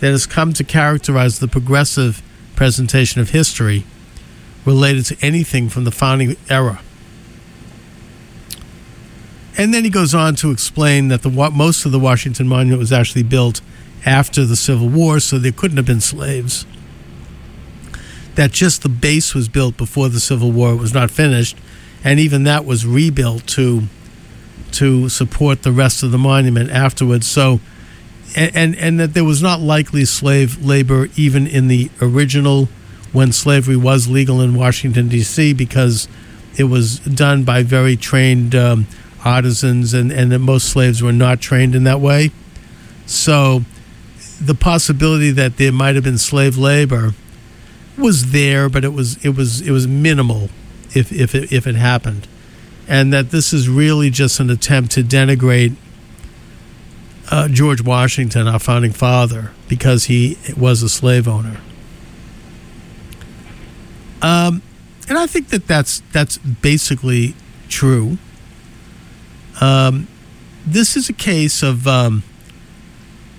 that 0.00 0.10
has 0.10 0.26
come 0.26 0.52
to 0.54 0.64
characterize 0.64 1.38
the 1.38 1.46
progressive 1.46 2.22
presentation 2.56 3.20
of 3.20 3.30
history 3.30 3.84
related 4.64 5.06
to 5.06 5.16
anything 5.22 5.68
from 5.68 5.84
the 5.84 5.92
founding 5.92 6.36
era. 6.50 6.80
And 9.56 9.72
then 9.72 9.84
he 9.84 9.90
goes 9.90 10.14
on 10.14 10.34
to 10.36 10.50
explain 10.50 11.08
that 11.08 11.22
the 11.22 11.30
most 11.30 11.84
of 11.84 11.92
the 11.92 11.98
Washington 11.98 12.48
Monument 12.48 12.80
was 12.80 12.92
actually 12.92 13.22
built 13.22 13.60
after 14.04 14.44
the 14.44 14.56
Civil 14.56 14.88
War, 14.88 15.20
so 15.20 15.38
there 15.38 15.52
couldn't 15.52 15.76
have 15.76 15.86
been 15.86 16.00
slaves. 16.00 16.66
That 18.34 18.52
just 18.52 18.82
the 18.82 18.88
base 18.88 19.34
was 19.34 19.48
built 19.48 19.76
before 19.76 20.08
the 20.08 20.20
Civil 20.20 20.52
War 20.52 20.72
it 20.72 20.76
was 20.76 20.94
not 20.94 21.10
finished, 21.10 21.56
and 22.04 22.20
even 22.20 22.44
that 22.44 22.64
was 22.64 22.86
rebuilt 22.86 23.46
to 23.48 23.82
to 24.72 25.08
support 25.08 25.62
the 25.62 25.72
rest 25.72 26.02
of 26.02 26.10
the 26.10 26.18
monument 26.18 26.70
afterwards. 26.70 27.26
So, 27.26 27.60
and 28.36 28.54
and, 28.54 28.76
and 28.76 29.00
that 29.00 29.14
there 29.14 29.24
was 29.24 29.42
not 29.42 29.60
likely 29.60 30.04
slave 30.04 30.64
labor 30.64 31.08
even 31.16 31.46
in 31.46 31.68
the 31.68 31.90
original 32.00 32.68
when 33.12 33.32
slavery 33.32 33.76
was 33.76 34.08
legal 34.08 34.40
in 34.40 34.54
Washington 34.54 35.08
D.C. 35.08 35.54
because 35.54 36.08
it 36.56 36.64
was 36.64 36.98
done 36.98 37.44
by 37.44 37.62
very 37.62 37.96
trained 37.96 38.54
um, 38.54 38.86
artisans, 39.24 39.94
and 39.94 40.12
and 40.12 40.32
that 40.32 40.38
most 40.40 40.68
slaves 40.68 41.02
were 41.02 41.12
not 41.12 41.40
trained 41.40 41.74
in 41.74 41.84
that 41.84 42.00
way. 42.00 42.30
So, 43.06 43.62
the 44.40 44.54
possibility 44.54 45.30
that 45.30 45.56
there 45.56 45.72
might 45.72 45.94
have 45.94 46.04
been 46.04 46.18
slave 46.18 46.58
labor 46.58 47.14
was 47.96 48.32
there, 48.32 48.68
but 48.68 48.84
it 48.84 48.92
was 48.92 49.22
it 49.24 49.30
was 49.30 49.62
it 49.62 49.70
was 49.70 49.88
minimal 49.88 50.50
if 50.94 51.12
if 51.12 51.34
it, 51.34 51.52
if 51.52 51.66
it 51.66 51.74
happened, 51.74 52.26
and 52.86 53.12
that 53.12 53.30
this 53.30 53.52
is 53.52 53.68
really 53.68 54.10
just 54.10 54.40
an 54.40 54.50
attempt 54.50 54.92
to 54.92 55.02
denigrate 55.02 55.74
uh, 57.30 57.48
George 57.48 57.82
Washington, 57.82 58.48
our 58.48 58.58
founding 58.58 58.92
father, 58.92 59.52
because 59.68 60.04
he 60.04 60.38
was 60.56 60.82
a 60.82 60.88
slave 60.88 61.28
owner. 61.28 61.60
Um, 64.22 64.62
and 65.08 65.16
I 65.18 65.26
think 65.26 65.48
that 65.48 65.66
that's 65.66 66.02
that's 66.12 66.38
basically 66.38 67.34
true. 67.68 68.18
Um, 69.60 70.08
this 70.66 70.96
is 70.96 71.08
a 71.08 71.12
case 71.12 71.62
of 71.62 71.86
um, 71.86 72.22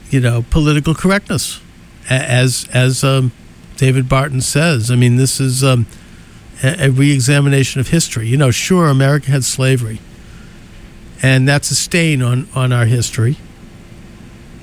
you 0.09 0.19
know 0.19 0.45
political 0.49 0.95
correctness, 0.95 1.61
as 2.09 2.67
as 2.73 3.03
um, 3.03 3.31
David 3.77 4.07
Barton 4.07 4.41
says. 4.41 4.89
I 4.91 4.95
mean, 4.95 5.17
this 5.17 5.39
is 5.39 5.63
a 6.63 6.89
reexamination 6.89 7.79
of 7.79 7.89
history. 7.89 8.27
You 8.27 8.37
know, 8.37 8.51
sure, 8.51 8.87
America 8.87 9.31
had 9.31 9.43
slavery, 9.43 9.99
and 11.21 11.47
that's 11.47 11.71
a 11.71 11.75
stain 11.75 12.21
on, 12.21 12.47
on 12.53 12.73
our 12.73 12.85
history. 12.85 13.37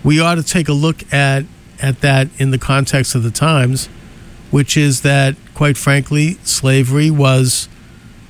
We 0.05 0.21
ought 0.21 0.37
to 0.37 0.43
take 0.43 0.69
a 0.69 0.73
look 0.73 1.13
at 1.13 1.45
at 1.81 2.01
that 2.01 2.29
in 2.39 2.51
the 2.51 2.59
context 2.59 3.15
of 3.15 3.23
the 3.23 3.31
times, 3.31 3.87
which 4.51 4.77
is 4.77 5.03
that, 5.03 5.37
quite 5.55 5.77
frankly, 5.77 6.39
slavery 6.43 7.11
was 7.11 7.69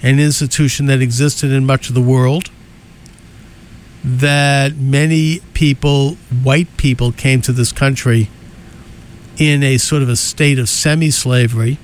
an 0.02 0.18
institution 0.18 0.86
that 0.86 1.00
existed 1.00 1.52
in 1.52 1.64
much 1.64 1.88
of 1.88 1.94
the 1.94 2.00
world. 2.00 2.50
That 4.02 4.76
many 4.76 5.40
people, 5.52 6.16
white 6.42 6.76
people, 6.76 7.12
came 7.12 7.40
to 7.42 7.52
this 7.52 7.72
country 7.72 8.30
in 9.36 9.62
a 9.62 9.78
sort 9.78 10.02
of 10.02 10.08
a 10.08 10.16
state 10.16 10.58
of 10.58 10.68
semi 10.68 11.10
slavery 11.10 11.78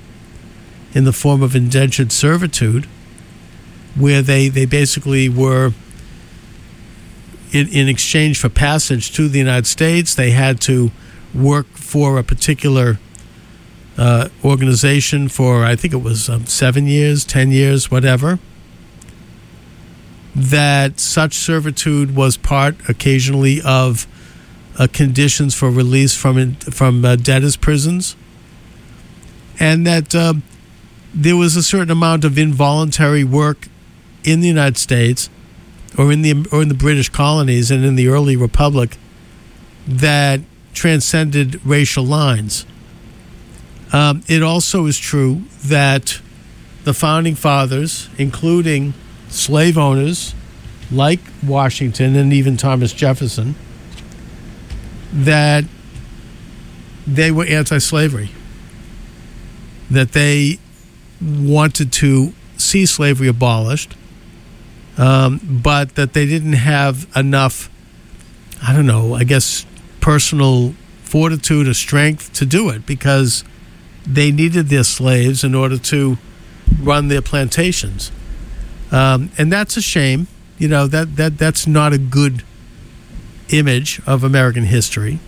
in 0.94 1.04
the 1.04 1.12
form 1.12 1.42
of 1.42 1.56
indentured 1.56 2.12
servitude, 2.12 2.86
where 3.94 4.22
they, 4.22 4.48
they 4.48 4.66
basically 4.66 5.28
were, 5.28 5.72
in, 7.52 7.68
in 7.68 7.88
exchange 7.88 8.38
for 8.38 8.48
passage 8.48 9.12
to 9.12 9.28
the 9.28 9.38
United 9.38 9.66
States, 9.66 10.14
they 10.14 10.30
had 10.30 10.60
to 10.62 10.90
work 11.34 11.66
for 11.68 12.18
a 12.18 12.22
particular 12.22 12.98
uh, 13.98 14.28
organization 14.44 15.28
for, 15.28 15.64
I 15.64 15.76
think 15.76 15.92
it 15.92 16.02
was 16.02 16.28
um, 16.28 16.46
seven 16.46 16.86
years, 16.86 17.24
ten 17.24 17.50
years, 17.50 17.90
whatever. 17.90 18.38
That 20.34 20.98
such 20.98 21.34
servitude 21.34 22.16
was 22.16 22.38
part 22.38 22.76
occasionally 22.88 23.60
of 23.62 24.06
uh, 24.78 24.88
conditions 24.90 25.54
for 25.54 25.70
release 25.70 26.16
from 26.16 26.54
from 26.54 27.04
uh, 27.04 27.16
debtors' 27.16 27.56
prisons, 27.56 28.16
and 29.60 29.86
that 29.86 30.14
uh, 30.14 30.32
there 31.14 31.36
was 31.36 31.56
a 31.56 31.62
certain 31.62 31.90
amount 31.90 32.24
of 32.24 32.38
involuntary 32.38 33.24
work 33.24 33.68
in 34.24 34.40
the 34.40 34.48
United 34.48 34.78
States 34.78 35.28
or 35.98 36.10
in 36.12 36.22
the 36.22 36.46
or 36.50 36.62
in 36.62 36.68
the 36.68 36.74
British 36.74 37.08
colonies 37.08 37.70
and 37.70 37.84
in 37.84 37.96
the 37.96 38.08
early 38.08 38.36
republic 38.36 38.96
that 39.86 40.40
transcended 40.72 41.64
racial 41.66 42.04
lines. 42.04 42.64
Um, 43.92 44.22
it 44.26 44.42
also 44.42 44.86
is 44.86 44.98
true 44.98 45.42
that 45.64 46.20
the 46.84 46.94
founding 46.94 47.34
fathers, 47.34 48.08
including 48.16 48.94
slave 49.28 49.76
owners 49.76 50.34
like 50.90 51.20
Washington 51.46 52.16
and 52.16 52.32
even 52.32 52.56
Thomas 52.56 52.92
Jefferson, 52.92 53.54
that 55.12 55.64
they 57.06 57.30
were 57.30 57.44
anti-slavery. 57.44 58.30
That 59.90 60.12
they 60.12 60.58
wanted 61.22 61.92
to 61.92 62.32
see 62.56 62.86
slavery 62.86 63.28
abolished, 63.28 63.94
um, 64.98 65.40
but 65.42 65.94
that 65.94 66.12
they 66.12 66.26
didn't 66.26 66.54
have 66.54 67.06
enough, 67.16 67.70
I 68.62 68.72
don't 68.72 68.86
know, 68.86 69.14
I 69.14 69.24
guess, 69.24 69.66
personal 70.00 70.74
fortitude 71.02 71.68
or 71.68 71.74
strength 71.74 72.32
to 72.34 72.46
do 72.46 72.70
it 72.70 72.86
because 72.86 73.44
they 74.06 74.30
needed 74.32 74.68
their 74.68 74.84
slaves 74.84 75.44
in 75.44 75.54
order 75.54 75.78
to 75.78 76.18
run 76.80 77.08
their 77.08 77.22
plantations. 77.22 78.10
Um, 78.90 79.30
and 79.38 79.52
that's 79.52 79.76
a 79.76 79.82
shame. 79.82 80.26
You 80.58 80.68
know, 80.68 80.86
that, 80.86 81.16
that, 81.16 81.38
that's 81.38 81.66
not 81.66 81.92
a 81.92 81.98
good 81.98 82.44
image 83.50 84.00
of 84.06 84.24
American 84.24 84.64
history. 84.64 85.18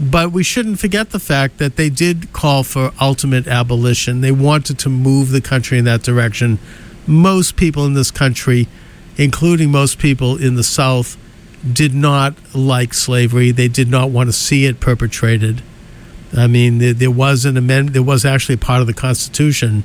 But 0.00 0.30
we 0.30 0.44
shouldn't 0.44 0.78
forget 0.78 1.10
the 1.10 1.18
fact 1.18 1.58
that 1.58 1.76
they 1.76 1.90
did 1.90 2.32
call 2.32 2.62
for 2.62 2.92
ultimate 3.00 3.48
abolition. 3.48 4.20
They 4.20 4.30
wanted 4.30 4.78
to 4.80 4.88
move 4.88 5.30
the 5.30 5.40
country 5.40 5.78
in 5.78 5.84
that 5.86 6.02
direction. 6.02 6.58
Most 7.06 7.56
people 7.56 7.84
in 7.84 7.94
this 7.94 8.10
country, 8.10 8.68
including 9.16 9.70
most 9.70 9.98
people 9.98 10.36
in 10.36 10.54
the 10.54 10.62
South, 10.62 11.16
did 11.70 11.94
not 11.94 12.36
like 12.54 12.94
slavery. 12.94 13.50
They 13.50 13.66
did 13.66 13.88
not 13.88 14.10
want 14.10 14.28
to 14.28 14.32
see 14.32 14.66
it 14.66 14.78
perpetrated. 14.78 15.62
I 16.36 16.46
mean, 16.46 16.78
there, 16.78 16.92
there 16.92 17.10
was 17.10 17.44
an 17.44 17.56
amendment. 17.56 17.94
There 17.94 18.02
was 18.02 18.24
actually 18.24 18.56
a 18.56 18.58
part 18.58 18.80
of 18.80 18.86
the 18.86 18.94
Constitution 18.94 19.82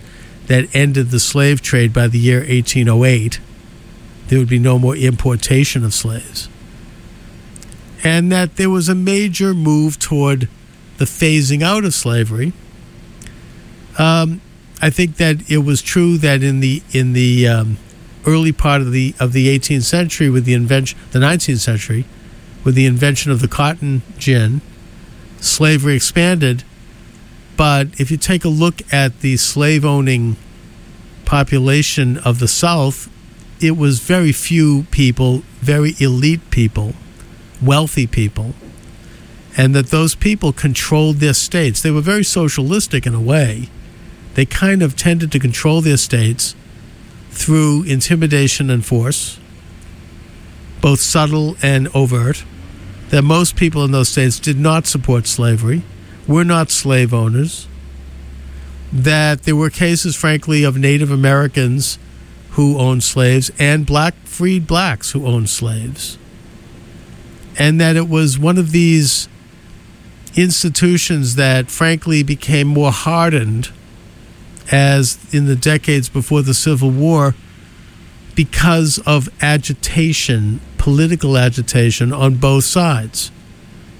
that 0.47 0.73
ended 0.75 1.09
the 1.09 1.19
slave 1.19 1.61
trade 1.61 1.93
by 1.93 2.07
the 2.07 2.19
year 2.19 2.39
1808. 2.39 3.39
There 4.27 4.39
would 4.39 4.49
be 4.49 4.59
no 4.59 4.77
more 4.77 4.95
importation 4.95 5.83
of 5.83 5.93
slaves, 5.93 6.49
and 8.03 8.31
that 8.31 8.57
there 8.57 8.69
was 8.69 8.89
a 8.89 8.95
major 8.95 9.53
move 9.53 9.97
toward 9.97 10.49
the 10.97 11.05
phasing 11.05 11.63
out 11.63 11.85
of 11.85 11.93
slavery. 11.93 12.53
Um, 13.97 14.41
I 14.81 14.89
think 14.89 15.15
that 15.17 15.49
it 15.49 15.59
was 15.59 15.81
true 15.81 16.17
that 16.17 16.43
in 16.43 16.59
the 16.59 16.83
in 16.91 17.13
the 17.13 17.47
um, 17.47 17.77
early 18.25 18.51
part 18.51 18.81
of 18.81 18.91
the 18.91 19.15
of 19.19 19.31
the 19.33 19.57
18th 19.57 19.83
century, 19.83 20.29
with 20.29 20.45
the 20.45 20.53
invention, 20.53 20.99
the 21.11 21.19
19th 21.19 21.59
century, 21.59 22.05
with 22.63 22.75
the 22.75 22.85
invention 22.85 23.31
of 23.31 23.41
the 23.41 23.47
cotton 23.47 24.01
gin, 24.17 24.61
slavery 25.39 25.95
expanded. 25.95 26.63
But 27.55 27.99
if 27.99 28.09
you 28.11 28.17
take 28.17 28.43
a 28.43 28.49
look 28.49 28.81
at 28.91 29.21
the 29.21 29.37
slave 29.37 29.85
owning 29.85 30.35
population 31.23 32.17
of 32.17 32.39
the 32.39 32.47
South, 32.47 33.09
it 33.61 33.77
was 33.77 33.99
very 33.99 34.31
few 34.31 34.83
people, 34.91 35.43
very 35.61 35.95
elite 35.99 36.49
people, 36.49 36.93
wealthy 37.65 38.07
people, 38.07 38.53
and 39.55 39.75
that 39.75 39.87
those 39.87 40.15
people 40.15 40.51
controlled 40.51 41.17
their 41.17 41.33
states. 41.33 41.81
They 41.81 41.91
were 41.91 42.01
very 42.01 42.23
socialistic 42.23 43.05
in 43.05 43.13
a 43.13 43.21
way. 43.21 43.69
They 44.33 44.45
kind 44.45 44.81
of 44.81 44.95
tended 44.95 45.31
to 45.31 45.39
control 45.39 45.81
their 45.81 45.97
states 45.97 46.55
through 47.29 47.83
intimidation 47.83 48.69
and 48.69 48.85
force, 48.85 49.39
both 50.81 50.99
subtle 50.99 51.55
and 51.61 51.87
overt, 51.95 52.43
that 53.09 53.21
most 53.21 53.55
people 53.55 53.83
in 53.83 53.91
those 53.91 54.09
states 54.09 54.39
did 54.39 54.57
not 54.57 54.87
support 54.87 55.27
slavery, 55.27 55.83
were 56.27 56.43
not 56.43 56.71
slave 56.71 57.13
owners, 57.13 57.67
that 58.91 59.43
there 59.43 59.55
were 59.55 59.69
cases, 59.69 60.15
frankly, 60.15 60.63
of 60.63 60.77
Native 60.77 61.11
Americans 61.11 61.97
who 62.51 62.77
owned 62.77 63.03
slaves 63.03 63.51
and 63.57 63.85
black 63.85 64.13
freed 64.25 64.67
blacks 64.67 65.11
who 65.11 65.25
owned 65.25 65.49
slaves. 65.49 66.17
And 67.57 67.79
that 67.79 67.95
it 67.95 68.09
was 68.09 68.39
one 68.39 68.57
of 68.57 68.71
these 68.71 69.27
institutions 70.35 71.35
that, 71.35 71.69
frankly, 71.69 72.23
became 72.23 72.67
more 72.67 72.91
hardened 72.91 73.69
as 74.71 75.17
in 75.33 75.45
the 75.45 75.55
decades 75.55 76.09
before 76.09 76.41
the 76.41 76.53
Civil 76.53 76.89
War 76.89 77.35
because 78.35 78.99
of 79.05 79.29
agitation, 79.41 80.59
political 80.77 81.37
agitation 81.37 82.11
on 82.11 82.35
both 82.35 82.63
sides 82.63 83.31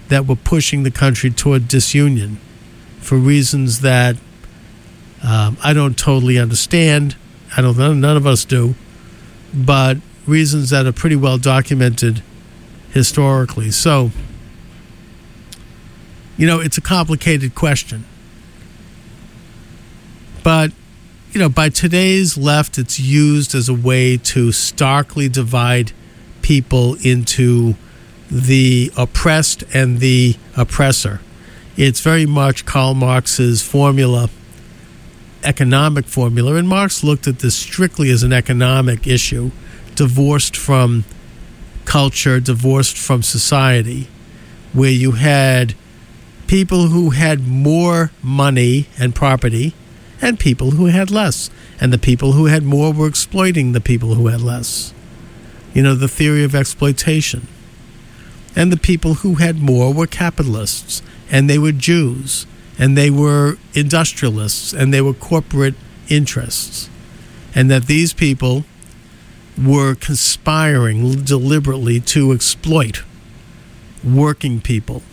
that 0.07 0.25
were 0.25 0.35
pushing 0.35 0.83
the 0.83 0.91
country 0.91 1.29
toward 1.29 1.67
disunion 1.67 2.39
for 2.99 3.17
reasons 3.17 3.81
that 3.81 4.15
um, 5.23 5.57
I 5.63 5.73
don't 5.73 5.97
totally 5.97 6.37
understand. 6.37 7.15
I 7.55 7.61
don't. 7.61 7.77
None 7.77 8.17
of 8.17 8.25
us 8.25 8.45
do, 8.45 8.75
but 9.53 9.97
reasons 10.25 10.71
that 10.71 10.85
are 10.85 10.91
pretty 10.91 11.15
well 11.15 11.37
documented 11.37 12.21
historically. 12.93 13.71
So, 13.71 14.11
you 16.37 16.47
know, 16.47 16.59
it's 16.59 16.77
a 16.77 16.81
complicated 16.81 17.55
question. 17.55 18.05
But, 20.43 20.71
you 21.31 21.39
know, 21.39 21.49
by 21.49 21.69
today's 21.69 22.37
left, 22.37 22.77
it's 22.77 22.99
used 22.99 23.55
as 23.55 23.67
a 23.67 23.73
way 23.73 24.17
to 24.17 24.51
starkly 24.51 25.27
divide 25.27 25.91
people 26.41 26.95
into 27.03 27.75
the 28.29 28.91
oppressed 28.95 29.63
and 29.73 29.99
the 29.99 30.35
oppressor. 30.55 31.21
It's 31.75 32.01
very 32.01 32.25
much 32.25 32.65
Karl 32.65 32.93
Marx's 32.93 33.63
formula, 33.63 34.29
economic 35.43 36.05
formula. 36.05 36.55
And 36.55 36.67
Marx 36.67 37.03
looked 37.03 37.27
at 37.27 37.39
this 37.39 37.55
strictly 37.55 38.11
as 38.11 38.21
an 38.21 38.33
economic 38.33 39.07
issue, 39.07 39.51
divorced 39.95 40.55
from 40.55 41.05
culture, 41.85 42.39
divorced 42.39 42.97
from 42.97 43.23
society, 43.23 44.07
where 44.73 44.91
you 44.91 45.11
had 45.11 45.75
people 46.47 46.87
who 46.87 47.11
had 47.11 47.47
more 47.47 48.11
money 48.21 48.87
and 48.99 49.15
property 49.15 49.73
and 50.21 50.39
people 50.39 50.71
who 50.71 50.85
had 50.85 51.11
less. 51.11 51.49
And 51.79 51.91
the 51.91 51.97
people 51.97 52.33
who 52.33 52.45
had 52.45 52.63
more 52.63 52.93
were 52.93 53.07
exploiting 53.07 53.71
the 53.71 53.81
people 53.81 54.15
who 54.15 54.27
had 54.27 54.41
less. 54.41 54.93
You 55.73 55.83
know, 55.83 55.95
the 55.95 56.07
theory 56.07 56.43
of 56.43 56.55
exploitation. 56.55 57.47
And 58.55 58.71
the 58.71 58.77
people 58.77 59.15
who 59.15 59.35
had 59.35 59.57
more 59.59 59.91
were 59.91 60.07
capitalists, 60.07 61.01
and 61.31 61.49
they 61.49 61.57
were 61.57 61.71
Jews, 61.71 62.45
and 62.77 62.97
they 62.97 63.09
were 63.09 63.57
industrialists, 63.73 64.73
and 64.73 64.93
they 64.93 65.01
were 65.01 65.13
corporate 65.13 65.75
interests. 66.07 66.89
And 67.55 67.69
that 67.71 67.87
these 67.87 68.13
people 68.13 68.65
were 69.57 69.95
conspiring 69.95 71.23
deliberately 71.23 71.99
to 71.99 72.31
exploit 72.31 73.03
working 74.03 74.59
people 74.59 75.03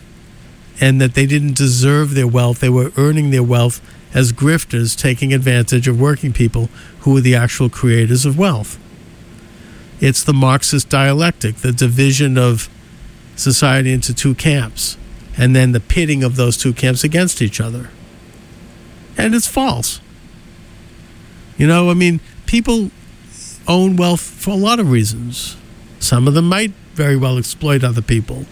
and 0.81 1.01
that 1.01 1.15
they 1.15 1.27
didn't 1.27 1.57
deserve 1.57 2.15
their 2.15 2.27
wealth. 2.27 2.61
They 2.61 2.71
were 2.71 2.93
earning 2.97 3.31
their 3.31 3.43
wealth 3.43 3.81
as 4.15 4.33
grifters 4.33 4.99
taking 4.99 5.33
advantage 5.33 5.87
of 5.87 6.01
working 6.01 6.33
people 6.33 6.69
who 7.01 7.13
were 7.13 7.21
the 7.21 7.35
actual 7.35 7.69
creators 7.69 8.25
of 8.25 8.39
wealth. 8.39 8.79
It's 10.01 10.25
the 10.25 10.33
Marxist 10.33 10.89
dialectic, 10.89 11.57
the 11.57 11.73
division 11.73 12.39
of 12.39 12.71
society 13.37 13.93
into 13.93 14.15
two 14.15 14.35
camps, 14.35 14.97
and 15.37 15.55
then 15.55 15.73
the 15.73 15.81
pitting 15.81 16.25
of 16.25 16.37
those 16.37 16.57
two 16.57 16.73
camps 16.73 17.05
against 17.05 17.43
each 17.43 17.61
other. 17.61 17.91
And 19.19 19.35
it's 19.35 19.47
false. 19.47 20.01
You 21.59 21.67
know, 21.67 21.91
I 21.91 21.95
mean, 21.95 22.21
people 22.47 22.91
own 23.67 23.97
wealth 23.97 24.21
for 24.21 24.51
a 24.51 24.55
lot 24.55 24.81
of 24.81 24.91
reasons. 24.91 25.57
Some 25.99 26.27
of 26.27 26.35
them 26.35 26.49
might 26.49 26.73
very 26.95 27.17
well 27.17 27.39
exploit 27.39 27.85
other 27.85 28.03
people. 28.03 28.47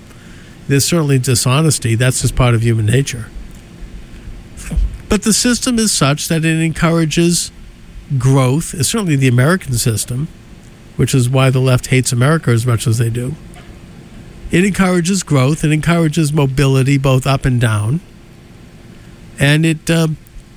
There's 0.68 0.84
certainly 0.84 1.18
dishonesty, 1.18 1.94
that's 1.94 2.20
just 2.20 2.36
part 2.36 2.54
of 2.54 2.62
human 2.62 2.86
nature. 2.86 3.28
But 5.08 5.22
the 5.22 5.32
system 5.32 5.78
is 5.78 5.90
such 5.90 6.28
that 6.28 6.44
it 6.44 6.60
encourages 6.60 7.50
growth, 8.18 8.74
it's 8.74 8.90
certainly 8.90 9.16
the 9.16 9.28
American 9.28 9.74
system, 9.74 10.28
which 10.96 11.14
is 11.14 11.30
why 11.30 11.50
the 11.50 11.60
left 11.60 11.88
hates 11.88 12.12
America 12.12 12.50
as 12.50 12.66
much 12.66 12.86
as 12.86 12.98
they 12.98 13.10
do. 13.10 13.34
It 14.50 14.64
encourages 14.64 15.22
growth, 15.22 15.64
it 15.64 15.72
encourages 15.72 16.32
mobility 16.32 16.98
both 16.98 17.26
up 17.26 17.44
and 17.44 17.60
down, 17.60 18.00
and 19.38 19.64
it 19.64 19.90
uh, 19.90 20.08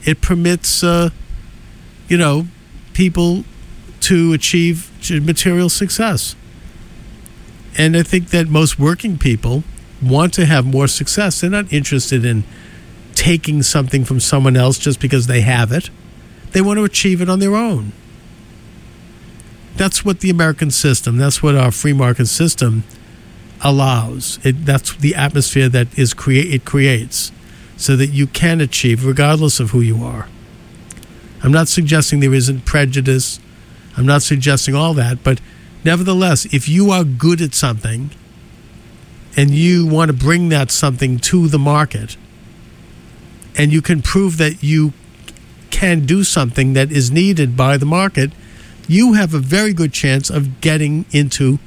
it 0.04 0.22
permits 0.22 0.84
uh, 0.84 1.10
you 2.08 2.18
know 2.18 2.48
people 2.94 3.44
to 4.02 4.34
achieve 4.34 4.90
material 5.24 5.70
success. 5.70 6.36
And 7.78 7.96
I 7.96 8.04
think 8.04 8.30
that 8.30 8.48
most 8.48 8.78
working 8.78 9.18
people 9.18 9.64
want 10.02 10.34
to 10.34 10.46
have 10.46 10.66
more 10.66 10.88
success. 10.88 11.42
They're 11.42 11.50
not 11.50 11.72
interested 11.72 12.26
in 12.26 12.44
taking 13.14 13.62
something 13.64 14.04
from 14.04 14.20
someone 14.20 14.58
else 14.58 14.78
just 14.78 15.00
because 15.00 15.28
they 15.28 15.42
have 15.42 15.72
it. 15.72 15.90
They 16.52 16.62
want 16.62 16.78
to 16.78 16.84
achieve 16.84 17.22
it 17.22 17.30
on 17.30 17.40
their 17.40 17.56
own. 17.56 17.94
That's 19.76 20.04
what 20.04 20.20
the 20.20 20.30
American 20.30 20.70
system, 20.72 21.18
that's 21.18 21.42
what 21.42 21.56
our 21.56 21.72
free 21.72 21.94
market 21.94 22.28
system 22.28 22.84
allows. 23.62 24.40
It, 24.44 24.66
that's 24.66 24.96
the 24.96 25.16
atmosphere 25.16 25.70
that 25.70 25.98
is 25.98 26.14
create 26.14 26.54
it 26.54 26.66
creates 26.66 27.32
so 27.78 27.96
that 27.96 28.08
you 28.08 28.28
can 28.28 28.60
achieve 28.60 29.06
regardless 29.06 29.60
of 29.60 29.72
who 29.72 29.82
you 29.82 30.04
are. 30.04 30.28
I'm 31.44 31.52
not 31.52 31.68
suggesting 31.68 32.20
there 32.20 32.34
isn't 32.34 32.66
prejudice. 32.66 33.40
I'm 33.98 34.06
not 34.06 34.22
suggesting 34.22 34.76
all 34.76 34.94
that, 34.96 35.24
but 35.24 35.42
nevertheless, 35.84 36.46
if 36.46 36.70
you 36.70 36.92
are 36.92 37.04
good 37.04 37.42
at 37.42 37.54
something 37.54 38.12
and 39.36 39.52
you 39.52 39.88
want 39.88 40.10
to 40.10 40.18
bring 40.18 40.50
that 40.50 40.72
something 40.72 41.20
to 41.20 41.48
the 41.48 41.60
market, 41.60 42.18
and 43.58 43.72
you 43.72 43.82
can 43.82 44.02
prove 44.02 44.38
that 44.38 44.64
you 44.64 44.94
can 45.70 46.06
do 46.06 46.24
something 46.24 46.74
that 46.74 46.92
is 46.92 47.12
needed 47.12 47.58
by 47.58 47.78
the 47.78 47.86
market, 47.86 48.32
you 48.88 49.14
have 49.14 49.34
a 49.34 49.40
very 49.40 49.74
good 49.74 49.94
chance 49.94 50.30
of 50.30 50.62
getting 50.62 51.06
into 51.12 51.60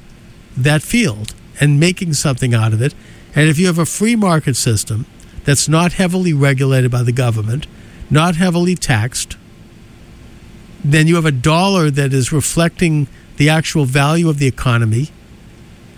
that 0.55 0.81
field 0.81 1.33
and 1.59 1.79
making 1.79 2.13
something 2.13 2.53
out 2.53 2.73
of 2.73 2.81
it. 2.81 2.93
And 3.35 3.49
if 3.49 3.57
you 3.59 3.67
have 3.67 3.79
a 3.79 3.85
free 3.85 4.15
market 4.15 4.55
system 4.55 5.05
that's 5.43 5.67
not 5.67 5.93
heavily 5.93 6.33
regulated 6.33 6.91
by 6.91 7.03
the 7.03 7.11
government, 7.11 7.67
not 8.09 8.35
heavily 8.35 8.75
taxed, 8.75 9.37
then 10.91 11.07
you 11.07 11.15
have 11.15 11.25
a 11.25 11.31
dollar 11.31 11.89
that 11.89 12.13
is 12.13 12.31
reflecting 12.31 13.07
the 13.37 13.49
actual 13.49 13.85
value 13.85 14.29
of 14.29 14.39
the 14.39 14.47
economy. 14.47 15.09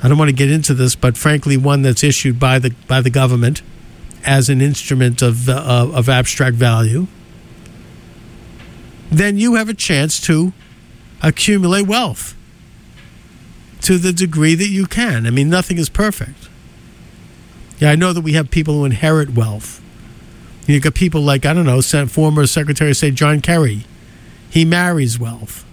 I 0.01 0.07
don't 0.07 0.17
want 0.17 0.29
to 0.29 0.35
get 0.35 0.51
into 0.51 0.73
this, 0.73 0.95
but 0.95 1.17
frankly, 1.17 1.57
one 1.57 1.81
that's 1.81 2.03
issued 2.03 2.39
by 2.39 2.59
the 2.59 2.73
by 2.87 3.01
the 3.01 3.09
government 3.09 3.61
as 4.23 4.49
an 4.49 4.61
instrument 4.61 5.21
of, 5.21 5.47
uh, 5.47 5.89
of 5.93 6.09
abstract 6.09 6.55
value, 6.55 7.07
then 9.09 9.37
you 9.37 9.55
have 9.55 9.69
a 9.69 9.73
chance 9.73 10.19
to 10.19 10.51
accumulate 11.23 11.87
wealth 11.87 12.35
to 13.81 13.97
the 13.97 14.11
degree 14.11 14.53
that 14.53 14.67
you 14.67 14.85
can. 14.85 15.25
I 15.25 15.29
mean, 15.29 15.49
nothing 15.49 15.77
is 15.77 15.87
perfect. 15.87 16.49
Yeah, 17.79 17.91
I 17.91 17.95
know 17.95 18.11
that 18.11 18.21
we 18.21 18.33
have 18.33 18.51
people 18.51 18.73
who 18.73 18.85
inherit 18.85 19.33
wealth. 19.33 19.81
You've 20.65 20.83
got 20.83 20.95
people 20.95 21.21
like, 21.21 21.45
I 21.45 21.53
don't 21.53 21.65
know, 21.65 21.81
former 21.81 22.45
Secretary 22.47 22.89
of 22.89 22.97
State 22.97 23.15
John 23.15 23.39
Kerry. 23.39 23.85
He 24.49 24.65
marries 24.65 25.19
wealth, 25.19 25.65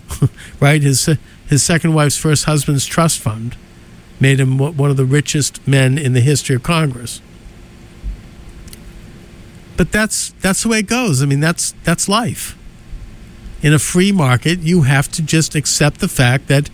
right? 0.61 0.83
His, 0.83 1.09
his 1.49 1.63
second 1.63 1.95
wife's 1.95 2.17
first 2.17 2.45
husband's 2.45 2.87
trust 2.87 3.19
fund 3.19 3.57
made 4.21 4.41
him 4.41 4.59
one 4.59 4.91
of 4.91 4.97
the 4.97 5.05
richest 5.05 5.67
men 5.67 5.99
in 5.99 6.13
the 6.13 6.21
history 6.21 6.57
of 6.57 6.63
Congress. 6.63 7.21
But 9.77 9.91
that's 9.91 10.31
that's 10.41 10.63
the 10.63 10.69
way 10.69 10.79
it 10.81 10.87
goes. 10.87 11.23
I 11.23 11.27
mean, 11.27 11.41
that's 11.41 11.75
that's 11.83 12.09
life. 12.09 12.57
In 13.61 13.73
a 13.73 13.79
free 13.79 14.13
market, 14.13 14.61
you 14.61 14.83
have 14.83 15.11
to 15.13 15.23
just 15.23 15.55
accept 15.55 16.01
the 16.01 16.09
fact 16.09 16.47
that 16.49 16.71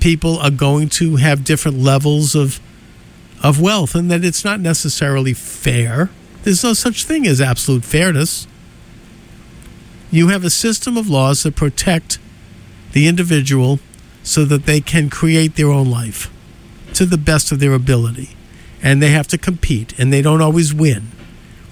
people 0.00 0.38
are 0.38 0.50
going 0.50 0.88
to 0.88 1.16
have 1.16 1.44
different 1.44 1.78
levels 1.78 2.34
of 2.34 2.60
of 3.42 3.60
wealth 3.60 3.94
and 3.94 4.10
that 4.10 4.24
it's 4.24 4.44
not 4.44 4.58
necessarily 4.60 5.34
fair. 5.34 6.10
There's 6.44 6.64
no 6.64 6.72
such 6.72 7.04
thing 7.04 7.26
as 7.26 7.40
absolute 7.40 7.84
fairness. 7.84 8.46
You 10.14 10.28
have 10.28 10.44
a 10.44 10.50
system 10.50 10.96
of 10.96 11.10
laws 11.10 11.42
that 11.42 11.56
protect 11.56 12.20
the 12.92 13.08
individual 13.08 13.80
so 14.22 14.44
that 14.44 14.64
they 14.64 14.80
can 14.80 15.10
create 15.10 15.56
their 15.56 15.70
own 15.70 15.90
life 15.90 16.32
to 16.92 17.04
the 17.04 17.18
best 17.18 17.50
of 17.50 17.58
their 17.58 17.72
ability. 17.72 18.30
And 18.80 19.02
they 19.02 19.10
have 19.10 19.26
to 19.28 19.38
compete, 19.38 19.92
and 19.98 20.12
they 20.12 20.22
don't 20.22 20.40
always 20.40 20.72
win. 20.72 21.08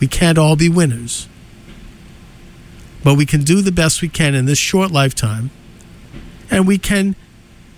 We 0.01 0.09
can't 0.09 0.38
all 0.38 0.57
be 0.57 0.68
winners. 0.68 1.28
But 3.05 3.14
we 3.14 3.26
can 3.26 3.43
do 3.43 3.61
the 3.61 3.70
best 3.70 4.03
we 4.03 4.09
can 4.09 4.34
in 4.34 4.47
this 4.47 4.59
short 4.59 4.90
lifetime, 4.90 5.51
and 6.51 6.66
we 6.66 6.78
can 6.78 7.14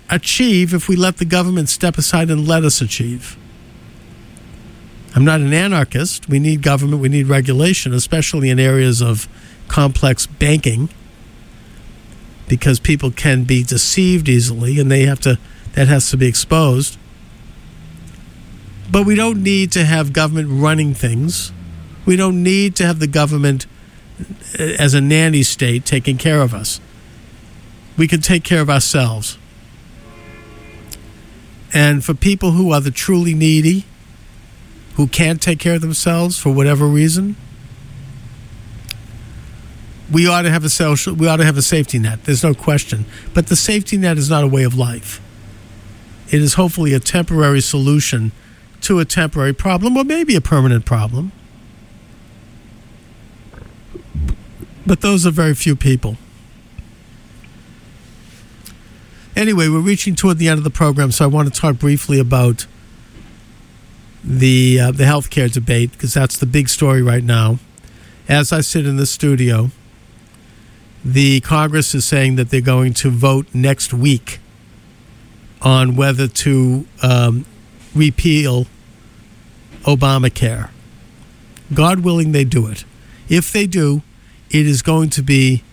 achieve 0.09 0.73
if 0.73 0.89
we 0.89 0.95
let 0.95 1.17
the 1.17 1.25
government 1.25 1.69
step 1.69 1.95
aside 1.95 2.31
and 2.31 2.47
let 2.47 2.63
us 2.63 2.81
achieve. 2.81 3.37
I'm 5.15 5.25
not 5.25 5.41
an 5.41 5.53
anarchist. 5.53 6.27
We 6.27 6.39
need 6.39 6.63
government, 6.63 7.03
we 7.03 7.09
need 7.09 7.27
regulation, 7.27 7.93
especially 7.93 8.49
in 8.49 8.59
areas 8.59 8.99
of 8.99 9.29
complex 9.67 10.25
banking, 10.25 10.89
because 12.47 12.79
people 12.79 13.11
can 13.11 13.43
be 13.43 13.63
deceived 13.63 14.29
easily 14.29 14.79
and 14.79 14.91
they 14.91 15.03
have 15.03 15.19
to 15.21 15.39
that 15.73 15.87
has 15.87 16.09
to 16.11 16.17
be 16.17 16.27
exposed. 16.27 16.97
But 18.91 19.05
we 19.05 19.15
don't 19.15 19.43
need 19.43 19.71
to 19.73 19.83
have 19.83 20.13
government 20.13 20.47
running 20.51 20.93
things. 20.93 21.51
We 22.05 22.15
don't 22.15 22.43
need 22.43 22.75
to 22.77 22.85
have 22.85 22.99
the 22.99 23.07
government 23.07 23.65
uh, 24.59 24.63
as 24.79 24.93
a 24.93 25.01
nanny 25.01 25.43
state 25.43 25.85
taking 25.85 26.17
care 26.17 26.41
of 26.41 26.53
us. 26.53 26.79
We 27.97 28.07
can 28.07 28.21
take 28.21 28.43
care 28.43 28.61
of 28.61 28.69
ourselves. 28.69 29.37
And 31.73 32.05
for 32.05 32.13
people 32.13 32.51
who 32.51 32.71
are 32.71 32.79
the 32.79 32.91
truly 32.91 33.33
needy, 33.33 33.85
who 34.95 35.07
can't 35.07 35.41
take 35.41 35.59
care 35.59 35.75
of 35.75 35.81
themselves 35.81 36.39
for 36.39 36.53
whatever 36.53 36.87
reason, 36.87 37.35
we 40.11 40.27
ought 40.27 40.43
to 40.43 40.51
have 40.51 40.63
a 40.63 40.69
social 40.69 41.13
we 41.13 41.27
ought 41.27 41.37
to 41.37 41.45
have 41.45 41.57
a 41.57 41.61
safety 41.61 41.99
net. 41.99 42.23
There's 42.25 42.43
no 42.43 42.53
question. 42.53 43.05
But 43.33 43.47
the 43.47 43.55
safety 43.55 43.97
net 43.97 44.17
is 44.17 44.29
not 44.29 44.43
a 44.43 44.47
way 44.47 44.63
of 44.63 44.77
life. 44.77 45.21
It 46.31 46.41
is 46.41 46.55
hopefully 46.55 46.93
a 46.93 46.99
temporary 46.99 47.61
solution 47.61 48.31
to 48.81 48.99
a 48.99 49.05
temporary 49.05 49.53
problem 49.53 49.97
or 49.97 50.03
maybe 50.03 50.35
a 50.35 50.41
permanent 50.41 50.85
problem. 50.85 51.31
But 54.85 55.01
those 55.01 55.25
are 55.25 55.31
very 55.31 55.55
few 55.55 55.75
people. 55.75 56.17
Anyway, 59.35 59.67
we're 59.67 59.79
reaching 59.79 60.15
toward 60.15 60.37
the 60.37 60.47
end 60.47 60.59
of 60.59 60.63
the 60.63 60.69
program, 60.69 61.11
so 61.11 61.25
I 61.25 61.27
want 61.27 61.53
to 61.53 61.59
talk 61.59 61.77
briefly 61.77 62.19
about 62.19 62.67
the 64.23 64.79
uh, 64.79 64.91
the 64.91 65.03
healthcare 65.03 65.51
debate 65.51 65.91
because 65.91 66.13
that's 66.13 66.37
the 66.37 66.45
big 66.45 66.69
story 66.69 67.01
right 67.01 67.23
now. 67.23 67.59
As 68.29 68.51
I 68.53 68.61
sit 68.61 68.87
in 68.87 68.95
the 68.95 69.05
studio, 69.05 69.71
the 71.05 71.39
Congress 71.41 71.93
is 71.93 72.03
saying 72.03 72.35
that 72.35 72.49
they're 72.49 72.61
going 72.61 72.91
to 72.95 73.11
vote 73.11 73.45
next 73.53 73.93
week 73.93 74.39
on 75.61 75.95
whether 75.95 76.27
to 76.27 76.87
um, 77.03 77.45
repeal 77.93 78.65
Obamacare. 79.83 80.69
God 81.73 81.99
willing, 81.99 82.31
they 82.31 82.43
do 82.43 82.65
it. 82.67 82.85
If 83.29 83.53
they 83.53 83.67
do, 83.67 84.01
it 84.49 84.65
is 84.65 84.81
going 84.81 85.11
to 85.11 85.21
be 85.21 85.63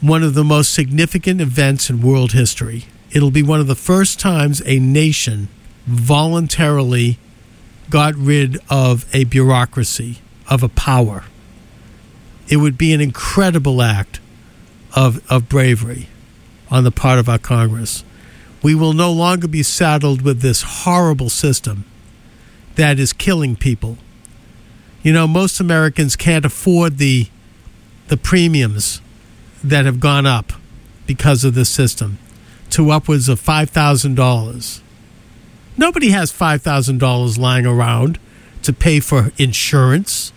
one 0.00 0.22
of 0.22 0.32
the 0.32 0.44
most 0.44 0.72
significant 0.72 1.40
events 1.40 1.90
in 1.90 2.00
world 2.00 2.32
history. 2.32 2.86
It'll 3.10 3.30
be 3.30 3.42
one 3.42 3.60
of 3.60 3.66
the 3.66 3.74
first 3.74 4.18
times 4.18 4.62
a 4.64 4.78
nation 4.78 5.48
voluntarily 5.86 7.18
got 7.90 8.14
rid 8.14 8.58
of 8.70 9.06
a 9.14 9.24
bureaucracy, 9.24 10.18
of 10.48 10.62
a 10.62 10.68
power. 10.68 11.24
It 12.48 12.56
would 12.56 12.78
be 12.78 12.92
an 12.92 13.00
incredible 13.00 13.82
act 13.82 14.20
of, 14.94 15.20
of 15.30 15.48
bravery 15.48 16.08
on 16.70 16.84
the 16.84 16.90
part 16.90 17.18
of 17.18 17.28
our 17.28 17.38
Congress. 17.38 18.04
We 18.62 18.74
will 18.74 18.92
no 18.92 19.12
longer 19.12 19.46
be 19.48 19.62
saddled 19.62 20.22
with 20.22 20.40
this 20.40 20.62
horrible 20.62 21.30
system 21.30 21.84
that 22.74 22.98
is 22.98 23.12
killing 23.12 23.56
people. 23.56 23.98
You 25.02 25.12
know, 25.12 25.26
most 25.26 25.60
Americans 25.60 26.16
can't 26.16 26.44
afford 26.44 26.98
the 26.98 27.28
the 28.08 28.16
premiums 28.16 29.00
that 29.62 29.84
have 29.84 30.00
gone 30.00 30.26
up 30.26 30.52
because 31.06 31.44
of 31.44 31.54
this 31.54 31.68
system 31.68 32.18
to 32.70 32.90
upwards 32.90 33.28
of 33.28 33.40
$5,000. 33.40 34.80
Nobody 35.76 36.10
has 36.10 36.32
$5,000 36.32 37.38
lying 37.38 37.66
around 37.66 38.18
to 38.62 38.72
pay 38.72 39.00
for 39.00 39.32
insurance. 39.38 40.32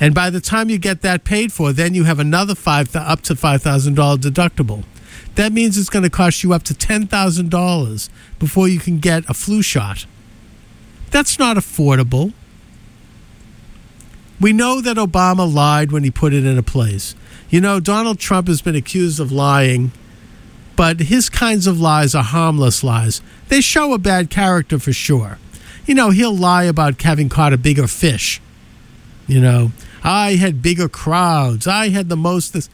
And 0.00 0.14
by 0.14 0.30
the 0.30 0.40
time 0.40 0.68
you 0.68 0.78
get 0.78 1.02
that 1.02 1.24
paid 1.24 1.52
for, 1.52 1.72
then 1.72 1.94
you 1.94 2.04
have 2.04 2.18
another 2.18 2.54
five 2.54 2.94
up 2.96 3.20
to 3.22 3.34
$5,000 3.34 3.94
deductible. 4.18 4.84
That 5.34 5.52
means 5.52 5.78
it's 5.78 5.88
going 5.88 6.02
to 6.02 6.10
cost 6.10 6.42
you 6.42 6.52
up 6.52 6.62
to 6.64 6.74
$10,000 6.74 8.08
before 8.38 8.68
you 8.68 8.80
can 8.80 8.98
get 8.98 9.28
a 9.28 9.34
flu 9.34 9.62
shot. 9.62 10.06
That's 11.10 11.38
not 11.38 11.56
affordable. 11.56 12.32
We 14.40 14.52
know 14.52 14.80
that 14.80 14.96
Obama 14.96 15.50
lied 15.52 15.92
when 15.92 16.04
he 16.04 16.10
put 16.10 16.34
it 16.34 16.44
into 16.44 16.62
place. 16.62 17.14
You 17.48 17.60
know, 17.60 17.80
Donald 17.80 18.18
Trump 18.18 18.48
has 18.48 18.60
been 18.60 18.74
accused 18.74 19.20
of 19.20 19.30
lying, 19.30 19.92
but 20.74 21.00
his 21.00 21.28
kinds 21.28 21.66
of 21.66 21.80
lies 21.80 22.14
are 22.14 22.24
harmless 22.24 22.82
lies. 22.82 23.22
They 23.48 23.60
show 23.60 23.92
a 23.92 23.98
bad 23.98 24.30
character 24.30 24.78
for 24.78 24.92
sure. 24.92 25.38
You 25.86 25.94
know, 25.94 26.10
he'll 26.10 26.36
lie 26.36 26.64
about 26.64 27.00
having 27.00 27.28
caught 27.28 27.52
a 27.52 27.58
bigger 27.58 27.86
fish. 27.86 28.40
You 29.26 29.40
know, 29.40 29.72
I 30.02 30.34
had 30.34 30.62
bigger 30.62 30.88
crowds. 30.88 31.66
I 31.66 31.90
had 31.90 32.08
the 32.08 32.16
most. 32.16 32.52
This, 32.52 32.68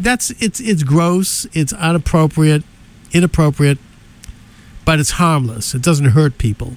that's 0.00 0.30
it's 0.42 0.60
it's 0.60 0.82
gross. 0.82 1.46
It's 1.52 1.72
inappropriate, 1.72 2.64
inappropriate, 3.12 3.78
but 4.84 4.98
it's 4.98 5.12
harmless. 5.12 5.74
It 5.74 5.82
doesn't 5.82 6.06
hurt 6.06 6.38
people. 6.38 6.74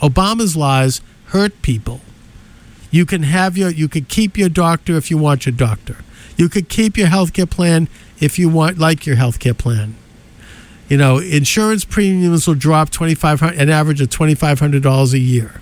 Obama's 0.00 0.56
lies 0.56 1.00
hurt 1.26 1.60
people. 1.62 2.00
You 2.90 3.04
can 3.04 3.24
have 3.24 3.58
your 3.58 3.70
you 3.70 3.88
could 3.88 4.08
keep 4.08 4.38
your 4.38 4.48
doctor 4.48 4.96
if 4.96 5.10
you 5.10 5.18
want 5.18 5.46
your 5.46 5.54
doctor. 5.54 5.98
You 6.36 6.48
could 6.48 6.68
keep 6.68 6.96
your 6.96 7.08
health 7.08 7.32
care 7.32 7.46
plan 7.46 7.88
if 8.20 8.38
you 8.38 8.48
want 8.48 8.78
like 8.78 9.06
your 9.06 9.16
health 9.16 9.38
care 9.38 9.54
plan. 9.54 9.96
You 10.88 10.96
know, 10.96 11.18
insurance 11.18 11.84
premiums 11.84 12.46
will 12.46 12.54
drop 12.54 12.90
twenty 12.90 13.14
five 13.14 13.40
hundred 13.40 13.60
an 13.60 13.70
average 13.70 14.00
of 14.00 14.10
twenty 14.10 14.34
five 14.34 14.60
hundred 14.60 14.82
dollars 14.82 15.12
a 15.14 15.18
year. 15.18 15.60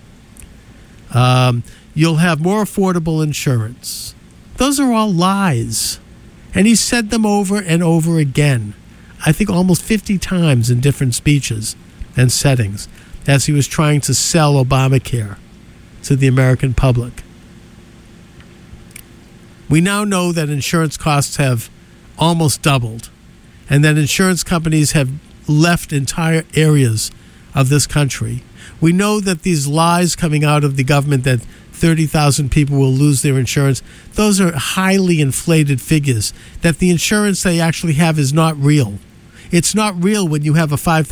Um, 1.12 1.62
you'll 1.94 2.16
have 2.16 2.40
more 2.40 2.64
affordable 2.64 3.22
insurance. 3.22 4.14
Those 4.56 4.78
are 4.78 4.92
all 4.92 5.12
lies. 5.12 6.00
And 6.54 6.66
he 6.66 6.76
said 6.76 7.10
them 7.10 7.26
over 7.26 7.56
and 7.60 7.82
over 7.82 8.18
again. 8.18 8.74
I 9.26 9.32
think 9.32 9.50
almost 9.50 9.82
50 9.82 10.18
times 10.18 10.70
in 10.70 10.80
different 10.80 11.14
speeches 11.14 11.74
and 12.16 12.30
settings 12.30 12.88
as 13.26 13.46
he 13.46 13.52
was 13.52 13.66
trying 13.66 14.00
to 14.02 14.14
sell 14.14 14.62
Obamacare 14.62 15.38
to 16.02 16.14
the 16.14 16.26
American 16.26 16.74
public. 16.74 17.22
We 19.68 19.80
now 19.80 20.04
know 20.04 20.30
that 20.32 20.50
insurance 20.50 20.96
costs 20.96 21.36
have 21.36 21.70
almost 22.18 22.62
doubled 22.62 23.10
and 23.68 23.82
that 23.84 23.96
insurance 23.96 24.44
companies 24.44 24.92
have 24.92 25.10
left 25.48 25.92
entire 25.92 26.44
areas 26.54 27.10
of 27.54 27.70
this 27.70 27.86
country. 27.86 28.42
We 28.80 28.92
know 28.92 29.20
that 29.20 29.42
these 29.42 29.66
lies 29.66 30.14
coming 30.14 30.44
out 30.44 30.64
of 30.64 30.76
the 30.76 30.84
government 30.84 31.24
that 31.24 31.40
30,000 31.84 32.50
people 32.50 32.78
will 32.78 32.90
lose 32.90 33.20
their 33.20 33.38
insurance, 33.38 33.82
those 34.14 34.40
are 34.40 34.56
highly 34.56 35.20
inflated 35.20 35.82
figures. 35.82 36.32
That 36.62 36.78
the 36.78 36.88
insurance 36.88 37.42
they 37.42 37.60
actually 37.60 37.92
have 37.94 38.18
is 38.18 38.32
not 38.32 38.56
real. 38.56 39.00
It's 39.50 39.74
not 39.74 40.02
real 40.02 40.26
when 40.26 40.44
you 40.44 40.54
have 40.54 40.72
a 40.72 40.76
$5,000 40.76 41.04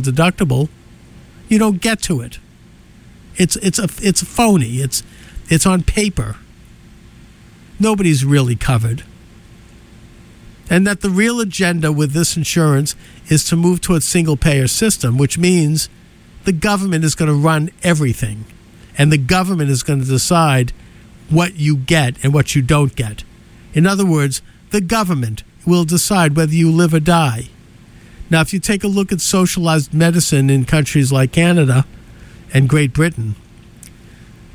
deductible. 0.00 0.68
You 1.48 1.58
don't 1.58 1.80
get 1.80 2.00
to 2.02 2.20
it. 2.20 2.38
It's 3.34 3.56
it's 3.56 3.80
a 3.80 3.88
it's 4.00 4.22
phony. 4.22 4.76
It's 4.76 5.02
it's 5.48 5.66
on 5.66 5.82
paper. 5.82 6.36
Nobody's 7.80 8.24
really 8.24 8.54
covered. 8.54 9.02
And 10.70 10.86
that 10.86 11.00
the 11.00 11.10
real 11.10 11.40
agenda 11.40 11.90
with 11.90 12.12
this 12.12 12.36
insurance 12.36 12.94
is 13.28 13.44
to 13.46 13.56
move 13.56 13.80
to 13.80 13.96
a 13.96 14.00
single 14.00 14.36
payer 14.36 14.68
system, 14.68 15.18
which 15.18 15.36
means 15.36 15.88
the 16.44 16.52
government 16.52 17.02
is 17.02 17.16
going 17.16 17.28
to 17.28 17.34
run 17.34 17.70
everything. 17.82 18.44
And 18.98 19.10
the 19.10 19.18
government 19.18 19.70
is 19.70 19.82
going 19.82 20.00
to 20.00 20.06
decide 20.06 20.72
what 21.30 21.56
you 21.56 21.76
get 21.76 22.22
and 22.22 22.34
what 22.34 22.54
you 22.54 22.62
don't 22.62 22.94
get. 22.94 23.24
In 23.72 23.86
other 23.86 24.04
words, 24.04 24.42
the 24.70 24.80
government 24.80 25.42
will 25.66 25.84
decide 25.84 26.36
whether 26.36 26.52
you 26.52 26.70
live 26.70 26.92
or 26.92 27.00
die. 27.00 27.48
Now, 28.30 28.40
if 28.40 28.52
you 28.52 28.60
take 28.60 28.84
a 28.84 28.88
look 28.88 29.12
at 29.12 29.20
socialized 29.20 29.92
medicine 29.92 30.50
in 30.50 30.64
countries 30.64 31.12
like 31.12 31.32
Canada 31.32 31.86
and 32.52 32.68
Great 32.68 32.92
Britain, 32.92 33.34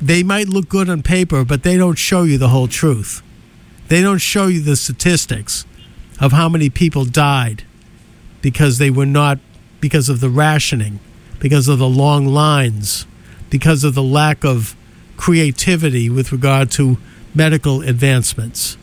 they 0.00 0.22
might 0.22 0.48
look 0.48 0.68
good 0.68 0.88
on 0.88 1.02
paper, 1.02 1.44
but 1.44 1.62
they 1.62 1.76
don't 1.76 1.98
show 1.98 2.22
you 2.22 2.38
the 2.38 2.48
whole 2.48 2.68
truth. 2.68 3.22
They 3.88 4.00
don't 4.02 4.18
show 4.18 4.46
you 4.46 4.60
the 4.60 4.76
statistics 4.76 5.64
of 6.20 6.32
how 6.32 6.48
many 6.48 6.70
people 6.70 7.04
died 7.04 7.64
because 8.42 8.78
they 8.78 8.90
were 8.90 9.06
not, 9.06 9.38
because 9.80 10.08
of 10.08 10.20
the 10.20 10.28
rationing, 10.28 11.00
because 11.40 11.68
of 11.68 11.78
the 11.78 11.88
long 11.88 12.26
lines, 12.26 13.06
because 13.50 13.84
of 13.84 13.94
the 13.94 14.02
lack 14.02 14.44
of 14.44 14.76
creativity 15.16 16.08
with 16.08 16.32
regard 16.32 16.70
to 16.72 16.98
medical 17.34 17.82
advancements, 17.82 18.76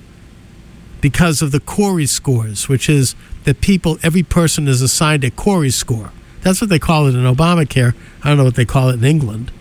because 1.01 1.41
of 1.41 1.51
the 1.51 1.59
Corey 1.59 2.05
scores, 2.05 2.67
which 2.67 2.89
is 2.89 3.15
that 3.43 3.61
people, 3.61 3.97
every 4.01 4.23
person 4.23 4.67
is 4.67 4.81
assigned 4.81 5.23
a 5.23 5.31
Corey 5.31 5.69
score. 5.69 6.11
That's 6.41 6.61
what 6.61 6.69
they 6.69 6.79
call 6.79 7.07
it 7.07 7.15
in 7.15 7.23
Obamacare. 7.23 7.95
I 8.23 8.29
don't 8.29 8.37
know 8.37 8.43
what 8.43 8.55
they 8.55 8.65
call 8.65 8.89
it 8.89 8.95
in 8.95 9.03
England. 9.03 9.51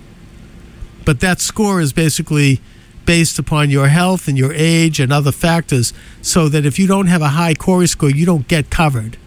But 1.05 1.21
that 1.21 1.41
score 1.41 1.81
is 1.81 1.93
basically 1.93 2.61
based 3.05 3.39
upon 3.39 3.69
your 3.69 3.89
health 3.89 4.29
and 4.29 4.39
your 4.39 4.53
age 4.55 4.99
and 4.99 5.13
other 5.13 5.33
factors, 5.33 5.93
so 6.23 6.49
that 6.49 6.65
if 6.65 6.79
you 6.79 6.87
don't 6.87 7.07
have 7.07 7.21
a 7.21 7.29
high 7.29 7.55
Corey 7.55 7.87
score, 7.87 8.11
you 8.11 8.25
don't 8.25 8.49
get 8.49 8.71
covered. 8.71 9.19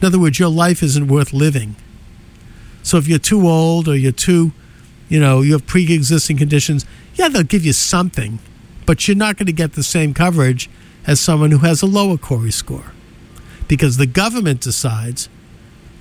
In 0.00 0.06
other 0.06 0.18
words, 0.18 0.38
your 0.38 0.48
life 0.48 0.82
isn't 0.82 1.08
worth 1.08 1.32
living. 1.32 1.76
So 2.82 2.96
if 2.96 3.06
you're 3.06 3.18
too 3.18 3.46
old 3.46 3.86
or 3.88 3.94
you're 3.94 4.12
too, 4.12 4.52
you 5.12 5.20
know, 5.20 5.42
you 5.42 5.52
have 5.52 5.66
pre 5.66 5.92
existing 5.92 6.38
conditions, 6.38 6.86
yeah, 7.16 7.28
they'll 7.28 7.42
give 7.42 7.66
you 7.66 7.74
something, 7.74 8.38
but 8.86 9.06
you're 9.06 9.14
not 9.14 9.36
going 9.36 9.44
to 9.44 9.52
get 9.52 9.74
the 9.74 9.82
same 9.82 10.14
coverage 10.14 10.70
as 11.06 11.20
someone 11.20 11.50
who 11.50 11.58
has 11.58 11.82
a 11.82 11.86
lower 11.86 12.16
Corey 12.16 12.50
score. 12.50 12.92
Because 13.68 13.98
the 13.98 14.06
government 14.06 14.62
decides 14.62 15.28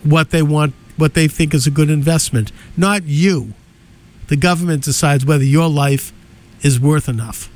what 0.03 0.29
they 0.29 0.41
want, 0.41 0.73
what 0.95 1.13
they 1.13 1.27
think 1.27 1.53
is 1.53 1.67
a 1.67 1.71
good 1.71 1.89
investment, 1.89 2.53
not 2.77 3.03
you. 3.03 3.53
The 4.27 4.37
government 4.37 4.85
decides 4.85 5.25
whether 5.25 5.43
your 5.43 5.67
life 5.67 6.13
is 6.61 6.79
worth 6.79 7.09
enough. 7.09 7.49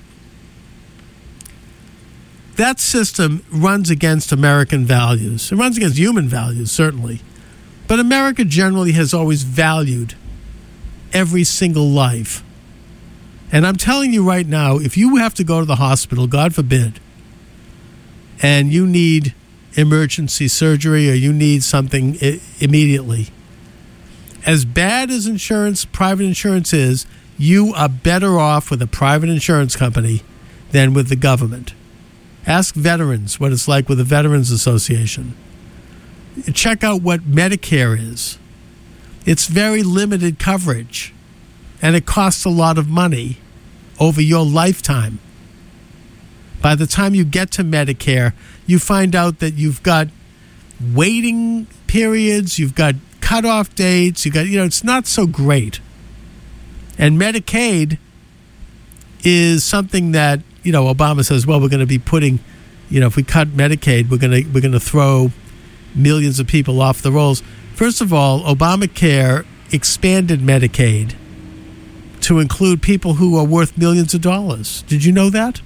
That 2.57 2.81
system 2.81 3.45
runs 3.49 3.89
against 3.89 4.33
American 4.33 4.83
values. 4.83 5.53
It 5.53 5.55
runs 5.55 5.77
against 5.77 5.97
human 5.97 6.27
values, 6.27 6.69
certainly. 6.69 7.21
But 7.87 8.01
America 8.01 8.43
generally 8.43 8.91
has 8.91 9.13
always 9.13 9.43
valued 9.43 10.15
every 11.15 11.45
single 11.45 11.89
life. 11.89 12.43
And 13.51 13.65
I'm 13.65 13.77
telling 13.77 14.11
you 14.11 14.27
right 14.27 14.45
now, 14.45 14.77
if 14.77 14.97
you 14.97 15.15
have 15.15 15.33
to 15.35 15.43
go 15.43 15.59
to 15.61 15.65
the 15.65 15.77
hospital, 15.77 16.27
God 16.27 16.53
forbid, 16.53 16.99
and 18.41 18.73
you 18.73 18.85
need 18.85 19.33
emergency 19.75 20.47
surgery 20.47 21.09
or 21.09 21.13
you 21.13 21.31
need 21.31 21.63
something 21.63 22.17
I- 22.21 22.41
immediately, 22.59 23.29
as 24.45 24.65
bad 24.65 25.09
as 25.09 25.25
insurance, 25.25 25.85
private 25.85 26.25
insurance 26.25 26.73
is, 26.73 27.07
you 27.37 27.73
are 27.73 27.89
better 27.89 28.37
off 28.37 28.69
with 28.69 28.81
a 28.81 28.87
private 28.87 29.29
insurance 29.29 29.75
company 29.75 30.21
than 30.71 30.93
with 30.93 31.07
the 31.07 31.15
government. 31.15 31.73
Ask 32.45 32.75
veterans 32.75 33.39
what 33.39 33.51
it's 33.51 33.67
like 33.67 33.89
with 33.89 33.97
the 33.97 34.03
Veterans 34.03 34.51
Association. 34.51 35.33
Check 36.53 36.83
out 36.83 37.01
what 37.01 37.21
Medicare 37.21 37.97
is. 37.97 38.37
It's 39.25 39.47
very 39.47 39.83
limited 39.83 40.39
coverage, 40.39 41.13
and 41.81 41.95
it 41.95 42.05
costs 42.05 42.45
a 42.45 42.49
lot 42.49 42.77
of 42.77 42.87
money 42.87 43.37
over 43.99 44.21
your 44.21 44.45
lifetime. 44.45 45.19
By 46.61 46.75
the 46.75 46.87
time 46.87 47.15
you 47.15 47.25
get 47.25 47.51
to 47.51 47.63
Medicare, 47.63 48.33
you 48.65 48.79
find 48.79 49.15
out 49.15 49.39
that 49.39 49.55
you've 49.55 49.83
got 49.83 50.07
waiting 50.93 51.67
periods, 51.87 52.59
you've 52.59 52.75
got 52.75 52.95
cutoff 53.21 53.73
dates, 53.75 54.25
you 54.25 54.31
got, 54.31 54.47
you 54.47 54.57
know, 54.57 54.65
it's 54.65 54.83
not 54.83 55.07
so 55.07 55.25
great. 55.25 55.79
And 56.97 57.19
Medicaid 57.19 57.97
is 59.23 59.63
something 59.63 60.11
that, 60.11 60.41
you 60.63 60.71
know, 60.71 60.93
Obama 60.93 61.25
says, 61.25 61.45
well, 61.45 61.59
we're 61.59 61.69
going 61.69 61.79
to 61.79 61.85
be 61.85 61.99
putting, 61.99 62.39
you 62.89 62.99
know, 62.99 63.07
if 63.07 63.15
we 63.15 63.23
cut 63.23 63.49
Medicaid, 63.49 64.09
we're 64.09 64.17
going 64.17 64.43
to 64.43 64.49
we're 64.49 64.61
going 64.61 64.71
to 64.71 64.79
throw 64.79 65.31
millions 65.93 66.39
of 66.39 66.47
people 66.47 66.81
off 66.81 67.01
the 67.01 67.11
rolls. 67.11 67.41
First 67.75 67.99
of 67.99 68.13
all, 68.13 68.41
Obamacare 68.43 69.45
expanded 69.69 70.39
Medicaid 70.39 71.13
to 72.21 72.39
include 72.39 72.81
people 72.81 73.15
who 73.15 73.37
are 73.37 73.43
worth 73.43 73.77
millions 73.77 74.13
of 74.13 74.21
dollars. 74.21 74.83
Did 74.83 75.03
you 75.03 75.11
know 75.11 75.29
that? 75.29 75.59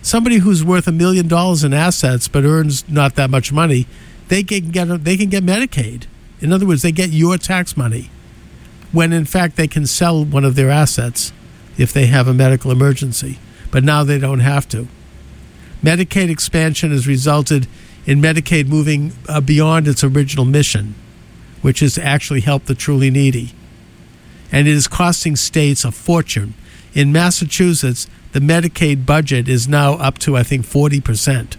Somebody 0.00 0.38
who's 0.38 0.64
worth 0.64 0.88
a 0.88 0.92
million 0.92 1.28
dollars 1.28 1.62
in 1.62 1.74
assets 1.74 2.26
but 2.26 2.44
earns 2.44 2.88
not 2.88 3.16
that 3.16 3.28
much 3.28 3.52
money, 3.52 3.86
they 4.28 4.42
can 4.42 4.70
get 4.70 5.04
they 5.04 5.18
can 5.18 5.28
get 5.28 5.44
Medicaid. 5.44 6.06
In 6.40 6.54
other 6.54 6.66
words, 6.66 6.80
they 6.80 6.90
get 6.90 7.10
your 7.10 7.36
tax 7.36 7.76
money 7.76 8.10
when 8.90 9.12
in 9.12 9.26
fact 9.26 9.56
they 9.56 9.68
can 9.68 9.86
sell 9.86 10.24
one 10.24 10.46
of 10.46 10.54
their 10.54 10.70
assets 10.70 11.34
if 11.76 11.92
they 11.92 12.06
have 12.06 12.28
a 12.28 12.34
medical 12.34 12.70
emergency. 12.70 13.38
But 13.70 13.84
now 13.84 14.04
they 14.04 14.18
don't 14.18 14.40
have 14.40 14.66
to. 14.70 14.88
Medicaid 15.82 16.30
expansion 16.30 16.92
has 16.92 17.06
resulted 17.06 17.66
in 18.06 18.22
Medicaid 18.22 18.68
moving 18.68 19.12
uh, 19.28 19.42
beyond 19.42 19.86
its 19.86 20.02
original 20.02 20.46
mission, 20.46 20.94
which 21.62 21.82
is 21.82 21.94
to 21.94 22.04
actually 22.04 22.40
help 22.40 22.66
the 22.66 22.74
truly 22.74 23.10
needy. 23.10 23.52
And 24.52 24.68
it 24.68 24.72
is 24.72 24.86
costing 24.86 25.36
states 25.36 25.84
a 25.84 25.90
fortune. 25.90 26.54
In 26.92 27.10
Massachusetts, 27.10 28.06
the 28.32 28.40
Medicaid 28.40 29.06
budget 29.06 29.48
is 29.48 29.66
now 29.66 29.94
up 29.94 30.18
to, 30.18 30.36
I 30.36 30.42
think, 30.42 30.66
40%. 30.66 31.56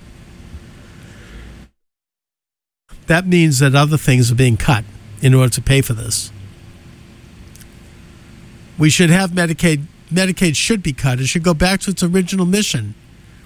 That 3.08 3.28
means 3.28 3.60
that 3.60 3.76
other 3.76 3.97
things 3.97 4.32
are 4.32 4.36
being 4.36 4.58
cut 4.58 4.86
in 5.22 5.34
order 5.34 5.49
to 5.49 5.62
pay 5.62 5.82
for 5.82 5.93
this. 5.93 6.32
We 8.78 8.89
should 8.89 9.10
have 9.10 9.32
Medicaid. 9.32 9.86
Medicaid 10.12 10.56
should 10.56 10.84
be 10.84 10.93
cut. 10.93 11.20
It 11.20 11.28
should 11.28 11.43
go 11.43 11.54
back 11.54 11.80
to 11.82 11.91
its 11.91 12.04
original 12.04 12.45
mission, 12.45 12.93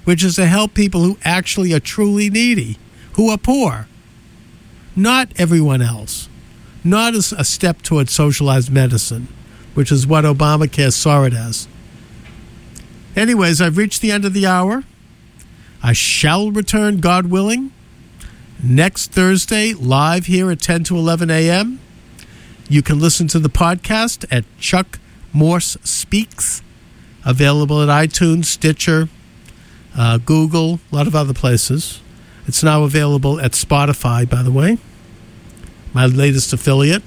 which 0.03 0.23
is 0.23 0.35
to 0.35 0.45
help 0.45 0.73
people 0.73 1.01
who 1.01 1.17
actually 1.23 1.73
are 1.73 1.79
truly 1.79 2.29
needy, 2.29 2.77
who 3.13 3.29
are 3.29 3.37
poor, 3.37 3.87
not 4.95 5.29
everyone 5.37 5.81
else, 5.81 6.29
not 6.89 7.15
as 7.15 7.31
a 7.31 7.43
step 7.43 7.81
towards 7.81 8.11
socialized 8.11 8.71
medicine, 8.71 9.27
which 9.73 9.91
is 9.91 10.07
what 10.07 10.25
Obamacare 10.25 10.93
saw 10.93 11.23
it 11.23 11.33
as. 11.33 11.67
Anyways, 13.15 13.61
I've 13.61 13.77
reached 13.77 14.01
the 14.01 14.11
end 14.11 14.25
of 14.25 14.33
the 14.33 14.45
hour. 14.45 14.83
I 15.81 15.93
shall 15.93 16.51
return, 16.51 16.99
God 16.99 17.27
willing, 17.27 17.71
next 18.63 19.11
Thursday, 19.11 19.73
live 19.73 20.25
here 20.25 20.51
at 20.51 20.61
10 20.61 20.83
to 20.85 20.97
11 20.97 21.29
a.m. 21.29 21.79
You 22.69 22.81
can 22.81 22.99
listen 22.99 23.27
to 23.29 23.39
the 23.39 23.49
podcast 23.49 24.25
at 24.29 24.43
Chuck 24.59 24.99
Morse 25.33 25.77
Speaks, 25.83 26.61
available 27.25 27.81
at 27.81 27.89
iTunes, 27.89 28.45
Stitcher, 28.45 29.09
uh, 29.97 30.17
Google, 30.17 30.79
a 30.91 30.95
lot 30.95 31.07
of 31.07 31.15
other 31.15 31.33
places. 31.33 32.01
It's 32.47 32.63
now 32.63 32.83
available 32.83 33.39
at 33.39 33.51
Spotify, 33.51 34.29
by 34.29 34.43
the 34.43 34.51
way, 34.51 34.77
my 35.93 36.05
latest 36.05 36.53
affiliate. 36.53 37.03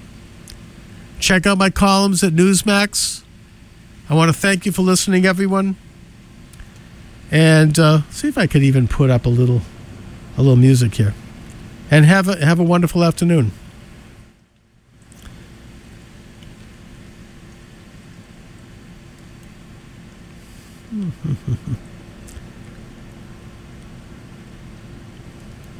Check 1.19 1.47
out 1.47 1.59
my 1.59 1.71
columns 1.71 2.23
at 2.25 2.33
Newsmax. 2.33 3.23
I 4.09 4.15
want 4.15 4.33
to 4.33 4.39
thank 4.39 4.67
you 4.67 4.73
for 4.73 4.83
listening, 4.83 5.27
everyone. 5.27 5.77
And 7.31 7.79
uh, 7.79 8.03
see 8.11 8.29
if 8.29 8.37
I 8.37 8.47
could 8.47 8.63
even 8.63 8.89
put 8.89 9.11
up 9.11 9.27
a 9.27 9.29
little, 9.29 9.63
a 10.37 10.43
little 10.43 10.57
music 10.57 10.95
here. 10.95 11.15
And 11.91 12.05
have 12.05 12.29
a 12.29 12.45
have 12.45 12.59
a 12.59 12.65
wonderful 12.65 13.05
afternoon. 13.05 13.53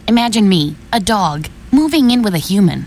Imagine 0.07 0.49
me, 0.49 0.77
a 0.93 1.01
dog, 1.01 1.49
moving 1.73 2.11
in 2.11 2.23
with 2.23 2.35
a 2.35 2.39
human. 2.39 2.87